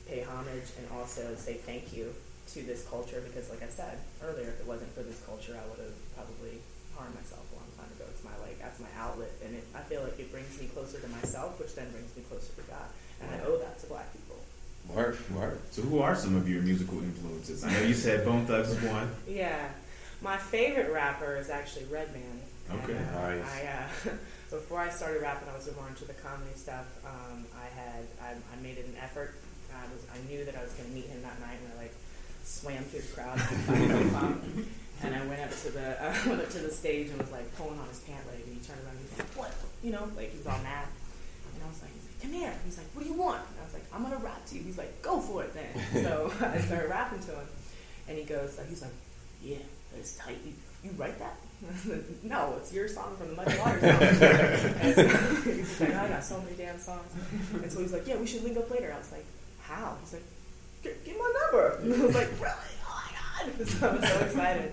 pay 0.07 0.23
homage 0.23 0.69
and 0.79 0.87
also 0.97 1.35
say 1.37 1.55
thank 1.55 1.93
you 1.97 2.15
to 2.53 2.63
this 2.63 2.85
culture 2.89 3.23
because, 3.27 3.51
like 3.51 3.63
I 3.63 3.69
said 3.69 3.99
earlier, 4.23 4.49
if 4.49 4.61
it 4.61 4.67
wasn't 4.67 4.93
for 4.95 5.03
this 5.03 5.21
culture, 5.25 5.57
I 5.57 5.65
would 5.69 5.79
have 5.81 5.97
probably 6.17 6.61
harmed 6.97 7.15
myself 7.15 7.45
a 7.53 7.57
long 7.57 7.69
time 7.77 7.89
ago. 7.97 8.05
It's 8.11 8.25
my 8.25 8.33
like 8.45 8.59
that's 8.61 8.81
my 8.81 8.89
outlet, 8.99 9.33
and 9.45 9.55
it, 9.57 9.65
I 9.75 9.81
feel 9.81 10.03
like 10.03 10.19
it 10.19 10.31
brings 10.33 10.59
me 10.61 10.67
closer 10.69 10.99
to 11.01 11.09
myself, 11.09 11.59
which 11.61 11.75
then 11.75 11.91
brings 11.93 12.15
me 12.17 12.23
closer 12.29 12.53
to 12.57 12.63
God, 12.69 12.89
and 13.23 13.31
I 13.31 13.45
owe 13.47 13.59
that 13.59 13.79
to 13.81 13.87
Black 13.87 14.13
people. 14.13 14.37
Word, 14.95 15.19
word. 15.31 15.61
So, 15.71 15.83
who 15.83 16.01
are 16.01 16.17
some 16.17 16.37
of 16.37 16.49
your 16.49 16.63
musical 16.63 16.99
influences? 17.01 17.65
I 17.65 17.73
know 17.73 17.83
you 17.83 17.95
said 17.95 18.25
Bone 18.25 18.47
Thugs 18.47 18.71
is 18.71 18.83
one. 18.83 19.11
Yeah, 19.29 19.69
my 20.23 20.37
favorite 20.39 20.93
rapper 20.93 21.37
is 21.37 21.51
actually 21.51 21.85
Redman. 21.87 22.23
And, 22.71 22.81
Okay, 22.83 22.97
uh, 22.99 23.21
nice. 23.21 23.45
I 23.45 24.09
uh, 24.11 24.11
before 24.51 24.81
I 24.81 24.89
started 24.89 25.23
rapping, 25.23 25.49
I 25.49 25.55
was 25.55 25.69
more 25.77 25.89
into 25.89 26.05
the 26.05 26.15
comedy 26.15 26.53
stuff. 26.57 26.87
Um, 27.05 27.45
I 27.53 27.69
had 27.69 28.05
I, 28.23 28.33
I 28.33 28.63
made 28.63 28.79
it 28.79 28.87
an 28.87 28.97
effort. 29.01 29.35
I 29.73 29.85
was 29.93 30.05
I 30.09 30.19
knew 30.29 30.45
that 30.45 30.57
I 30.57 30.63
was 30.63 30.73
going 30.73 30.89
to 30.89 30.95
meet 30.95 31.07
him 31.07 31.23
that 31.23 31.39
night, 31.41 31.59
and 31.63 31.73
I 31.77 31.83
like 31.83 31.95
swam 32.45 32.83
through 32.85 33.01
the 33.01 33.13
crowd 33.13 33.37
to 33.37 33.55
find 33.69 33.91
him 33.91 34.11
from. 34.11 34.67
And 35.01 35.15
I 35.15 35.25
went 35.27 35.41
up 35.41 35.51
to 35.63 35.71
the 35.71 36.03
I 36.03 36.11
went 36.27 36.41
up 36.43 36.51
to 36.51 36.59
the 36.59 36.73
stage 36.73 37.09
and 37.11 37.19
was 37.21 37.31
like 37.31 37.47
pulling 37.57 37.79
on 37.79 37.87
his 37.87 38.01
pant 38.01 38.19
leg, 38.27 38.43
and 38.45 38.51
he 38.51 38.59
turned 38.67 38.83
around 38.83 38.97
and 38.99 39.07
he's 39.07 39.19
like, 39.19 39.31
"What?" 39.39 39.55
You 39.81 39.93
know, 39.93 40.11
like 40.17 40.33
he 40.33 40.39
was 40.39 40.47
all 40.49 40.59
mad. 40.67 40.91
And 41.55 41.63
I 41.63 41.69
was 41.69 41.81
like, 41.83 41.95
"Come 42.21 42.33
here." 42.33 42.53
He's 42.65 42.79
like, 42.79 42.89
"What 42.95 43.05
do 43.05 43.09
you 43.09 43.15
want?" 43.15 43.39
And 43.39 43.61
I 43.61 43.65
was 43.65 43.75
like, 43.75 43.87
"I'm 43.95 44.03
gonna 44.03 44.17
rap 44.17 44.45
to 44.47 44.57
you." 44.57 44.63
He's 44.65 44.77
like, 44.77 45.01
"Go 45.01 45.21
for 45.21 45.45
it 45.45 45.55
then." 45.55 45.71
So 46.03 46.33
I 46.41 46.59
started 46.59 46.91
rapping 46.91 47.21
to 47.21 47.31
him, 47.31 47.47
and 48.09 48.19
he 48.19 48.25
goes, 48.25 48.59
he's 48.69 48.83
like, 48.83 48.97
"Yeah, 49.41 49.63
that's 49.95 50.17
tight. 50.17 50.39
You, 50.45 50.53
you 50.83 50.91
write 50.99 51.17
that?" 51.21 51.39
I 51.67 51.75
said, 51.77 52.05
no, 52.23 52.55
it's 52.59 52.73
your 52.73 52.87
song 52.89 53.17
from 53.17 53.29
the 53.31 53.35
Muddy 53.35 53.59
Waters 53.59 53.83
album. 53.83 54.15
so 54.95 55.51
he's 55.51 55.81
like, 55.81 55.91
"Oh, 55.95 55.99
I 56.05 56.09
got 56.09 56.25
so 56.25 56.41
many 56.41 56.57
damn 56.57 56.79
songs. 56.79 57.13
And 57.53 57.71
so 57.73 57.81
he's 57.81 57.93
like, 57.93 58.07
"Yeah, 58.07 58.17
we 58.17 58.27
should 58.27 58.45
link 58.45 58.57
up 58.57 58.71
later." 58.71 58.93
I 58.95 58.99
was 58.99 59.11
like, 59.11 59.25
"How?" 59.61 59.97
He's 60.03 60.13
like, 60.13 60.23
give 60.83 61.05
get 61.05 61.19
my 61.19 61.33
number." 61.43 61.79
And 61.83 61.95
I 62.03 62.07
was 62.07 62.15
like, 62.15 62.29
"Really? 62.41 62.75
Oh 62.87 63.03
my 63.05 63.55
god!" 63.55 63.67
So 63.69 63.89
I 63.89 63.93
was 63.97 64.09
so 64.09 64.19
excited. 64.21 64.73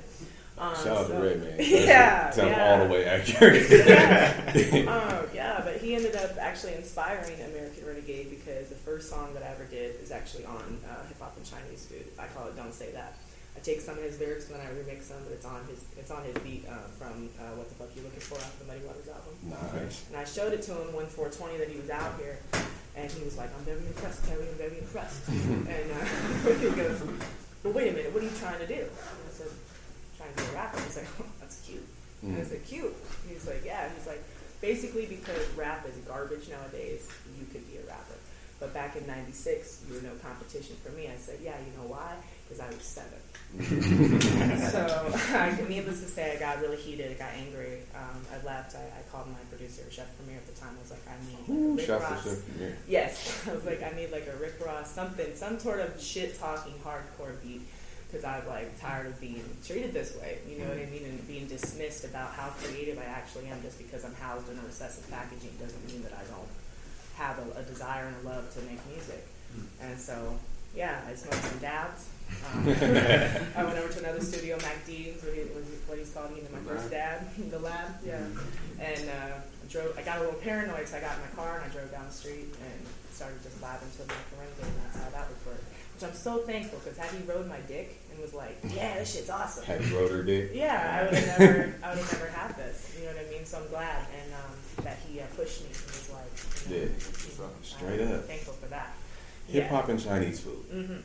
Um, 0.57 0.73
Shout 0.75 0.87
out 0.87 1.07
so- 1.07 1.13
to 1.19 1.27
Redman. 1.27 1.55
Yeah, 1.59 2.29
sounds 2.29 2.51
yeah. 2.51 2.71
all 2.71 2.87
the 2.87 2.93
way 2.93 3.05
accurate. 3.05 3.69
yeah. 3.69 4.85
Oh, 4.87 5.27
yeah, 5.33 5.61
but 5.65 5.77
he 5.77 5.95
ended 5.95 6.15
up 6.15 6.37
actually 6.39 6.75
inspiring 6.75 7.33
American 7.41 7.85
Renegade 7.85 8.29
because 8.29 8.69
the 8.69 8.75
first 8.75 9.09
song 9.09 9.33
that 9.33 9.43
I 9.43 9.47
ever 9.47 9.65
did 9.65 9.95
is 10.01 10.11
actually 10.11 10.45
on 10.45 10.77
uh, 10.89 11.03
Hip 11.07 11.19
Hop 11.19 11.35
and 11.35 11.45
Chinese 11.45 11.87
Food. 11.87 12.05
I 12.19 12.27
call 12.27 12.47
it 12.47 12.55
"Don't 12.55 12.73
Say 12.73 12.91
That." 12.91 13.15
I 13.55 13.59
take 13.59 13.79
some 13.81 13.97
of 13.97 14.03
his 14.03 14.19
lyrics 14.19 14.47
and 14.49 14.55
then 14.59 14.61
I 14.67 14.69
remix 14.69 15.07
them, 15.07 15.17
but 15.23 15.33
it's 15.33 15.45
on 15.45 15.63
his 15.65 15.79
it's 15.97 16.11
on 16.11 16.23
his 16.23 16.35
beat 16.43 16.65
uh, 16.69 16.85
from 16.99 17.29
uh, 17.39 17.55
"What 17.55 17.69
the 17.69 17.75
Fuck 17.75 17.95
You 17.95 18.03
Looking 18.03 18.19
For" 18.19 18.35
off 18.35 18.59
the 18.59 18.65
Muddy 18.65 18.83
Waters 18.85 19.07
album. 19.07 19.33
nice. 19.47 20.05
And 20.09 20.17
I 20.17 20.25
showed 20.25 20.53
it 20.53 20.61
to 20.69 20.71
him 20.75 20.93
when 20.93 21.07
420 21.07 21.57
that 21.63 21.69
he 21.71 21.79
was 21.79 21.89
out 21.89 22.19
here, 22.19 22.37
and 22.95 23.07
he 23.09 23.23
was 23.23 23.37
like, 23.37 23.49
"I'm 23.57 23.63
very 23.63 23.79
impressed, 23.87 24.25
Terry. 24.27 24.43
I'm 24.47 24.59
very 24.59 24.77
impressed." 24.79 25.27
and 25.31 25.87
uh, 25.87 26.03
he 26.61 26.69
goes, 26.75 26.99
"Well, 27.63 27.73
wait 27.73 27.89
a 27.89 27.95
minute. 27.95 28.13
What 28.13 28.21
are 28.21 28.27
you 28.27 28.35
trying 28.37 28.59
to 28.59 28.67
do?" 28.67 28.83
And 28.85 29.23
I 29.23 29.31
said, 29.31 29.49
"Trying 30.19 30.33
to 30.35 30.37
be 30.43 30.49
a 30.51 30.53
rapper." 30.53 30.79
He's 30.83 30.97
like, 30.99 31.07
oh, 31.19 31.25
"That's 31.39 31.61
cute." 31.65 31.87
And 32.21 32.35
I 32.37 32.41
Mm. 32.41 32.47
said, 32.49 32.61
"Cute." 32.67 32.91
And 33.23 33.27
he's 33.31 33.47
like, 33.47 33.63
"Yeah." 33.63 33.87
He's 33.95 34.05
like, 34.07 34.21
"Basically, 34.61 35.05
because 35.07 35.41
rap 35.55 35.87
is 35.87 35.95
garbage 36.03 36.49
nowadays, 36.51 37.07
you 37.39 37.45
could 37.49 37.65
be 37.71 37.77
a 37.79 37.85
rapper." 37.87 38.19
But 38.59 38.73
back 38.73 38.95
in 38.95 39.07
'96, 39.07 39.83
you 39.87 39.95
were 39.95 40.01
no 40.01 40.15
competition 40.21 40.75
for 40.83 40.91
me. 40.91 41.07
I 41.07 41.15
said, 41.17 41.39
"Yeah, 41.43 41.55
you 41.63 41.71
know 41.79 41.87
why? 41.87 42.15
Because 42.45 42.59
I 42.59 42.67
was 42.67 42.83
seven. 42.83 43.19
so, 44.71 45.65
needless 45.69 46.01
to 46.01 46.07
say, 46.07 46.35
I 46.35 46.39
got 46.39 46.59
really 46.59 46.75
heated. 46.75 47.11
I 47.11 47.13
got 47.13 47.31
angry. 47.33 47.79
Um, 47.95 48.19
I 48.33 48.45
left. 48.45 48.75
I, 48.75 48.79
I 48.79 49.01
called 49.11 49.27
my 49.27 49.39
producer, 49.49 49.83
Chef 49.89 50.07
Premier, 50.17 50.37
at 50.37 50.45
the 50.45 50.59
time. 50.59 50.75
I 50.77 50.81
was 50.81 50.91
like, 50.91 51.07
I 51.07 51.15
need 51.23 51.39
like, 51.47 51.77
Rick 51.77 51.87
shout 51.87 52.01
Ross. 52.01 52.23
Chef 52.23 52.73
Yes, 52.87 53.47
I 53.49 53.55
was 53.55 53.65
like, 53.65 53.81
I 53.81 53.95
need 53.95 54.11
like 54.11 54.27
a 54.27 54.35
Rick 54.37 54.55
Ross, 54.65 54.91
something, 54.91 55.33
some 55.35 55.57
sort 55.59 55.79
of 55.79 56.01
shit 56.01 56.37
talking 56.37 56.73
hardcore 56.83 57.41
beat, 57.41 57.61
because 58.07 58.25
I 58.25 58.39
was 58.39 58.47
like 58.47 58.79
tired 58.81 59.07
of 59.07 59.21
being 59.21 59.43
treated 59.65 59.93
this 59.93 60.15
way. 60.19 60.39
You 60.49 60.59
know 60.59 60.67
what 60.67 60.77
I 60.77 60.85
mean? 60.87 61.05
And 61.05 61.25
being 61.27 61.47
dismissed 61.47 62.03
about 62.03 62.33
how 62.33 62.49
creative 62.49 62.99
I 62.99 63.05
actually 63.05 63.47
am 63.47 63.61
just 63.61 63.77
because 63.77 64.03
I'm 64.03 64.15
housed 64.15 64.51
in 64.51 64.59
a 64.59 64.63
recessive 64.63 65.09
packaging 65.09 65.51
doesn't 65.61 65.87
mean 65.87 66.03
that 66.03 66.13
I 66.13 66.23
don't 66.27 66.49
have 67.15 67.39
a, 67.39 67.59
a 67.59 67.63
desire 67.63 68.07
and 68.07 68.15
a 68.25 68.29
love 68.29 68.53
to 68.53 68.61
make 68.63 68.79
music. 68.91 69.25
And 69.81 69.97
so, 69.97 70.37
yeah, 70.75 71.01
I 71.07 71.15
smoked 71.15 71.43
some 71.43 71.59
dabs. 71.59 72.09
Um, 72.53 72.67
I 73.55 73.63
went 73.63 73.77
over 73.77 73.91
to 73.93 73.99
another 73.99 74.21
studio, 74.21 74.57
Mac 74.61 74.85
Dean's, 74.85 75.23
what, 75.23 75.33
he, 75.33 75.41
what 75.87 75.97
he's 75.97 76.09
called, 76.11 76.31
you 76.35 76.41
know, 76.43 76.49
my 76.53 76.59
first 76.59 76.89
dab, 76.89 77.21
in 77.37 77.49
the 77.49 77.59
lab, 77.59 77.95
yeah. 78.05 78.17
And 78.79 79.09
uh, 79.09 79.37
I 79.39 79.71
drove. 79.71 79.97
I 79.97 80.01
got 80.01 80.17
a 80.17 80.21
little 80.21 80.39
paranoid, 80.41 80.87
so 80.87 80.97
I 80.97 81.01
got 81.01 81.15
in 81.15 81.21
my 81.21 81.33
car 81.35 81.61
and 81.61 81.71
I 81.71 81.73
drove 81.73 81.91
down 81.91 82.05
the 82.07 82.13
street 82.13 82.49
and 82.61 82.79
started 83.11 83.41
just 83.43 83.61
vibing 83.61 83.89
to 83.97 84.03
the 84.07 84.13
Renegade, 84.37 84.65
and 84.65 84.77
that's 84.83 84.97
how 85.03 85.09
that 85.11 85.29
would 85.29 85.53
work. 85.53 85.63
Which 85.95 86.03
I'm 86.03 86.13
so 86.13 86.39
thankful 86.39 86.79
because 86.83 86.97
had 86.97 87.09
he 87.15 87.23
rode 87.25 87.47
my 87.47 87.59
dick 87.69 88.01
and 88.11 88.19
was 88.19 88.33
like, 88.33 88.57
"Yeah, 88.73 88.95
this 88.99 89.13
shit's 89.15 89.29
awesome," 89.29 89.63
Had 89.63 89.85
wrote 89.91 90.11
her 90.11 90.23
dick? 90.23 90.51
yeah, 90.53 90.99
I 90.99 91.03
would 91.05 91.13
have 91.13 91.39
never, 91.39 91.75
I 91.83 91.89
would 91.95 91.99
have 92.03 92.13
never 92.19 92.27
had 92.31 92.57
this. 92.57 92.93
You 92.99 93.05
know 93.05 93.13
what 93.15 93.25
I 93.25 93.29
mean? 93.31 93.45
So 93.45 93.59
I'm 93.63 93.67
glad 93.69 94.05
and 94.11 94.33
um, 94.33 94.83
that 94.83 94.97
he 95.07 95.21
uh, 95.21 95.25
pushed 95.37 95.61
me 95.61 95.67
and 95.71 95.85
was 95.87 96.09
like, 96.11 96.69
you 96.69 96.75
know, 96.75 96.83
Yeah. 96.83 97.47
Straight 97.63 98.01
I'm 98.01 98.11
up. 98.15 98.25
Thankful 98.25 98.53
for 98.53 98.67
that. 98.67 98.93
Hip 99.49 99.67
hop 99.69 99.89
and 99.89 100.03
Chinese 100.03 100.39
food. 100.39 100.63
hmm 100.71 100.95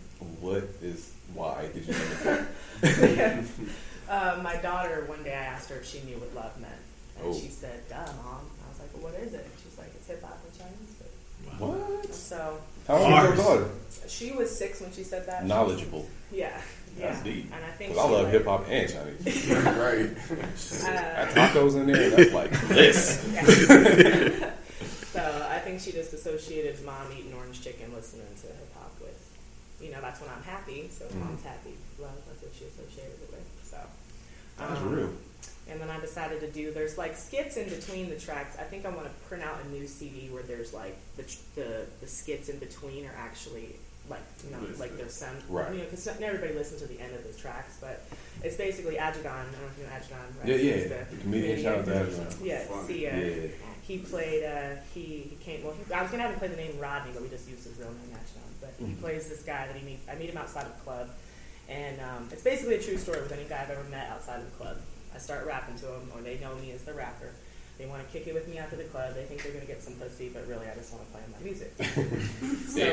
What 0.40 0.64
is 0.83 1.12
why 1.35 1.68
did 1.72 1.87
you 1.87 1.92
name 1.92 2.46
it? 2.83 3.46
uh, 4.09 4.40
my 4.42 4.57
daughter, 4.57 5.05
one 5.07 5.22
day 5.22 5.33
I 5.35 5.44
asked 5.44 5.68
her 5.70 5.76
if 5.76 5.87
she 5.87 6.00
knew 6.03 6.16
what 6.16 6.35
love 6.35 6.59
meant. 6.61 6.72
And 7.18 7.26
Oh. 7.29 7.35
she 7.38 7.48
said, 7.48 7.87
duh, 7.88 7.96
mom. 7.96 8.40
I 8.64 8.68
was 8.70 8.81
like, 8.81 8.88
well, 8.94 9.12
what 9.12 9.20
is 9.20 9.35
it? 9.35 9.46
She's 9.62 9.79
like, 9.79 9.88
it's 9.94 10.09
hip 10.09 10.22
hop 10.22 10.38
and 10.44 10.59
Chinese 10.59 10.94
food. 10.98 11.61
What? 11.61 12.14
So 12.14 12.59
How 12.88 12.96
old 12.96 13.12
is 13.12 13.24
your 13.24 13.37
daughter? 13.37 13.70
she 14.09 14.33
was 14.33 14.50
six 14.57 14.81
when 14.81 14.90
she 14.92 15.05
said 15.05 15.26
that. 15.26 15.44
Knowledgeable. 15.46 16.07
Yeah. 16.33 16.61
Yeah. 16.98 17.07
That's 17.12 17.22
deep. 17.22 17.46
And 17.55 17.64
I 17.64 17.70
think 17.70 17.92
Because 17.92 18.07
I 18.07 18.11
love 18.11 18.31
hip 18.33 18.44
hop 18.46 18.66
and 18.68 18.90
Chinese. 18.90 19.44
Food. 19.44 19.64
Right. 19.64 20.16
That 20.83 21.29
Uh, 21.29 21.48
tacos 21.48 21.76
in 21.76 21.87
there, 21.87 22.11
that's 22.11 22.33
like 22.33 22.50
this. 22.68 23.24
so 25.12 25.46
I 25.50 25.58
think 25.58 25.80
she 25.80 25.92
just 25.92 26.12
associated 26.12 26.82
mom 26.84 27.06
eating 27.16 27.32
orange 27.34 27.62
chicken, 27.62 27.92
listening 27.94 28.26
to 28.42 28.46
hip 28.46 28.72
hop 28.74 28.92
with, 29.00 29.18
you 29.80 29.90
know, 29.90 30.00
that's 30.00 30.20
when 30.20 30.30
I'm 30.30 30.42
happy. 30.42 30.88
So 30.92 31.04
Mhm. 31.06 31.14
mom's 31.20 31.42
happy, 31.42 31.74
love. 31.98 32.12
That's 32.28 32.42
what 32.42 32.52
she 32.54 32.64
associated 32.66 33.20
it 33.22 33.30
with. 33.30 33.44
So 33.68 33.78
That's 34.58 34.80
um, 34.80 34.92
real. 34.94 35.12
And 35.68 35.80
then 35.80 35.88
I 35.90 36.00
decided 36.00 36.40
to 36.40 36.50
do 36.50 36.72
there's 36.72 36.98
like 36.98 37.16
skits 37.16 37.56
in 37.56 37.68
between 37.68 38.10
the 38.10 38.16
tracks. 38.18 38.56
I 38.58 38.64
think 38.64 38.84
I 38.86 38.90
want 38.90 39.04
to 39.04 39.28
print 39.28 39.42
out 39.44 39.58
a 39.64 39.68
new 39.68 39.86
CD 39.86 40.28
where 40.30 40.42
there's 40.42 40.72
like 40.72 40.96
the 41.16 41.22
the, 41.54 41.86
the 42.00 42.06
skits 42.06 42.48
in 42.48 42.58
between 42.58 43.06
are 43.06 43.14
actually 43.16 43.76
like 44.08 44.22
you 44.44 44.50
know 44.50 44.58
like 44.78 44.96
there's 44.96 45.14
some 45.14 45.30
Right. 45.48 45.70
you 45.72 45.78
know 45.78 45.84
because 45.84 46.06
not 46.06 46.20
everybody 46.22 46.54
listens 46.54 46.80
to 46.82 46.88
the 46.88 46.98
end 47.00 47.14
of 47.14 47.22
the 47.22 47.32
tracks, 47.38 47.76
but 47.80 48.02
it's 48.42 48.57
basically 48.57 48.96
Ajagon. 48.96 49.26
I 49.26 49.42
don't 49.44 49.53
know 49.53 49.68
if 49.72 49.79
you 49.79 49.85
know 49.85 49.90
Ajagon, 49.90 50.38
right? 50.40 50.48
Yeah, 50.48 50.55
yeah. 50.57 50.74
He's 50.76 50.88
The 51.11 51.16
comedian, 51.22 51.62
shout 51.62 51.79
out 51.79 51.85
to 51.85 51.90
Ajagon. 51.90 52.44
Yeah, 52.44 52.83
see, 52.87 53.07
uh, 53.07 53.16
Yeah. 53.16 53.48
he 53.83 53.98
played. 53.98 54.44
Uh, 54.44 54.76
he, 54.94 55.00
he 55.31 55.37
came. 55.40 55.62
Well, 55.64 55.74
he, 55.74 55.92
I 55.92 56.03
was 56.03 56.11
gonna 56.11 56.22
have 56.24 56.33
him 56.33 56.38
play 56.38 56.48
the 56.48 56.57
name 56.57 56.79
Rodney, 56.79 57.12
but 57.12 57.22
we 57.22 57.29
just 57.29 57.48
used 57.48 57.64
his 57.64 57.76
real 57.79 57.88
name 57.90 58.12
Ajagon. 58.14 58.50
But 58.61 58.74
he 58.79 58.92
Mhm. 58.92 59.00
plays 59.00 59.29
this 59.29 59.42
guy 59.42 59.66
that 59.66 59.76
he 59.76 59.85
meet. 59.85 60.00
I 60.11 60.14
meet 60.16 60.31
him 60.31 60.37
outside 60.38 60.66
of 60.66 60.74
the 60.76 60.83
club, 60.83 61.09
and 61.68 62.00
um, 62.00 62.29
it's 62.33 62.42
basically 62.42 62.76
a 62.76 62.83
true 62.83 62.96
story 62.98 63.20
with 63.20 63.33
any 63.33 63.44
guy 63.44 63.62
I've 63.62 63.70
ever 63.70 63.85
met 63.90 64.09
outside 64.11 64.40
of 64.40 64.44
the 64.50 64.57
club. 64.57 64.76
I 65.14 65.18
start 65.18 65.46
rapping 65.46 65.76
to 65.81 65.87
him, 65.87 66.11
or 66.14 66.20
they 66.22 66.38
know 66.38 66.55
me 66.57 66.70
as 66.72 66.83
the 66.83 66.94
rapper. 66.94 67.31
They 67.80 67.86
want 67.86 68.06
to 68.06 68.12
kick 68.12 68.28
it 68.28 68.34
with 68.34 68.46
me 68.46 68.58
after 68.58 68.76
the 68.76 68.84
club. 68.84 69.14
They 69.14 69.24
think 69.24 69.42
they're 69.42 69.52
going 69.52 69.64
to 69.64 69.72
get 69.72 69.82
some 69.82 69.94
pussy, 69.94 70.28
but 70.28 70.46
really, 70.46 70.66
I 70.68 70.74
just 70.74 70.92
want 70.92 71.02
to 71.06 71.12
play 71.16 71.22
my 71.32 71.40
music. 71.40 71.72
so, 72.68 72.84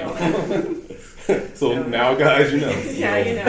So 1.56 1.84
now, 1.84 2.15
guys, 2.15 2.54
you 2.54 2.62
know. 2.62 2.69
yeah, 2.95 3.17
you 3.17 3.36
know. 3.36 3.43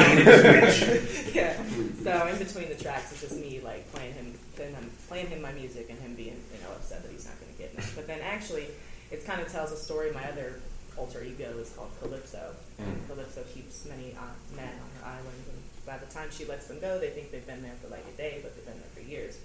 yeah. 1.32 1.54
So 2.02 2.26
in 2.26 2.38
between 2.38 2.68
the 2.68 2.74
tracks, 2.74 3.12
it's 3.12 3.20
just 3.20 3.36
me 3.38 3.60
like 3.62 3.86
playing 3.92 4.14
him, 4.14 4.34
playing 4.56 4.74
him, 4.74 4.90
playing 5.06 5.28
him 5.28 5.40
my 5.40 5.52
music, 5.52 5.86
and 5.88 5.98
him 6.00 6.16
being 6.16 6.42
you 6.52 6.60
know 6.64 6.72
upset 6.74 7.04
that 7.04 7.12
he's 7.12 7.24
not 7.26 7.38
going 7.38 7.52
to 7.54 7.58
get 7.58 7.70
me. 7.78 7.84
But 7.94 8.08
then 8.08 8.18
actually, 8.20 8.66
it 9.12 9.24
kind 9.24 9.40
of 9.40 9.46
tells 9.46 9.70
a 9.70 9.76
story. 9.76 10.10
My 10.10 10.24
other 10.28 10.58
alter 10.96 11.22
ego 11.22 11.56
is 11.58 11.70
called 11.70 11.90
Calypso. 12.00 12.56
And 12.78 12.96
Mm. 12.98 13.06
Calypso 13.06 13.42
keeps 13.54 13.86
many 13.86 14.14
uh, 14.18 14.34
men 14.56 14.74
on 14.82 14.90
her 14.98 15.06
island, 15.06 15.42
and 15.50 15.58
by 15.86 15.98
the 15.98 16.06
time 16.12 16.30
she 16.32 16.44
lets 16.46 16.66
them 16.66 16.80
go, 16.80 16.98
they 16.98 17.10
think 17.10 17.30
they've 17.30 17.46
been 17.46 17.62
there 17.62 17.74
for 17.80 17.88
like 17.88 18.04
a 18.12 18.16
day, 18.16 18.40
but 18.42 18.56
they've 18.56 18.66
been 18.66 18.78
there 18.78 18.90
for 18.94 19.08
years. 19.08 19.38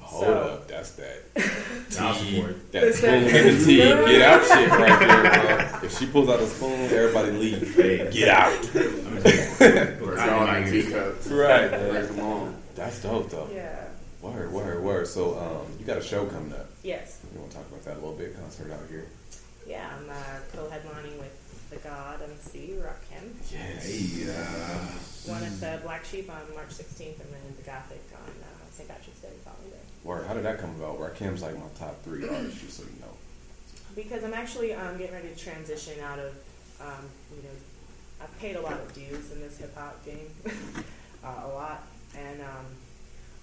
Hold 0.00 0.24
So- 0.24 0.32
up, 0.34 0.68
that's 0.68 0.92
that. 0.92 1.22
I'll 2.00 2.14
tea, 2.14 2.36
support. 2.36 2.72
that 2.72 2.94
spoon 2.94 3.12
in 3.24 3.58
the 3.58 3.64
tea, 3.64 3.76
get 3.78 4.22
out 4.22 4.44
shit 4.44 4.70
right 4.70 4.98
there, 5.00 5.68
bro. 5.70 5.80
If 5.84 5.98
she 5.98 6.06
pulls 6.06 6.28
out 6.28 6.40
a 6.40 6.46
spoon, 6.46 6.80
everybody 6.90 7.30
leave. 7.32 7.74
Hey, 7.76 8.10
Get 8.12 8.28
out. 8.28 8.52
I'm 8.74 9.04
gonna 9.04 9.20
take- 9.22 10.00
We're 10.00 10.16
cotton 10.16 10.34
all 10.34 10.46
in 10.46 10.64
my 10.64 10.70
teacups. 10.70 11.26
Right. 11.28 11.68
Break 11.70 12.08
them 12.08 12.20
on. 12.20 12.56
That's 12.74 13.02
dope, 13.02 13.30
though. 13.30 13.48
Yeah. 13.54 13.84
Word, 14.22 14.52
word, 14.52 14.82
word. 14.82 15.06
So, 15.06 15.38
um, 15.38 15.72
you 15.78 15.84
got 15.86 15.98
a 15.98 16.02
show 16.02 16.26
coming 16.26 16.52
up. 16.52 16.66
Yes. 16.82 17.20
You 17.32 17.40
want 17.40 17.50
to 17.52 17.56
talk 17.58 17.68
about 17.68 17.84
that 17.84 17.94
a 17.94 18.00
little 18.00 18.14
bit? 18.14 18.34
Concert 18.40 18.72
out 18.72 18.80
here. 18.90 19.06
Yeah. 19.66 19.88
I'm 19.98 20.08
uh, 20.10 20.14
co-headlining 20.54 21.18
with 21.18 21.70
the 21.70 21.76
God 21.76 22.20
MC 22.22 22.74
Rakim. 22.80 23.28
Yes. 23.52 23.86
Hey, 23.86 24.30
uh, 24.30 25.32
One 25.32 25.42
at 25.44 25.60
the 25.60 25.80
Black 25.84 26.04
Sheep 26.04 26.30
on 26.30 26.40
March 26.54 26.70
16th, 26.70 27.20
and 27.20 27.32
then 27.32 27.54
the 27.56 27.62
Gothic 27.62 28.00
on 28.78 28.86
uh, 28.86 28.88
St. 28.88 28.88
Patrick's 28.88 29.20
Day 29.20 29.28
following 29.44 29.70
day. 29.70 29.76
Word. 30.04 30.26
How 30.26 30.34
did 30.34 30.44
that 30.44 30.58
come 30.58 30.70
about? 30.76 30.98
Rakim's 30.98 31.42
like 31.42 31.54
my 31.54 31.66
top 31.78 32.02
three 32.02 32.28
artists, 32.28 32.60
just 32.60 32.76
so 32.76 32.82
you 32.84 33.00
know. 33.00 33.14
Because 33.94 34.24
I'm 34.24 34.34
actually 34.34 34.72
um, 34.74 34.96
getting 34.98 35.14
ready 35.14 35.28
to 35.28 35.36
transition 35.36 36.00
out 36.00 36.18
of, 36.18 36.32
um, 36.80 37.04
you 37.34 37.42
know, 37.42 37.54
I've 38.20 38.38
paid 38.38 38.56
a 38.56 38.60
lot 38.60 38.74
of 38.74 38.92
dues 38.94 39.32
in 39.32 39.40
this 39.40 39.58
hip 39.58 39.76
hop 39.76 40.04
game, 40.04 40.30
uh, 41.24 41.46
a 41.46 41.48
lot, 41.48 41.82
and 42.16 42.40
um, 42.40 42.66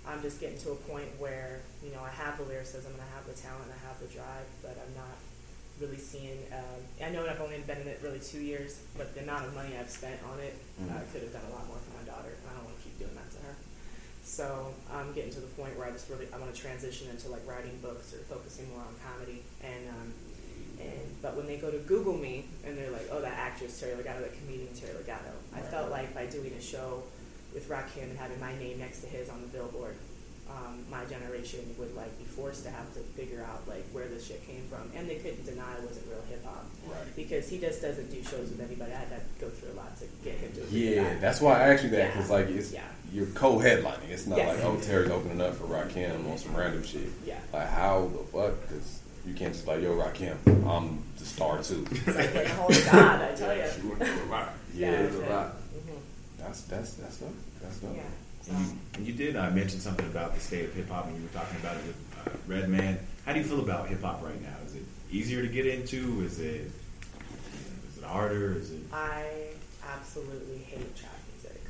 I'm 0.08 0.21
just 0.21 0.39
getting 0.39 0.58
to 0.60 0.71
a 0.71 0.76
point 0.76 1.08
where 1.17 1.62
you 1.84 1.91
know 1.91 2.04
I 2.04 2.12
have 2.12 2.38
the 2.38 2.43
lyricism 2.43 2.91
and 2.91 3.02
I 3.02 3.10
have 3.15 3.26
the 3.28 3.39
talent, 3.39 3.63
and 3.65 3.74
I 3.74 3.88
have 3.88 4.00
the 4.00 4.08
drive, 4.08 4.48
but 4.62 4.76
I'm 4.76 4.93
not 4.95 5.15
really 5.80 6.00
seeing. 6.00 6.39
Um, 6.52 6.80
I 7.04 7.10
know 7.10 7.28
I've 7.28 7.41
only 7.41 7.60
been 7.67 7.82
in 7.82 7.88
it 7.88 8.00
really 8.04 8.19
two 8.19 8.39
years, 8.39 8.80
but 8.98 9.15
the 9.15 9.24
amount 9.24 9.48
of 9.48 9.56
money 9.56 9.76
I've 9.80 9.89
spent 9.89 10.19
on 10.32 10.39
it, 10.39 10.56
uh, 10.84 11.00
I 11.00 11.04
could 11.12 11.24
have 11.24 11.34
done 11.34 11.48
a 11.52 11.54
lot 11.56 11.67
more 11.67 11.80
for 11.80 11.91
my 11.95 12.04
daughter, 12.04 12.36
and 12.36 12.45
I 12.52 12.56
don't 12.56 12.65
want 12.67 12.78
to 12.78 12.84
keep 12.84 13.00
doing 13.00 13.15
that 13.15 13.32
to 13.32 13.39
her. 13.48 13.56
So 14.25 14.73
I'm 14.91 15.13
getting 15.13 15.29
to 15.31 15.39
the 15.39 15.47
point 15.53 15.77
where 15.77 15.88
I 15.88 15.91
just 15.91 16.09
really 16.09 16.27
I 16.33 16.38
want 16.38 16.53
to 16.53 16.59
transition 16.59 17.09
into 17.11 17.29
like 17.29 17.45
writing 17.47 17.77
books 17.81 18.11
or 18.11 18.17
focusing 18.25 18.67
more 18.71 18.81
on 18.81 18.95
comedy. 19.05 19.43
And 19.63 19.88
um, 19.89 20.13
and 20.81 21.21
but 21.21 21.38
when 21.38 21.45
they 21.45 21.57
go 21.57 21.69
to 21.69 21.77
Google 21.77 22.17
me 22.17 22.45
and 22.65 22.75
they're 22.75 22.89
like, 22.89 23.07
oh, 23.11 23.21
that 23.21 23.38
actress 23.38 23.79
Terry 23.79 23.95
Legato, 23.95 24.21
that 24.21 24.38
comedian 24.39 24.73
Terry 24.73 24.93
Legato, 24.97 25.31
I 25.55 25.61
felt 25.61 25.91
like 25.91 26.13
by 26.13 26.25
doing 26.25 26.51
a 26.53 26.61
show 26.61 27.03
with 27.53 27.69
Rakim 27.69 28.03
and 28.03 28.17
having 28.17 28.39
my 28.39 28.57
name 28.57 28.79
next 28.79 29.01
to 29.01 29.07
his 29.07 29.29
on 29.29 29.41
the 29.41 29.47
billboard, 29.47 29.95
um, 30.49 30.86
my 30.91 31.03
generation 31.05 31.60
would 31.77 31.95
like 31.95 32.17
be 32.17 32.23
forced 32.25 32.63
to 32.65 32.69
have 32.69 32.93
to 32.93 32.99
figure 33.19 33.43
out 33.49 33.67
like 33.67 33.84
where 33.91 34.08
this 34.08 34.27
shit 34.27 34.45
came 34.47 34.63
from, 34.69 34.89
and 34.95 35.10
they 35.10 35.15
couldn't 35.15 35.45
deny 35.45 35.73
it 35.73 35.84
wasn't 35.84 36.05
real 36.08 36.21
hip 36.29 36.45
hop 36.45 36.65
Right. 36.88 37.15
because 37.15 37.49
he 37.49 37.58
just 37.58 37.81
doesn't 37.81 38.12
do 38.12 38.21
shows 38.23 38.49
with 38.49 38.62
anybody. 38.62 38.91
I 38.93 38.97
had 38.97 39.10
to 39.10 39.19
go 39.41 39.49
through 39.49 39.71
a 39.73 39.77
lot 39.77 39.97
to 39.99 40.05
get 40.23 40.36
him 40.38 40.51
to 40.53 40.62
Yeah, 40.75 41.03
that. 41.03 41.21
that's 41.21 41.41
why 41.41 41.60
I 41.60 41.73
asked 41.73 41.84
you 41.84 41.89
that 41.91 41.97
Yeah. 41.97 42.08
because 42.12 42.29
like 42.29 42.47
it's 42.49 42.71
Yeah. 42.71 42.81
you're 43.12 43.25
co-headlining. 43.27 44.10
It's 44.10 44.27
not 44.27 44.38
Yes. 44.38 44.55
like 44.58 44.65
oh 44.65 44.77
Terry's 44.81 45.10
opening 45.10 45.41
up 45.41 45.55
for 45.55 45.65
Rakim 45.65 46.29
on 46.31 46.38
some 46.38 46.55
random 46.55 46.84
shit. 46.84 47.10
Yeah. 47.25 47.39
Like 47.51 47.69
how 47.69 48.10
the 48.13 48.23
fuck? 48.31 48.62
Because 48.62 48.99
you 49.25 49.34
can't 49.34 49.53
just 49.53 49.65
like 49.65 49.81
yo 49.81 49.95
Rakim, 49.95 50.38
I'm 50.69 51.03
the 51.17 51.25
star 51.25 51.63
too. 51.63 51.86
It's 51.89 52.05
like 52.08 52.36
a 52.36 52.91
God, 52.91 53.21
I 53.21 53.34
tell 53.36 53.55
you. 53.58 53.63
She 53.75 53.88
went 53.88 54.03
through 54.03 54.29
a 54.29 54.31
lot. 54.31 54.53
Yeah, 54.75 55.01
was 55.08 55.15
a 55.15 55.19
lot. 55.21 55.47
hmm 55.73 55.97
That's 56.38 56.62
that's 56.62 56.93
that's 56.93 57.17
dope. 57.17 57.34
That's 57.63 57.77
dope. 57.79 57.95
Yeah. 57.95 58.03
So, 58.45 58.51
And 58.53 58.60
you, 58.67 58.73
and 58.95 59.08
you 59.08 59.13
did 59.13 59.36
uh, 59.36 59.49
mention 59.51 59.79
something 59.79 60.05
about 60.05 60.34
the 60.36 60.39
state 60.39 60.65
of 60.65 60.73
hip 60.73 60.89
hop, 60.89 61.08
and 61.08 61.15
you 61.17 61.23
were 61.23 61.29
talking 61.29 61.58
about 61.60 61.77
it 61.77 61.84
with 61.88 61.97
uh, 62.27 62.29
Redman. 62.47 62.99
How 63.25 63.34
do 63.34 63.39
you 63.39 63.45
feel 63.45 63.60
about 63.60 63.88
hip 63.88 64.01
hop 64.03 64.23
right 64.23 64.39
now? 64.41 64.55
Is 64.67 64.75
it 64.75 64.84
easier 65.12 65.41
to 65.41 65.47
get 65.47 65.65
into? 65.65 66.21
Is 66.21 66.39
it 66.39 66.69
is 67.91 67.97
it 67.97 68.03
harder? 68.03 68.55
Is 68.58 68.71
it 68.71 68.81
I 68.93 69.25
absolutely 69.97 70.58
hate 70.60 70.95
trap 70.95 71.12
music. 71.34 71.62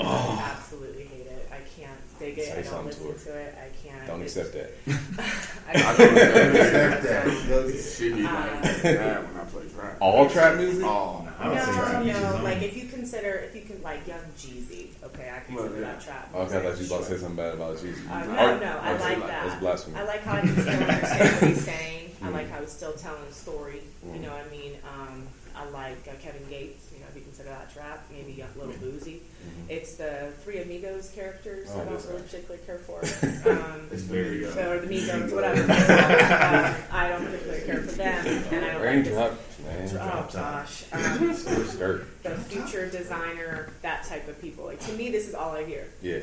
Oh. 0.00 0.44
Absolutely 0.54 1.04
hate 1.04 1.26
it. 1.26 1.50
I 1.50 1.60
can't 1.80 2.18
dig 2.18 2.38
it. 2.38 2.50
I 2.52 2.54
don't 2.56 2.64
something 2.64 2.92
to 2.94 3.08
listen 3.08 3.32
to, 3.32 3.38
it. 3.38 3.54
I 3.58 3.88
can't. 3.88 4.06
Don't 4.06 4.22
It's- 4.22 4.36
accept 4.36 4.84
that. 4.86 5.24
I 5.68 5.72
I 5.92 5.96
don't 5.96 6.14
don't 6.14 6.56
accept 6.56 7.02
that. 7.04 7.84
She 7.98 8.12
be 8.12 8.22
like 8.22 8.34
Uh, 8.34 8.82
mad 8.84 9.24
when 9.32 9.40
I 9.40 9.44
play 9.50 9.62
trap. 9.74 9.96
All 10.00 10.28
trap 10.28 10.56
music? 10.58 10.84
All. 10.84 11.26
I 11.38 11.48
would 11.48 11.58
say 11.58 11.64
trap 11.72 11.92
No, 11.92 12.00
music's 12.04 12.22
no. 12.24 12.36
on. 12.36 12.44
Like 12.44 12.62
if 12.62 12.76
you 12.76 12.87
consider, 13.10 13.36
if 13.38 13.54
you 13.54 13.62
can, 13.62 13.82
like 13.82 14.06
Young 14.06 14.20
Jeezy. 14.36 14.88
Okay, 15.02 15.30
I 15.34 15.40
consider 15.40 15.68
Well, 15.70 15.80
yeah. 15.80 15.92
that 15.92 16.00
trap. 16.00 16.28
Okay, 16.34 16.42
I 16.42 16.46
thought 16.46 16.54
you 16.56 16.62
music, 16.62 16.80
was 16.80 16.90
about 16.90 16.98
to 16.98 17.04
say 17.14 17.16
something 17.18 17.36
bad 17.36 17.54
about 17.54 17.76
Jeezy. 17.76 18.10
Uh, 18.10 18.24
no, 18.26 18.38
Art- 18.38 18.60
no, 18.60 18.66
I 18.68 18.92
art- 18.92 19.00
like 19.00 19.18
That's 19.26 19.50
that. 19.50 19.60
blasphemy. 19.60 19.96
I 19.98 20.04
like 20.04 20.22
how 20.22 20.36
I 20.36 20.40
can 20.40 20.52
still 20.52 20.68
understand 20.68 21.32
what 21.40 21.48
he's 21.50 21.64
saying. 21.64 22.10
I 22.20 22.26
Mm. 22.28 22.32
like 22.32 22.50
how 22.50 22.60
he's 22.60 22.72
still 22.72 22.92
telling 22.92 23.22
a 23.22 23.32
story. 23.32 23.82
You 24.04 24.10
Mm. 24.12 24.20
know 24.22 24.30
what 24.30 24.44
I 24.46 24.50
mean? 24.50 24.72
Um, 24.84 25.26
I 25.56 25.64
like 25.70 26.06
uh, 26.06 26.12
Kevin 26.22 26.42
Gates. 26.50 26.86
You 26.92 27.00
know, 27.00 27.06
if 27.10 27.16
you 27.16 27.22
consider 27.22 27.48
that 27.48 27.72
trap, 27.72 28.04
maybe 28.12 28.40
a 28.42 28.48
little 28.58 28.74
boozy. 28.74 29.22
Mhm. 29.48 29.70
It's 29.70 29.94
the 29.94 30.32
Three 30.44 30.58
Amigos 30.62 31.10
characters 31.14 31.68
Oh, 31.72 31.80
I 31.80 31.84
don't 31.84 32.06
really 32.06 32.22
particularly 32.22 32.64
care 32.66 32.78
for. 32.78 33.00
Um, 33.48 33.88
it's 33.90 34.02
very 34.02 34.44
uh, 34.46 34.50
so, 34.50 34.72
or 34.72 34.78
the 34.80 34.86
Migos, 34.86 35.32
whatever. 35.34 35.62
uh, 35.72 36.74
I 36.92 37.08
don't 37.08 37.24
particularly 37.24 37.62
care 37.64 37.80
for 37.82 37.92
them, 37.92 38.26
and 38.52 38.64
I 38.64 38.72
don't 38.72 38.84
like 38.84 39.04
this. 39.04 39.92
Man. 39.92 39.98
Oh 40.00 40.28
gosh, 40.32 40.84
um, 40.92 41.34
Skirt, 41.34 41.66
skirt. 41.68 42.22
the 42.22 42.30
future 42.30 42.88
designer, 42.90 43.70
that 43.82 44.04
type 44.04 44.28
of 44.28 44.40
people. 44.40 44.64
Like 44.66 44.80
to 44.86 44.92
me, 44.92 45.10
this 45.10 45.26
is 45.28 45.34
all 45.34 45.52
I 45.52 45.64
hear. 45.64 45.86
Yeah. 46.02 46.20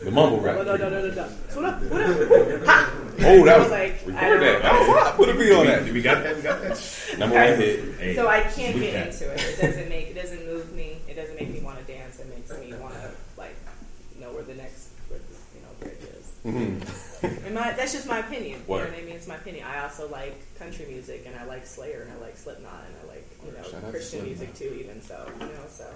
The 0.00 0.10
mumble 0.10 0.40
rap. 0.40 0.56
Oh, 0.58 0.64
that 0.64 0.80
was 3.58 3.62
was 3.62 3.70
like, 3.70 4.02
I 4.06 4.06
record 4.06 4.40
don't- 4.40 4.62
that. 4.62 4.72
Oh, 4.72 4.88
what? 4.88 5.14
Put 5.16 5.28
a 5.28 5.34
beat 5.34 5.52
on 5.52 5.66
that. 5.66 5.84
we 5.84 6.02
got 6.02 6.22
that. 6.24 6.36
We 6.36 6.42
got 6.42 6.60
that. 6.62 7.14
Number 7.18 7.36
one 7.36 7.56
hit. 7.56 8.16
So 8.16 8.26
I 8.28 8.40
can't 8.42 8.76
get 8.78 9.06
into 9.06 9.32
it. 9.32 9.40
It 9.40 9.60
doesn't 9.60 9.88
make 9.88 10.08
it 10.08 10.14
doesn't 10.14 10.44
move 10.46 10.72
me. 10.74 10.98
It 11.08 11.14
doesn't 11.14 11.36
make 11.38 11.50
me 11.52 11.60
want 11.60 11.78
to 11.78 11.84
dance. 11.92 12.18
It 12.18 12.28
makes 12.28 12.50
me 12.58 12.74
want 12.78 12.94
to 12.94 13.10
like 13.38 13.54
know 14.20 14.32
where 14.32 14.42
the 14.42 14.54
next 14.54 14.88
where 15.08 15.18
the, 15.20 15.24
you 15.56 15.62
know 15.62 15.92
Mhm. 16.44 17.52
My, 17.54 17.72
that's 17.72 17.92
just 17.92 18.08
my 18.08 18.18
opinion. 18.18 18.62
You 18.66 18.74
know 18.74 18.80
what 18.84 18.94
I 18.94 19.02
mean? 19.02 19.14
It's 19.14 19.28
my 19.28 19.36
opinion. 19.36 19.64
I 19.64 19.82
also 19.84 20.08
like 20.08 20.34
country 20.58 20.86
music 20.86 21.24
and 21.26 21.36
I 21.36 21.44
like 21.44 21.66
Slayer 21.66 22.02
and 22.02 22.10
I 22.12 22.16
like 22.24 22.36
Slipknot 22.36 22.84
and 22.86 22.94
I 23.04 23.14
like 23.14 23.30
you 23.44 23.52
Word. 23.52 23.64
Shout 23.70 23.82
know 23.84 23.90
Christian 23.90 24.24
music 24.24 24.54
too. 24.54 24.76
Even 24.80 25.00
so, 25.02 25.28
you 25.38 25.46
know, 25.46 25.66
so 25.68 25.86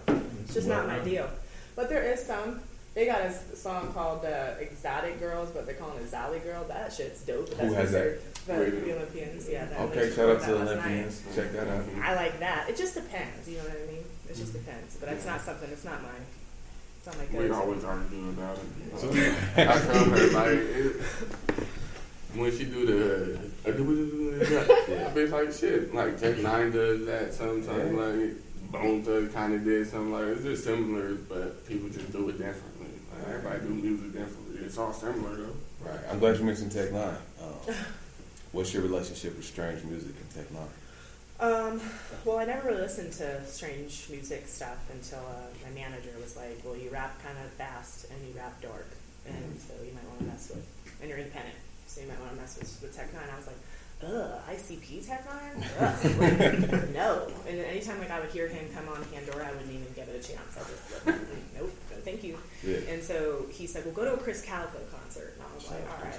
it's 0.44 0.54
just 0.54 0.68
not 0.68 0.86
my 0.86 0.98
deal. 1.00 1.28
But 1.74 1.88
there 1.88 2.02
is 2.02 2.24
some. 2.24 2.60
They 2.94 3.04
got 3.06 3.20
a 3.22 3.32
song 3.56 3.92
called 3.92 4.24
uh, 4.24 4.54
"Exotic 4.60 5.18
Girls," 5.20 5.50
but 5.50 5.66
they're 5.66 5.74
calling 5.74 5.98
it 5.98 6.10
"Zally 6.10 6.42
Girl." 6.42 6.64
That 6.64 6.92
shit's 6.92 7.22
dope. 7.22 7.50
But 7.50 7.58
Who 7.66 7.70
that's 7.74 7.90
has 7.90 7.92
that? 7.92 8.46
The, 8.46 8.70
the 8.70 8.94
Olympians, 8.96 9.48
yeah. 9.50 9.66
That 9.66 9.80
Okay, 9.80 10.10
shout 10.14 10.28
out 10.30 10.40
to 10.42 10.52
the 10.52 10.58
night. 10.64 10.68
Olympians. 10.78 11.22
Check 11.34 11.52
that 11.52 11.66
out. 11.68 11.84
I 12.02 12.14
like 12.14 12.38
that. 12.40 12.70
It 12.70 12.76
just 12.76 12.94
depends. 12.94 13.48
You 13.48 13.56
know 13.58 13.64
what 13.64 13.72
I 13.72 13.92
mean? 13.92 14.04
It 14.30 14.36
just 14.36 14.52
depends. 14.52 14.96
But 14.96 15.10
it's 15.10 15.26
not 15.26 15.40
something. 15.42 15.68
It's 15.70 15.84
not 15.84 16.00
mine. 16.02 16.24
It's 17.06 17.32
We 17.32 17.50
always 17.50 17.84
arguing 17.84 18.30
about 18.30 18.58
it. 18.58 18.98
So- 18.98 19.10
I 19.56 19.64
tell 19.64 20.04
her 20.04 20.30
like, 20.30 20.58
it, 20.58 20.96
when 22.34 22.50
she 22.56 22.64
do 22.64 22.84
the, 22.86 23.34
uh, 23.34 23.72
Yeah. 24.50 25.06
I 25.06 25.10
be 25.10 25.26
like 25.26 25.52
shit. 25.52 25.94
Like 25.94 26.18
Tech 26.18 26.36
N9ne 26.36 26.72
does 26.72 27.06
that 27.06 27.32
sometimes. 27.32 27.66
Yeah. 27.68 28.00
Like 28.00 28.72
Bone 28.72 29.02
Thugs 29.04 29.32
kind 29.32 29.54
of 29.54 29.64
did 29.64 29.88
something 29.88 30.12
like 30.12 30.24
it's 30.24 30.42
just 30.42 30.64
similar, 30.64 31.14
but 31.14 31.66
people 31.66 31.88
just 31.88 32.10
do 32.10 32.28
it 32.28 32.38
differently. 32.38 32.88
Like 33.14 33.28
everybody 33.28 33.60
do 33.60 33.68
music 33.68 34.12
differently. 34.12 34.64
It's 34.64 34.76
all 34.76 34.92
similar 34.92 35.36
though. 35.36 35.56
Right. 35.84 36.00
I'm 36.10 36.18
glad 36.18 36.38
you 36.38 36.44
mentioned 36.44 36.72
Tech 36.72 36.90
N9ne. 36.90 37.16
Um, 37.42 37.74
what's 38.52 38.74
your 38.74 38.82
relationship 38.82 39.36
with 39.36 39.44
strange 39.46 39.84
music 39.84 40.14
and 40.20 40.30
Tech 40.34 40.52
N9ne? 40.52 40.66
Um, 41.38 41.80
well, 42.24 42.38
I 42.38 42.44
never 42.46 42.68
really 42.68 42.80
listened 42.80 43.12
to 43.14 43.44
strange 43.46 44.06
music 44.10 44.46
stuff 44.48 44.78
until 44.90 45.18
uh, 45.20 45.46
my 45.64 45.70
manager 45.74 46.10
was 46.20 46.34
like, 46.36 46.60
"Well, 46.64 46.76
you 46.76 46.88
rap 46.90 47.22
kind 47.22 47.36
of 47.44 47.50
fast 47.52 48.06
and 48.10 48.16
you 48.26 48.32
rap 48.34 48.60
dark, 48.62 48.86
and 49.26 49.36
Mhm. 49.54 49.60
so 49.60 49.74
you 49.84 49.92
might 49.92 50.06
want 50.08 50.20
to 50.20 50.24
mess 50.26 50.48
with, 50.48 50.64
and 51.00 51.10
you're 51.10 51.18
independent, 51.18 51.56
so 51.86 52.00
you 52.00 52.08
might 52.08 52.18
want 52.20 52.32
to 52.32 52.40
mess 52.40 52.56
with, 52.58 52.72
with 52.80 52.96
Tech 52.96 53.12
N9ne." 53.12 53.32
I 53.34 53.36
was 53.36 53.46
like, 53.48 53.60
"Ugh, 54.02 54.40
ICP 54.48 55.06
Tech 55.06 55.28
N9ne? 55.28 55.66
Ugh, 55.76 56.70
like, 56.72 56.90
no." 56.96 57.28
And 57.46 57.58
anytime 57.60 57.98
like 58.00 58.10
I 58.10 58.20
would 58.20 58.30
hear 58.30 58.48
him 58.48 58.72
come 58.72 58.88
on 58.88 59.04
Pandora, 59.12 59.46
I 59.48 59.50
wouldn't 59.52 59.70
even 59.72 59.92
give 59.94 60.08
it 60.08 60.16
a 60.16 60.26
chance. 60.26 60.56
I 60.56 60.60
just 60.64 61.06
like, 61.06 61.16
nope, 61.54 61.72
no, 61.92 61.96
thank 62.00 62.24
you. 62.24 62.38
Yeah. 62.64 62.78
And 62.88 63.02
so 63.04 63.44
he 63.52 63.66
said, 63.66 63.84
"Well, 63.84 63.92
go 63.92 64.04
to 64.06 64.14
a 64.14 64.18
Krizz 64.24 64.42
Kaliko 64.42 64.80
concert," 64.90 65.34
and 65.36 65.44
I 65.44 65.54
was 65.54 65.68
like, 65.68 65.84
"All 65.84 66.00
right." 66.02 66.16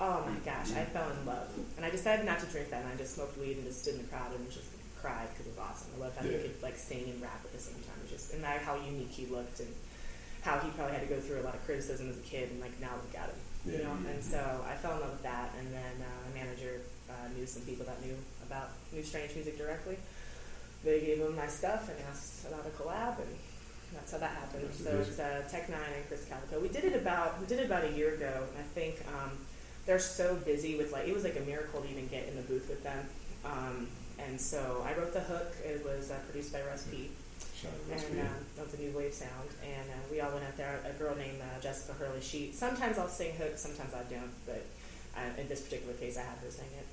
Oh 0.00 0.24
my 0.26 0.34
gosh, 0.44 0.72
I 0.74 0.84
fell 0.90 1.08
in 1.10 1.24
love. 1.26 1.48
And 1.76 1.86
I 1.86 1.90
decided 1.90 2.26
not 2.26 2.40
to 2.40 2.46
drink 2.46 2.70
that, 2.70 2.82
and 2.82 2.90
I 2.92 2.96
just 2.96 3.14
smoked 3.14 3.38
weed 3.38 3.56
and 3.58 3.64
just 3.64 3.82
stood 3.82 3.94
in 3.94 4.02
the 4.02 4.08
crowd 4.10 4.34
and 4.34 4.42
just 4.50 4.66
cried 5.00 5.28
because 5.32 5.46
it 5.46 5.54
was 5.54 5.62
awesome. 5.62 5.90
I 5.96 6.00
loved 6.02 6.18
how 6.18 6.24
Yeah. 6.26 6.38
he 6.38 6.48
could 6.50 6.62
like 6.62 6.76
sing 6.76 7.04
and 7.10 7.22
rap 7.22 7.40
at 7.44 7.52
the 7.52 7.58
same 7.62 7.78
time. 7.86 8.00
Just 8.10 8.34
and 8.34 8.44
how 8.44 8.74
unique 8.74 9.10
he 9.10 9.26
looked 9.26 9.60
and 9.60 9.70
how 10.42 10.58
he 10.58 10.68
probably 10.74 10.92
had 10.98 11.06
to 11.08 11.12
go 11.14 11.20
through 11.20 11.40
a 11.40 11.46
lot 11.46 11.54
of 11.54 11.64
criticism 11.64 12.10
as 12.10 12.18
a 12.18 12.26
kid, 12.26 12.50
and 12.50 12.60
like 12.60 12.74
now 12.80 12.90
look 12.96 13.14
at 13.14 13.30
him, 13.30 13.38
you 13.66 13.72
Yeah. 13.78 13.86
know. 13.86 13.96
And 14.10 14.22
so 14.24 14.40
I 14.68 14.74
fell 14.76 14.94
in 14.98 15.00
love 15.00 15.12
with 15.12 15.22
that, 15.22 15.50
and 15.58 15.72
then 15.72 15.94
uh, 16.02 16.28
my 16.28 16.42
manager 16.44 16.80
uh, 17.08 17.28
knew 17.36 17.46
some 17.46 17.62
people 17.62 17.86
that 17.86 18.02
knew 18.04 18.16
about 18.42 18.70
New 18.92 19.02
Strange 19.04 19.34
Music 19.36 19.56
directly. 19.56 19.96
They 20.82 21.00
gave 21.00 21.18
him 21.20 21.36
my 21.36 21.46
stuff 21.46 21.88
and 21.88 21.96
asked 22.10 22.44
about 22.46 22.66
a 22.66 22.70
collab, 22.70 23.18
and 23.22 23.32
that's 23.94 24.10
how 24.12 24.18
that 24.18 24.32
happened. 24.36 24.64
That's 24.68 24.82
So 24.84 24.90
amazing. 24.90 25.12
it's 25.12 25.20
uh, 25.20 25.48
Tech 25.48 25.68
N9ne 25.70 25.96
and 26.02 26.04
Krizz 26.10 26.26
Kaliko. 26.28 26.60
We 26.60 26.68
did 26.68 26.84
it 26.84 26.96
about 26.96 27.40
we 27.40 27.46
did 27.46 27.60
it 27.60 27.66
about 27.66 27.84
a 27.84 27.92
year 27.92 28.14
ago, 28.14 28.42
and 28.50 28.58
I 28.58 28.66
think 28.74 29.00
um, 29.08 29.30
they're 29.86 29.98
so 29.98 30.36
busy 30.36 30.76
with 30.76 30.92
like 30.92 31.06
it 31.06 31.14
was 31.14 31.24
like 31.24 31.36
a 31.36 31.40
miracle 31.40 31.80
to 31.80 31.88
even 31.90 32.06
get 32.08 32.28
in 32.28 32.36
the 32.36 32.42
booth 32.42 32.68
with 32.68 32.82
them. 32.82 33.06
Um, 33.44 33.88
and 34.18 34.40
so 34.40 34.84
I 34.86 34.98
wrote 34.98 35.12
the 35.12 35.20
hook. 35.20 35.52
It 35.64 35.84
was 35.84 36.10
uh, 36.10 36.14
produced 36.30 36.52
by 36.52 36.62
Russ 36.62 36.84
P. 36.90 37.10
Shout 37.60 37.72
out 37.72 37.86
to 37.86 37.92
Russ 37.92 38.04
And 38.04 38.14
P. 38.14 38.20
uh, 38.20 38.62
of 38.62 38.72
the 38.72 38.78
New 38.78 38.90
Wave 38.96 39.12
Sound, 39.12 39.48
and 39.62 39.90
uh, 39.90 39.94
we 40.10 40.20
all 40.20 40.30
went 40.32 40.44
out 40.44 40.56
there. 40.56 40.80
A 40.88 40.92
girl 40.98 41.14
named 41.16 41.40
uh, 41.42 41.60
Jessica 41.60 41.92
Hurley. 41.94 42.20
She 42.20 42.52
sometimes 42.52 42.96
I'll 42.98 43.08
sing 43.08 43.34
hooks, 43.36 43.60
sometimes 43.60 43.92
I 43.92 44.02
don't. 44.12 44.32
But 44.46 44.64
uh, 45.16 45.40
in 45.40 45.48
this 45.48 45.60
particular 45.62 45.94
case, 45.94 46.16
I 46.16 46.22
had 46.22 46.38
her 46.42 46.50
sing 46.50 46.68
it. 46.78 46.86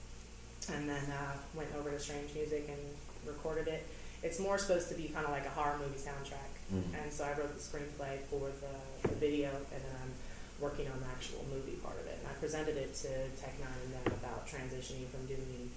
And 0.73 0.89
then 0.89 1.03
uh, 1.11 1.37
went 1.55 1.69
over 1.77 1.89
to 1.91 1.99
Strange 1.99 2.33
Music 2.35 2.65
and 2.69 2.79
recorded 3.25 3.67
it. 3.67 3.85
It's 4.23 4.39
more 4.39 4.57
supposed 4.59 4.89
to 4.89 4.95
be 4.95 5.05
kind 5.09 5.25
of 5.25 5.31
like 5.31 5.45
a 5.45 5.49
horror 5.49 5.77
movie 5.79 5.97
soundtrack. 5.97 6.51
Mhm. 6.73 7.01
And 7.03 7.11
so 7.11 7.23
I 7.23 7.29
wrote 7.39 7.53
the 7.53 7.59
screenplay 7.61 8.19
for 8.29 8.49
the, 8.61 9.07
the 9.09 9.15
video, 9.15 9.49
and 9.49 9.81
then 9.83 9.95
I'm 10.03 10.13
working 10.62 10.88
on 10.88 10.99
the 11.01 11.07
actual 11.09 11.43
movie 11.51 11.76
part 11.82 11.97
of 11.99 12.05
it. 12.05 12.18
And 12.22 12.28
I 12.30 12.34
presented 12.39 12.78
it 12.78 12.93
to 13.03 13.09
Tech 13.41 13.57
N9ne 13.57 13.82
and 13.86 13.93
them 14.05 14.14
about 14.22 14.47
transitioning 14.47 15.09
from 15.09 15.26
doing 15.26 15.70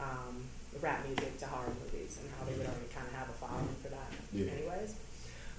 um, 0.00 0.42
rap 0.80 1.04
music 1.06 1.38
to 1.38 1.46
horror 1.46 1.72
movies 1.84 2.18
and 2.20 2.26
how 2.38 2.44
they 2.48 2.56
would 2.56 2.66
already 2.66 2.88
kind 2.94 3.06
of 3.06 3.12
have 3.14 3.28
a 3.28 3.36
following 3.36 3.76
for 3.82 3.88
that, 3.92 4.08
Yeah. 4.32 4.50
anyways. 4.50 4.94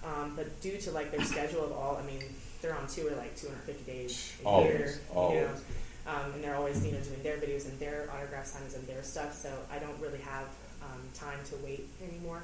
Um, 0.04 0.34
but 0.36 0.50
due 0.62 0.78
to 0.82 0.92
like 0.92 1.12
their 1.12 1.24
schedule 1.24 1.64
of 1.64 1.72
all, 1.72 1.96
I 1.98 2.02
mean, 2.04 2.24
they're 2.62 2.76
on 2.76 2.88
tour 2.88 3.12
like 3.16 3.38
250 3.38 3.86
days 3.86 4.34
a 4.44 4.48
Always, 4.48 4.68
year, 4.68 4.96
you 5.14 5.16
know, 5.16 5.50
um, 6.08 6.34
and 6.34 6.44
they're 6.44 6.56
always 6.56 6.84
you 6.84 6.92
know 6.92 7.00
doing 7.02 7.22
their 7.22 7.38
videos 7.38 7.66
and 7.70 7.80
their 7.80 8.10
autograph 8.12 8.46
signings 8.46 8.76
and 8.76 8.86
their 8.88 9.04
stuff. 9.04 9.34
So 9.36 9.50
I 9.72 9.78
don't 9.78 10.00
really 10.02 10.20
have 10.20 10.46
um, 10.82 11.02
time 11.14 11.38
to 11.46 11.56
wait 11.58 11.88
anymore. 12.02 12.42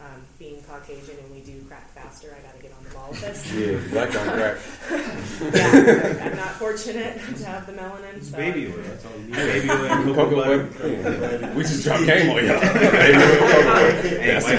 Um, 0.00 0.22
being 0.38 0.62
Caucasian 0.62 1.18
and 1.18 1.30
we 1.34 1.40
do 1.40 1.60
crack 1.68 1.90
faster, 1.92 2.34
I 2.34 2.40
got 2.42 2.56
to 2.56 2.62
get 2.62 2.72
on 2.72 2.82
the 2.84 2.90
ball 2.90 3.10
with 3.10 3.20
this. 3.20 3.52
Yeah, 3.52 3.78
black 3.90 4.08
on 4.16 4.32
crack. 4.32 4.56
yeah, 5.54 6.24
I'm 6.30 6.36
not 6.36 6.52
fortunate 6.52 7.20
to 7.36 7.44
have 7.44 7.66
the 7.66 7.72
melanin. 7.74 8.22
So 8.24 8.36
baby 8.38 8.68
oil. 8.68 8.76
That's 8.82 9.04
all 9.04 9.12
you 9.12 9.26
need. 9.26 9.34
Baby 9.34 9.70
oil 9.70 9.84
and 9.84 10.04
cocoa 10.06 10.24
Cocoa 10.24 10.36
butter. 10.36 10.64
butter. 10.64 11.52
We 11.54 11.62
just 11.64 11.84
dropped 11.84 12.06
game 12.06 12.30
on 12.30 12.44
y'all. 12.46 12.60
Baby 12.90 13.18
oil, 13.18 13.38
cocoa 13.38 13.64
butter. 13.64 13.92
Hey, 14.08 14.26
That's 14.32 14.46
the 14.46 14.56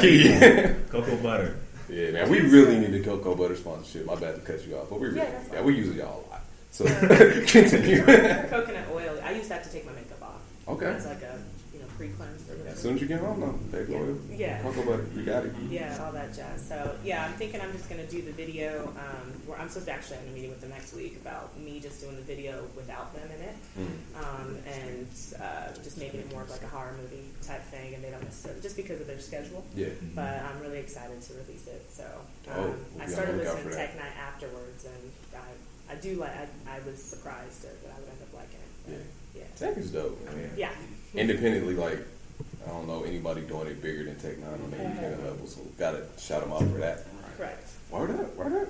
key. 0.77 0.89
Cocoa 0.91 1.17
butter. 1.23 1.55
Yeah, 1.89 2.11
man, 2.11 2.29
we 2.29 2.39
really 2.41 2.77
need 2.77 2.93
a 2.93 3.03
cocoa 3.03 3.33
butter 3.35 3.55
sponsorship. 3.55 4.05
My 4.05 4.15
bad 4.15 4.35
to 4.35 4.41
cut 4.41 4.65
you 4.67 4.77
off, 4.77 4.89
but 4.91 4.99
we 4.99 5.07
really, 5.07 5.21
Yeah, 5.21 5.41
yeah, 5.53 5.61
we 5.63 5.75
use 5.75 5.95
y'all 5.95 6.23
a 6.27 6.29
lot. 6.31 6.41
So 6.69 6.85
continue. 6.85 8.03
coconut 8.03 8.87
oil. 8.93 9.19
I 9.23 9.31
use 9.31 9.47
that 9.49 9.63
to 9.63 9.71
take 9.71 9.85
my 9.87 9.91
makeup 9.93 10.21
off. 10.21 10.41
Okay. 10.67 10.85
It's 10.85 11.05
like 11.07 11.23
a 11.23 11.39
you 11.73 11.79
know 11.79 11.85
pre 11.97 12.09
cleanse 12.09 12.40
or 12.40 12.40
whatever. 12.40 12.40
As 12.81 12.85
soon 12.89 12.95
as 12.95 13.01
you 13.03 13.07
get 13.07 13.19
home, 13.19 13.39
no, 13.39 13.51
baby 13.71 13.93
Yeah. 13.93 13.99
oil, 13.99 14.17
Yeah. 14.31 14.61
cocoa 14.63 14.81
butter, 14.81 15.05
you 15.15 15.21
got 15.23 15.45
it. 15.45 15.53
Yeah, 15.69 16.01
all 16.03 16.11
that 16.13 16.33
jazz. 16.33 16.65
So 16.67 16.97
yeah, 17.03 17.23
I'm 17.27 17.33
thinking 17.33 17.61
I'm 17.61 17.71
just 17.73 17.87
gonna 17.87 18.07
do 18.07 18.23
the 18.23 18.31
video. 18.31 18.87
Um, 18.97 19.29
where 19.45 19.59
I'm 19.59 19.69
supposed 19.69 19.85
to 19.85 19.93
actually 19.93 20.17
have 20.17 20.25
a 20.25 20.31
meeting 20.31 20.49
with 20.49 20.61
them 20.61 20.71
next 20.71 20.95
week 20.95 21.15
about 21.21 21.55
me 21.59 21.79
just 21.79 22.01
doing 22.01 22.15
the 22.15 22.23
video 22.23 22.65
without 22.75 23.13
them 23.13 23.29
in 23.37 23.41
it, 23.49 23.55
Mm. 23.77 24.17
um, 24.17 24.57
and 24.65 25.07
uh, 25.39 25.71
just 25.83 25.99
making 25.99 26.21
it 26.21 26.31
more 26.33 26.41
of 26.41 26.49
like 26.49 26.63
a 26.63 26.67
horror 26.69 26.95
movie 26.99 27.29
type 27.45 27.61
thing. 27.69 27.93
And 27.93 28.03
they 28.03 28.09
don't 28.09 28.23
necessarily 28.23 28.61
just 28.61 28.75
because 28.75 28.99
of 28.99 29.05
their 29.05 29.19
schedule. 29.19 29.63
Yeah. 29.75 29.89
But 30.15 30.41
I'm 30.41 30.59
really 30.59 30.79
excited 30.79 31.21
to 31.21 31.33
release 31.35 31.67
it. 31.67 31.85
So 31.93 32.03
um, 32.49 32.57
Oh, 32.57 32.75
we'll 32.95 33.03
I 33.03 33.05
started 33.05 33.37
listening 33.37 33.69
to. 33.69 33.75
Tech 33.75 33.93
N9ne 33.95 34.17
afterwards, 34.17 34.85
and 34.85 35.11
I, 35.37 35.93
I 35.93 35.95
do 36.01 36.15
like. 36.15 36.31
I, 36.31 36.47
I 36.65 36.79
was 36.89 36.97
surprised 36.97 37.61
that 37.61 37.77
I 37.93 37.99
would 37.99 38.09
end 38.09 38.21
up 38.25 38.33
liking 38.33 38.57
it. 38.57 38.71
But, 38.89 39.39
yeah. 39.39 39.45
Tech 39.55 39.77
is 39.77 39.91
dope. 39.91 40.17
man. 40.25 40.49
Yeah. 40.57 40.71
Independently, 41.13 41.75
like 41.75 41.99
I 42.65 42.69
don't 42.69 42.87
know 42.87 43.03
anybody 43.03 43.41
doing 43.41 43.67
it 43.67 43.81
bigger 43.81 44.03
than 44.03 44.15
Tech 44.15 44.37
N9ne 44.37 44.63
on 44.63 44.71
the 44.71 44.83
independent 44.83 45.23
level, 45.23 45.47
so 45.47 45.61
we 45.61 45.71
gotta 45.77 46.03
shout 46.19 46.41
them 46.41 46.53
out 46.53 46.59
for 46.59 46.79
that. 46.79 47.05
Correct. 47.37 47.69
Word 47.89 48.11
up, 48.11 48.35
word 48.35 48.61
up. 48.61 48.67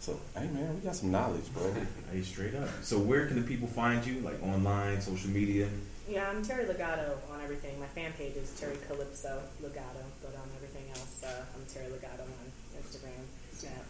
So, 0.00 0.18
hey 0.36 0.46
man, 0.48 0.74
we 0.74 0.80
got 0.80 0.94
some 0.94 1.10
knowledge, 1.10 1.52
bro. 1.52 1.74
Hey, 2.12 2.22
straight 2.22 2.54
up. 2.54 2.68
So 2.82 2.98
where 2.98 3.26
can 3.26 3.36
the 3.36 3.46
people 3.46 3.68
find 3.68 4.04
you? 4.06 4.20
Like 4.20 4.42
online, 4.42 5.00
social 5.00 5.30
media? 5.30 5.68
Yeah, 6.08 6.30
I'm 6.30 6.42
Terry 6.42 6.64
Legato 6.64 7.18
on 7.30 7.42
everything. 7.42 7.78
My 7.78 7.86
fan 7.86 8.12
page 8.16 8.34
is 8.36 8.58
Terry 8.58 8.76
Calypso 8.86 9.42
Legato, 9.60 10.00
but 10.22 10.34
on 10.36 10.48
everything 10.56 10.88
else, 10.90 11.22
uh, 11.22 11.44
I'm 11.54 11.66
Terry 11.66 11.90
Legato 11.90 12.22
on 12.22 12.80
Instagram, 12.80 13.26
Snap, 13.52 13.84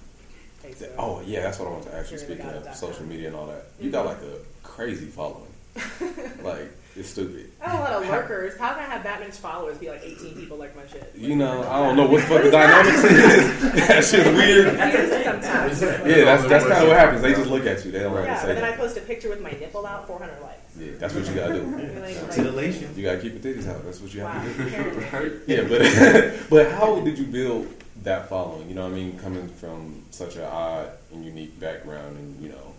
Facebook. 0.64 0.94
Oh 0.98 1.22
yeah, 1.24 1.42
that's 1.42 1.60
what 1.60 1.68
I 1.68 1.70
want 1.70 1.84
to 1.84 1.94
ask 1.94 2.10
you. 2.10 2.18
Terry 2.18 2.34
Speaking 2.34 2.50
of 2.50 2.74
social 2.74 3.04
media 3.04 3.28
and 3.28 3.36
all 3.36 3.46
that, 3.46 3.66
you 3.78 3.90
got 3.90 4.06
like 4.06 4.18
a 4.22 4.38
crazy 4.64 5.06
following. 5.06 5.52
like 6.42 6.72
it's 6.99 7.11
stupid. 7.11 7.51
I 7.62 7.70
have 7.70 7.80
a 7.80 7.82
lot 7.82 8.03
of 8.03 8.09
lurkers. 8.09 8.57
How 8.59 8.74
can 8.74 8.80
I 8.80 8.86
have 8.86 9.03
that 9.05 9.20
many 9.20 9.30
followers? 9.30 9.78
Be 9.78 9.88
like 9.88 10.03
18 10.03 10.34
people 10.34 10.57
like 10.57 10.74
my 10.74 10.86
shit. 10.86 11.12
You 11.16 11.36
know, 11.36 11.62
I 11.68 11.78
don't 11.78 11.96
know 11.96 12.07
what 12.07 12.22
the 12.22 12.26
fuck 12.26 12.42
the 12.42 12.51
dynamics 12.51 13.05
is. 13.05 13.72
that 13.88 14.05
shit's 14.05 14.28
weird. 14.36 14.76
That's 14.76 14.96
it 15.12 15.24
sometimes. 15.24 15.80
Yeah, 15.82 16.24
that's 16.24 16.44
that's 16.49 16.64
kind 16.66 16.82
of 16.82 16.88
what 16.88 16.96
happens. 16.99 17.22
They 17.22 17.32
just 17.34 17.49
look 17.49 17.66
at 17.66 17.84
you. 17.84 17.92
They 17.92 18.01
don't 18.01 18.12
want 18.12 18.24
Yeah, 18.26 18.34
to 18.40 18.46
but 18.46 18.55
say 18.55 18.61
then 18.61 18.64
I 18.64 18.76
post 18.76 18.96
a 18.96 19.01
picture 19.01 19.28
with 19.28 19.40
my 19.40 19.51
nipple 19.53 19.86
out, 19.86 20.07
400 20.07 20.40
likes. 20.42 20.59
Yeah, 20.78 20.92
that's 20.99 21.14
what 21.14 21.26
you 21.26 21.34
gotta 21.34 21.55
do. 21.55 21.62
Really, 21.66 22.14
like, 22.14 22.30
Titillation. 22.32 22.96
You 22.96 23.03
gotta 23.05 23.18
keep 23.18 23.32
your 23.32 23.42
titties 23.55 23.68
out. 23.68 23.84
That's 23.84 24.01
what 24.01 24.12
you 24.12 24.22
wow, 24.22 24.28
have 24.32 24.57
to 24.57 24.70
do. 24.70 24.99
apparently. 24.99 25.38
Yeah, 25.55 25.62
but 25.68 26.49
but 26.51 26.72
how 26.72 27.01
did 27.01 27.18
you 27.18 27.26
build 27.26 27.68
that 28.03 28.28
following? 28.28 28.68
You 28.68 28.74
know 28.74 28.82
what 28.84 28.92
I 28.92 28.96
mean? 28.96 29.18
Coming 29.18 29.49
from 29.49 30.03
such 30.11 30.36
an 30.36 30.42
odd 30.44 30.90
and 31.12 31.24
unique 31.24 31.59
background, 31.61 32.16
and 32.16 32.42
you 32.42 32.49
know, 32.51 32.74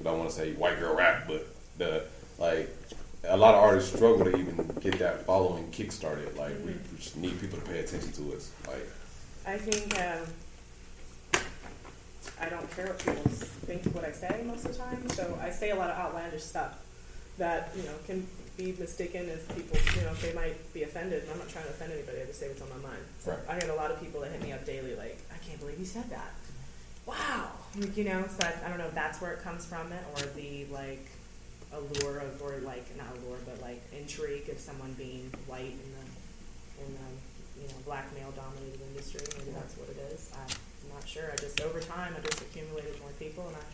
I 0.00 0.02
don't 0.04 0.18
want 0.18 0.30
to 0.30 0.36
say 0.36 0.52
white 0.54 0.78
girl 0.78 0.96
rap, 0.96 1.24
but 1.28 1.46
the 1.78 2.04
like 2.38 2.68
a 3.24 3.36
lot 3.36 3.54
of 3.54 3.62
artists 3.62 3.94
struggle 3.94 4.24
to 4.24 4.36
even 4.36 4.56
get 4.80 4.98
that 4.98 5.26
following 5.26 5.70
kick 5.70 5.92
started. 5.92 6.36
Like 6.36 6.54
we, 6.64 6.72
we 6.72 6.96
just 6.98 7.16
need 7.16 7.40
people 7.40 7.58
to 7.58 7.64
pay 7.64 7.80
attention 7.80 8.12
to 8.12 8.34
us. 8.34 8.50
Like 8.66 8.88
I 9.46 9.56
think 9.58 9.98
um, 10.00 11.42
I 12.40 12.48
don't 12.48 12.70
care 12.74 12.86
what 12.86 12.98
people 12.98 13.22
think 13.22 13.86
of 13.86 13.94
what 13.94 14.04
I 14.04 14.12
say 14.12 14.42
most 14.46 14.64
of 14.64 14.72
the 14.72 14.78
time. 14.78 15.08
So 15.10 15.38
I 15.40 15.50
say 15.50 15.70
a 15.70 15.76
lot 15.76 15.90
of 15.90 15.96
outlandish 15.98 16.42
stuff 16.42 16.78
that 17.38 17.70
you 17.76 17.82
know 17.82 17.94
can 18.06 18.26
be 18.56 18.74
mistaken 18.78 19.28
as 19.28 19.42
people. 19.54 19.78
You 19.96 20.02
know, 20.02 20.14
they 20.14 20.32
might 20.32 20.72
be 20.72 20.82
offended. 20.82 21.24
I'm 21.30 21.38
not 21.38 21.48
trying 21.48 21.64
to 21.64 21.70
offend 21.70 21.92
anybody. 21.92 22.22
I 22.22 22.24
just 22.26 22.40
say 22.40 22.48
what's 22.48 22.62
on 22.62 22.68
my 22.70 22.88
mind. 22.88 23.02
So 23.20 23.32
Right. 23.32 23.40
I 23.48 23.58
get 23.58 23.70
a 23.70 23.74
lot 23.74 23.90
of 23.90 24.00
people 24.00 24.20
that 24.22 24.32
hit 24.32 24.42
me 24.42 24.52
up 24.52 24.64
daily, 24.64 24.94
like, 24.94 25.18
"I 25.32 25.36
can't 25.46 25.60
believe 25.60 25.78
you 25.78 25.84
said 25.84 26.08
that." 26.10 26.32
Wow, 27.06 27.50
like, 27.78 27.96
you 27.96 28.04
know. 28.04 28.24
So 28.28 28.46
I, 28.46 28.66
I 28.66 28.68
don't 28.68 28.78
know 28.78 28.86
if 28.86 28.94
that's 28.94 29.20
where 29.20 29.32
it 29.32 29.42
comes 29.42 29.64
from, 29.66 29.92
it 29.92 30.04
or 30.14 30.26
the 30.34 30.66
like 30.70 31.06
allure 31.72 32.18
of, 32.18 32.40
or 32.42 32.58
like 32.64 32.84
not 32.96 33.08
allure, 33.18 33.38
but 33.46 33.60
like 33.62 33.82
intrigue 33.92 34.48
of 34.48 34.58
someone 34.58 34.92
being 34.94 35.30
white 35.46 35.74
in 35.74 35.90
the 35.94 36.04
in 36.84 36.90
the 36.94 37.62
you 37.62 37.68
know 37.68 37.78
black 37.84 38.12
male 38.14 38.32
dominated 38.32 38.80
industry. 38.90 39.20
Maybe 39.38 39.52
that's 39.52 39.76
what 39.76 39.88
it 39.88 39.98
is. 40.12 40.30
I'm 40.34 40.50
not 40.94 41.06
sure. 41.06 41.30
I 41.32 41.36
just 41.36 41.60
over 41.60 41.80
time 41.80 42.14
I 42.16 42.20
just 42.20 42.40
accumulated 42.42 42.98
more 43.00 43.12
people 43.18 43.46
and 43.46 43.56
I 43.56 43.64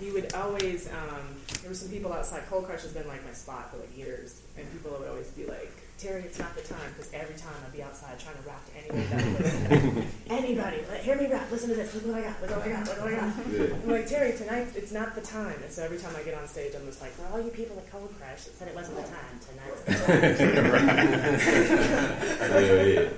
you 0.00 0.12
would 0.12 0.32
always 0.34 0.88
um, 0.88 1.36
there 1.60 1.70
were 1.70 1.74
some 1.74 1.88
people 1.88 2.12
outside. 2.12 2.42
Cold 2.48 2.66
Crush 2.66 2.82
has 2.82 2.92
been 2.92 3.08
like 3.08 3.24
my 3.24 3.32
spot 3.32 3.72
for 3.72 3.78
like 3.78 3.96
years, 3.96 4.42
and 4.56 4.70
people 4.72 4.96
would 4.98 5.08
always 5.08 5.28
be 5.28 5.44
like, 5.44 5.72
"Terry, 5.98 6.22
it's 6.22 6.38
not 6.38 6.54
the 6.54 6.62
time," 6.62 6.94
because 6.96 7.12
every 7.12 7.34
time 7.36 7.52
I'd 7.66 7.72
be 7.72 7.82
outside 7.82 8.18
trying 8.18 8.36
to 8.36 8.42
rap 8.48 8.64
to 8.66 8.72
anybody 8.78 9.02
that 9.10 10.04
anybody, 10.30 10.78
like, 10.88 11.02
hear 11.02 11.16
me 11.16 11.26
rap. 11.26 11.50
Listen 11.50 11.68
to 11.70 11.74
this. 11.74 11.92
Look 11.94 12.06
what 12.06 12.14
I 12.16 12.22
got. 12.22 12.40
Look 12.40 12.50
what 12.50 12.62
I 12.66 12.70
got. 12.70 12.86
Look 12.86 13.00
what 13.00 13.12
I 13.12 13.16
got. 13.16 13.24
I'm 13.24 13.90
like 13.90 14.06
Terry, 14.06 14.32
tonight 14.36 14.68
it's 14.74 14.92
not 14.92 15.14
the 15.14 15.20
time. 15.20 15.56
And 15.62 15.70
so 15.72 15.82
every 15.82 15.98
time 15.98 16.14
I 16.16 16.22
get 16.22 16.34
on 16.38 16.46
stage, 16.46 16.74
I'm 16.74 16.86
just 16.86 17.00
like, 17.00 17.10
"For 17.12 17.26
all 17.32 17.40
you 17.40 17.50
people 17.50 17.76
at 17.76 17.90
Cold 17.90 18.14
Crush 18.18 18.44
that 18.44 18.54
said 18.56 18.68
it 18.68 18.74
wasn't 18.74 18.96
the 18.96 19.02
time, 19.02 19.40
tonight's 19.44 19.82
the 19.82 19.94
time." 19.94 20.08
yeah, 22.64 22.82
yeah. 22.84 23.08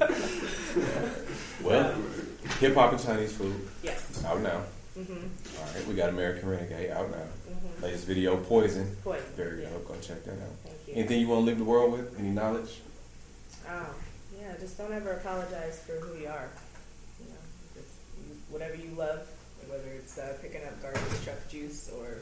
Well, 1.62 1.94
hip 2.58 2.74
hop 2.74 2.92
and 2.92 3.02
Chinese 3.02 3.32
food 3.32 3.54
yes. 3.82 4.24
out 4.24 4.40
now. 4.40 4.62
Mm-hmm. 4.98 5.58
All 5.58 5.64
right, 5.74 5.86
we 5.86 5.94
got 5.94 6.08
American 6.08 6.48
Renegade 6.48 6.90
out 6.90 7.10
now. 7.10 7.26
Latest 7.82 8.06
video, 8.06 8.36
Poison. 8.36 8.94
Poison. 9.02 9.24
Very 9.36 9.62
yeah. 9.62 9.70
dope. 9.70 9.88
Go 9.88 9.94
check 10.00 10.22
that 10.24 10.32
out. 10.32 10.38
Thank 10.64 10.76
you. 10.88 10.94
Anything 10.94 11.20
you 11.20 11.28
want 11.28 11.42
to 11.42 11.46
leave 11.46 11.58
the 11.58 11.64
world 11.64 11.92
with? 11.92 12.18
Any 12.18 12.28
knowledge? 12.28 12.80
Oh, 13.68 13.86
yeah, 14.38 14.54
just 14.60 14.76
don't 14.76 14.92
ever 14.92 15.12
apologize 15.12 15.80
for 15.86 15.92
who 15.92 16.20
you 16.20 16.28
are. 16.28 16.48
You 17.20 17.30
know, 17.30 17.40
just 17.74 17.88
whatever 18.50 18.74
you 18.74 18.90
love, 18.96 19.26
whether 19.68 19.88
it's 19.96 20.18
uh, 20.18 20.36
picking 20.42 20.62
up 20.64 20.80
garbage 20.82 21.02
truck 21.24 21.48
juice 21.48 21.90
or 21.96 22.18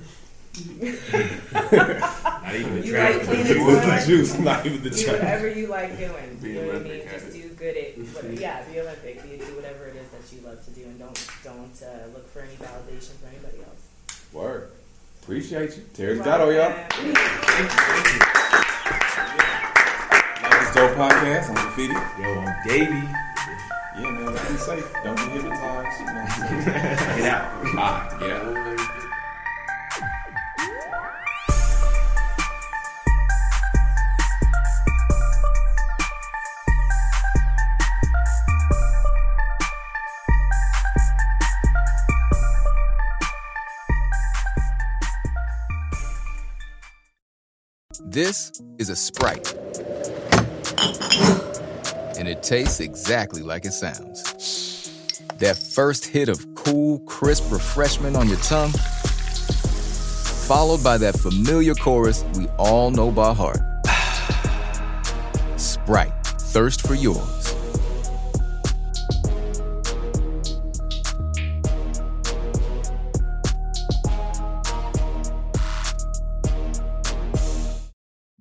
Not 0.81 2.55
even 2.55 2.81
the 2.81 2.87
You 2.87 2.93
trash. 2.93 3.15
like 3.15 3.27
but 3.27 3.27
cleaning 3.27 3.47
the 3.47 3.55
the 3.55 3.55
juice. 3.55 3.85
toilet? 3.85 4.07
juice, 4.07 4.39
not 4.39 4.67
even 4.67 4.83
the 4.83 4.91
do 4.91 5.05
trash. 5.05 5.13
whatever 5.19 5.49
you 5.49 5.67
like 5.69 5.99
doing. 5.99 6.39
Be 6.43 6.49
you 6.49 6.55
know 6.55 6.67
what 6.67 6.77
I 6.77 6.79
mean? 6.81 7.03
Just 7.11 7.33
do 7.33 7.49
good 7.51 7.77
at 7.77 7.99
whatever, 7.99 8.33
yeah, 8.35 8.65
be 8.65 8.81
Olympic. 8.81 9.23
Be, 9.23 9.37
do 9.39 9.55
whatever 9.55 9.87
it 9.87 9.97
is 9.97 10.09
that 10.11 10.37
you 10.37 10.43
love 10.47 10.65
to 10.65 10.71
do, 10.73 10.83
and 10.83 10.99
don't 10.99 11.29
don't 11.45 11.83
uh, 11.83 12.07
look 12.13 12.29
for 12.33 12.41
any 12.41 12.55
validation 12.55 13.13
from 13.19 13.29
anybody 13.29 13.59
else. 13.63 13.87
Word. 14.33 14.71
Appreciate 15.29 15.77
you. 15.77 15.83
Terry's 15.93 16.21
all 16.21 16.51
y'all. 16.51 16.71
Like 16.71 16.89
this 20.57 20.73
dope 20.73 20.97
podcast. 20.97 21.51
I'm 21.51 21.55
Graffiti. 21.55 21.93
Yo, 22.19 22.29
I'm 22.41 22.57
Davey. 22.67 23.07
Yeah, 24.01 24.11
man. 24.11 24.33
Be 24.33 24.57
safe. 24.57 24.91
Don't 25.05 25.17
get 25.17 25.29
hypnotized. 25.29 26.01
You 26.01 26.07
know 26.07 26.13
what 26.15 26.33
I'm 26.33 26.49
saying? 26.49 26.65
Get 27.19 27.27
out. 27.27 27.63
Bye. 27.77 28.17
Yeah. 28.23 28.85
This 48.19 48.51
is 48.79 48.91
a 48.91 48.97
Sprite. 48.97 49.55
And 52.19 52.27
it 52.27 52.43
tastes 52.43 52.81
exactly 52.81 53.43
like 53.43 53.65
it 53.65 53.71
sounds. 53.71 54.91
That 55.37 55.57
first 55.57 56.05
hit 56.05 56.29
of 56.29 56.45
cool, 56.57 56.99
crisp 57.07 57.45
refreshment 57.53 58.17
on 58.17 58.27
your 58.27 58.39
tongue, 58.39 58.73
followed 60.49 60.83
by 60.83 60.99
that 60.99 61.17
familiar 61.17 61.77
chorus 61.77 62.25
we 62.35 62.49
all 62.59 62.91
know 62.91 63.13
by 63.13 63.33
heart. 63.33 63.61
Sprite, 65.57 66.27
thirst 66.27 66.85
for 66.85 66.95
yours. 66.95 67.38